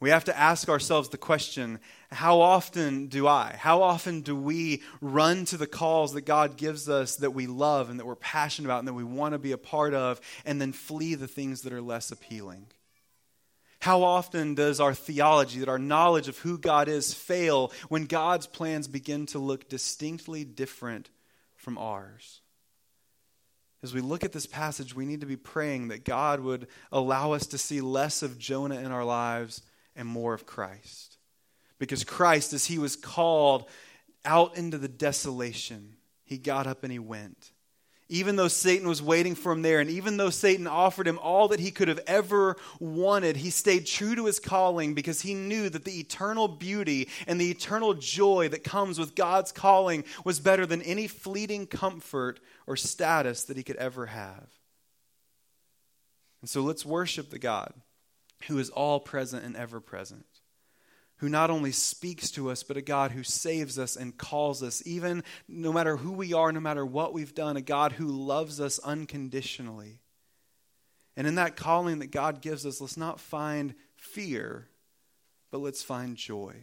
We 0.00 0.10
have 0.10 0.24
to 0.24 0.38
ask 0.38 0.68
ourselves 0.68 1.08
the 1.08 1.18
question 1.18 1.80
how 2.12 2.40
often 2.40 3.08
do 3.08 3.26
I, 3.26 3.56
how 3.58 3.82
often 3.82 4.20
do 4.20 4.36
we 4.36 4.82
run 5.00 5.44
to 5.46 5.56
the 5.56 5.66
calls 5.66 6.12
that 6.12 6.20
God 6.20 6.56
gives 6.56 6.88
us 6.88 7.16
that 7.16 7.34
we 7.34 7.48
love 7.48 7.90
and 7.90 7.98
that 7.98 8.06
we're 8.06 8.14
passionate 8.14 8.68
about 8.68 8.78
and 8.78 8.88
that 8.88 8.94
we 8.94 9.02
want 9.02 9.32
to 9.32 9.38
be 9.38 9.52
a 9.52 9.58
part 9.58 9.94
of, 9.94 10.20
and 10.44 10.60
then 10.60 10.72
flee 10.72 11.16
the 11.16 11.26
things 11.26 11.62
that 11.62 11.72
are 11.72 11.82
less 11.82 12.12
appealing? 12.12 12.66
How 13.80 14.02
often 14.02 14.54
does 14.54 14.80
our 14.80 14.94
theology, 14.94 15.60
that 15.60 15.68
our 15.68 15.78
knowledge 15.78 16.28
of 16.28 16.38
who 16.38 16.58
God 16.58 16.88
is, 16.88 17.12
fail 17.14 17.72
when 17.88 18.06
God's 18.06 18.46
plans 18.46 18.88
begin 18.88 19.26
to 19.26 19.38
look 19.38 19.68
distinctly 19.68 20.44
different 20.44 21.10
from 21.56 21.76
ours? 21.76 22.40
As 23.82 23.94
we 23.94 24.00
look 24.00 24.24
at 24.24 24.32
this 24.32 24.46
passage, 24.46 24.94
we 24.94 25.06
need 25.06 25.20
to 25.20 25.26
be 25.26 25.36
praying 25.36 25.88
that 25.88 26.04
God 26.04 26.40
would 26.40 26.66
allow 26.90 27.32
us 27.32 27.46
to 27.48 27.58
see 27.58 27.80
less 27.80 28.22
of 28.22 28.38
Jonah 28.38 28.80
in 28.80 28.90
our 28.90 29.04
lives 29.04 29.62
and 29.94 30.08
more 30.08 30.34
of 30.34 30.46
Christ. 30.46 31.16
Because 31.78 32.02
Christ, 32.02 32.52
as 32.52 32.66
he 32.66 32.78
was 32.78 32.96
called 32.96 33.68
out 34.24 34.56
into 34.56 34.78
the 34.78 34.88
desolation, 34.88 35.94
he 36.24 36.38
got 36.38 36.66
up 36.66 36.82
and 36.82 36.92
he 36.92 36.98
went 36.98 37.52
even 38.08 38.36
though 38.36 38.48
Satan 38.48 38.88
was 38.88 39.02
waiting 39.02 39.34
for 39.34 39.52
him 39.52 39.60
there, 39.60 39.80
and 39.80 39.90
even 39.90 40.16
though 40.16 40.30
Satan 40.30 40.66
offered 40.66 41.06
him 41.06 41.18
all 41.18 41.48
that 41.48 41.60
he 41.60 41.70
could 41.70 41.88
have 41.88 42.00
ever 42.06 42.56
wanted, 42.80 43.36
he 43.36 43.50
stayed 43.50 43.86
true 43.86 44.14
to 44.14 44.24
his 44.24 44.40
calling 44.40 44.94
because 44.94 45.20
he 45.20 45.34
knew 45.34 45.68
that 45.68 45.84
the 45.84 46.00
eternal 46.00 46.48
beauty 46.48 47.08
and 47.26 47.38
the 47.38 47.50
eternal 47.50 47.92
joy 47.92 48.48
that 48.48 48.64
comes 48.64 48.98
with 48.98 49.14
God's 49.14 49.52
calling 49.52 50.04
was 50.24 50.40
better 50.40 50.64
than 50.64 50.80
any 50.82 51.06
fleeting 51.06 51.66
comfort 51.66 52.40
or 52.66 52.76
status 52.76 53.44
that 53.44 53.58
he 53.58 53.62
could 53.62 53.76
ever 53.76 54.06
have. 54.06 54.48
And 56.40 56.48
so 56.48 56.62
let's 56.62 56.86
worship 56.86 57.28
the 57.28 57.38
God 57.38 57.74
who 58.46 58.58
is 58.58 58.70
all 58.70 59.00
present 59.00 59.44
and 59.44 59.56
ever 59.56 59.80
present 59.80 60.24
who 61.18 61.28
not 61.28 61.50
only 61.50 61.72
speaks 61.72 62.30
to 62.32 62.50
us, 62.50 62.62
but 62.62 62.76
a 62.76 62.82
God 62.82 63.12
who 63.12 63.22
saves 63.22 63.78
us 63.78 63.96
and 63.96 64.16
calls 64.16 64.62
us, 64.62 64.82
even 64.86 65.22
no 65.48 65.72
matter 65.72 65.96
who 65.96 66.12
we 66.12 66.32
are, 66.32 66.52
no 66.52 66.60
matter 66.60 66.86
what 66.86 67.12
we've 67.12 67.34
done, 67.34 67.56
a 67.56 67.62
God 67.62 67.92
who 67.92 68.06
loves 68.06 68.60
us 68.60 68.78
unconditionally. 68.78 70.00
And 71.16 71.26
in 71.26 71.34
that 71.34 71.56
calling 71.56 71.98
that 71.98 72.12
God 72.12 72.40
gives 72.40 72.64
us, 72.64 72.80
let's 72.80 72.96
not 72.96 73.18
find 73.18 73.74
fear, 73.96 74.68
but 75.50 75.58
let's 75.58 75.82
find 75.82 76.16
joy. 76.16 76.54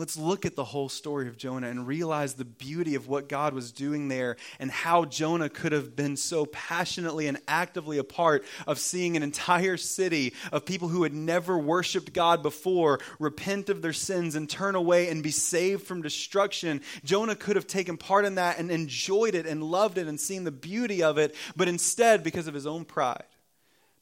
Let's 0.00 0.16
look 0.16 0.46
at 0.46 0.56
the 0.56 0.64
whole 0.64 0.88
story 0.88 1.28
of 1.28 1.36
Jonah 1.36 1.68
and 1.68 1.86
realize 1.86 2.32
the 2.32 2.46
beauty 2.46 2.94
of 2.94 3.06
what 3.06 3.28
God 3.28 3.52
was 3.52 3.70
doing 3.70 4.08
there 4.08 4.36
and 4.58 4.70
how 4.70 5.04
Jonah 5.04 5.50
could 5.50 5.72
have 5.72 5.94
been 5.94 6.16
so 6.16 6.46
passionately 6.46 7.26
and 7.26 7.36
actively 7.46 7.98
a 7.98 8.02
part 8.02 8.46
of 8.66 8.78
seeing 8.78 9.14
an 9.14 9.22
entire 9.22 9.76
city 9.76 10.32
of 10.52 10.64
people 10.64 10.88
who 10.88 11.02
had 11.02 11.12
never 11.12 11.58
worshiped 11.58 12.14
God 12.14 12.42
before 12.42 12.98
repent 13.18 13.68
of 13.68 13.82
their 13.82 13.92
sins 13.92 14.36
and 14.36 14.48
turn 14.48 14.74
away 14.74 15.10
and 15.10 15.22
be 15.22 15.30
saved 15.30 15.82
from 15.82 16.00
destruction. 16.00 16.80
Jonah 17.04 17.36
could 17.36 17.56
have 17.56 17.66
taken 17.66 17.98
part 17.98 18.24
in 18.24 18.36
that 18.36 18.58
and 18.58 18.70
enjoyed 18.70 19.34
it 19.34 19.44
and 19.44 19.62
loved 19.62 19.98
it 19.98 20.08
and 20.08 20.18
seen 20.18 20.44
the 20.44 20.50
beauty 20.50 21.02
of 21.02 21.18
it, 21.18 21.34
but 21.56 21.68
instead, 21.68 22.24
because 22.24 22.46
of 22.46 22.54
his 22.54 22.66
own 22.66 22.86
pride, 22.86 23.26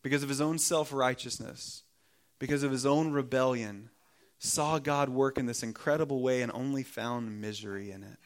because 0.03 0.23
of 0.23 0.29
his 0.29 0.41
own 0.41 0.59
self 0.59 0.93
righteousness, 0.93 1.83
because 2.39 2.63
of 2.63 2.71
his 2.71 2.87
own 2.87 3.11
rebellion, 3.11 3.91
saw 4.39 4.79
God 4.79 5.09
work 5.09 5.39
in 5.39 5.47
this 5.47 5.63
incredible 5.63 6.21
way 6.21 6.43
and 6.43 6.53
only 6.53 6.83
found 6.83 7.41
misery 7.41 7.91
in 7.91 8.03
it. 8.03 8.19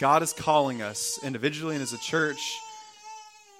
God 0.00 0.22
is 0.22 0.32
calling 0.32 0.82
us 0.82 1.18
individually 1.22 1.74
and 1.74 1.82
as 1.82 1.92
a 1.92 1.98
church 1.98 2.40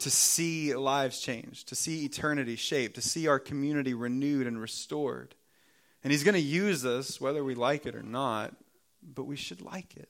to 0.01 0.11
see 0.11 0.74
lives 0.74 1.20
change, 1.20 1.64
to 1.66 1.74
see 1.74 2.05
eternity 2.05 2.57
shaped, 2.57 2.97
to 2.97 3.01
see 3.01 3.28
our 3.28 3.39
community 3.39 3.95
renewed 3.95 4.47
and 4.47 4.61
restored. 4.61 5.35
And 6.03 6.11
He's 6.11 6.24
going 6.24 6.35
to 6.35 6.41
use 6.41 6.85
us, 6.85 7.20
whether 7.20 7.45
we 7.45 7.55
like 7.55 7.87
it 7.87 7.95
or 7.95 8.03
not, 8.03 8.55
but 9.03 9.24
we 9.24 9.37
should 9.37 9.62
like 9.62 9.97
it. 9.97 10.09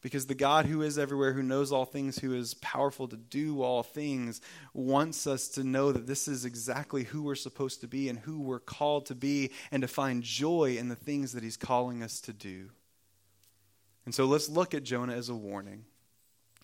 Because 0.00 0.26
the 0.26 0.34
God 0.34 0.66
who 0.66 0.82
is 0.82 0.96
everywhere, 0.96 1.32
who 1.32 1.42
knows 1.42 1.72
all 1.72 1.84
things, 1.84 2.18
who 2.18 2.32
is 2.34 2.54
powerful 2.54 3.08
to 3.08 3.16
do 3.16 3.62
all 3.62 3.82
things, 3.82 4.40
wants 4.72 5.26
us 5.26 5.48
to 5.48 5.64
know 5.64 5.90
that 5.90 6.06
this 6.06 6.28
is 6.28 6.44
exactly 6.44 7.04
who 7.04 7.22
we're 7.22 7.34
supposed 7.34 7.80
to 7.80 7.88
be 7.88 8.08
and 8.08 8.20
who 8.20 8.40
we're 8.40 8.60
called 8.60 9.06
to 9.06 9.16
be, 9.16 9.50
and 9.72 9.82
to 9.82 9.88
find 9.88 10.22
joy 10.22 10.76
in 10.78 10.88
the 10.88 10.94
things 10.94 11.32
that 11.32 11.42
He's 11.42 11.56
calling 11.56 12.02
us 12.02 12.20
to 12.20 12.32
do. 12.32 12.70
And 14.04 14.14
so 14.14 14.24
let's 14.24 14.48
look 14.48 14.72
at 14.72 14.84
Jonah 14.84 15.14
as 15.14 15.28
a 15.28 15.34
warning. 15.34 15.84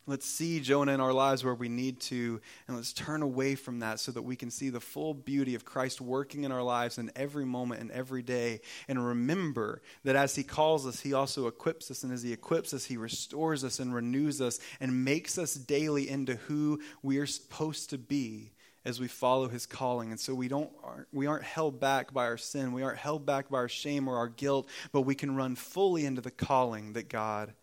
Let's 0.07 0.27
see 0.27 0.61
Jonah 0.61 0.93
in 0.93 1.01
our 1.01 1.15
lives 1.15 1.45
where 1.45 1.55
we 1.55 1.71
need 1.71 1.99
to, 2.01 2.39
and 2.69 2.77
let's 2.77 2.93
turn 2.93 3.23
away 3.23 3.55
from 3.55 3.79
that 3.79 3.99
so 4.01 4.13
that 4.13 4.21
we 4.21 4.37
can 4.37 4.51
see 4.51 4.69
the 4.69 4.81
full 4.81 5.15
beauty 5.15 5.55
of 5.55 5.65
Christ 5.65 5.99
working 5.99 6.45
in 6.45 6.53
our 6.53 6.63
lives 6.63 6.99
in 6.99 7.11
every 7.17 7.47
moment 7.47 7.81
and 7.81 7.91
every 7.91 8.23
day. 8.23 8.61
And 8.87 9.05
remember 9.05 9.81
that 10.05 10.15
as 10.15 10.37
He 10.37 10.43
calls 10.43 10.87
us, 10.87 11.01
He 11.01 11.15
also 11.15 11.47
equips 11.47 11.91
us. 11.91 12.05
And 12.05 12.13
as 12.13 12.23
He 12.23 12.35
equips 12.35 12.75
us, 12.75 12.85
He 12.85 12.99
restores 12.99 13.65
us 13.65 13.79
and 13.79 13.95
renews 13.95 14.43
us 14.43 14.59
and 14.79 15.07
makes 15.07 15.39
us 15.39 15.55
daily 15.55 16.07
into 16.07 16.35
who 16.35 16.81
we 17.03 17.17
are 17.17 17.27
supposed 17.27 17.89
to 17.91 17.99
be 17.99 18.53
as 18.85 19.01
we 19.01 19.09
follow 19.09 19.49
his 19.49 19.65
calling 19.65 20.11
and 20.11 20.21
so 20.21 20.35
we 20.35 20.47
don't 20.47 20.71
we 21.11 21.27
aren't 21.27 21.45
held 21.45 21.81
back 21.81 22.13
by 22.13 22.27
our 22.27 22.37
sin 22.37 22.75
we 22.75 22.83
aren't 22.83 22.99
held 22.99 23.25
back 23.25 23.49
by 23.49 23.57
our 23.57 23.69
shame 23.69 24.09
or 24.09 24.19
our 24.19 24.29
guilt 24.29 24.69
but 24.93 25.03
we 25.03 25.15
can 25.15 25.35
run 25.35 25.55
fully 25.55 26.05
into 26.05 26.21
the 26.21 26.31
calling 26.31 26.93
that 26.93 27.09
god 27.09 27.55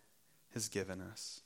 has 0.52 0.68
given 0.68 1.00
us 1.00 1.41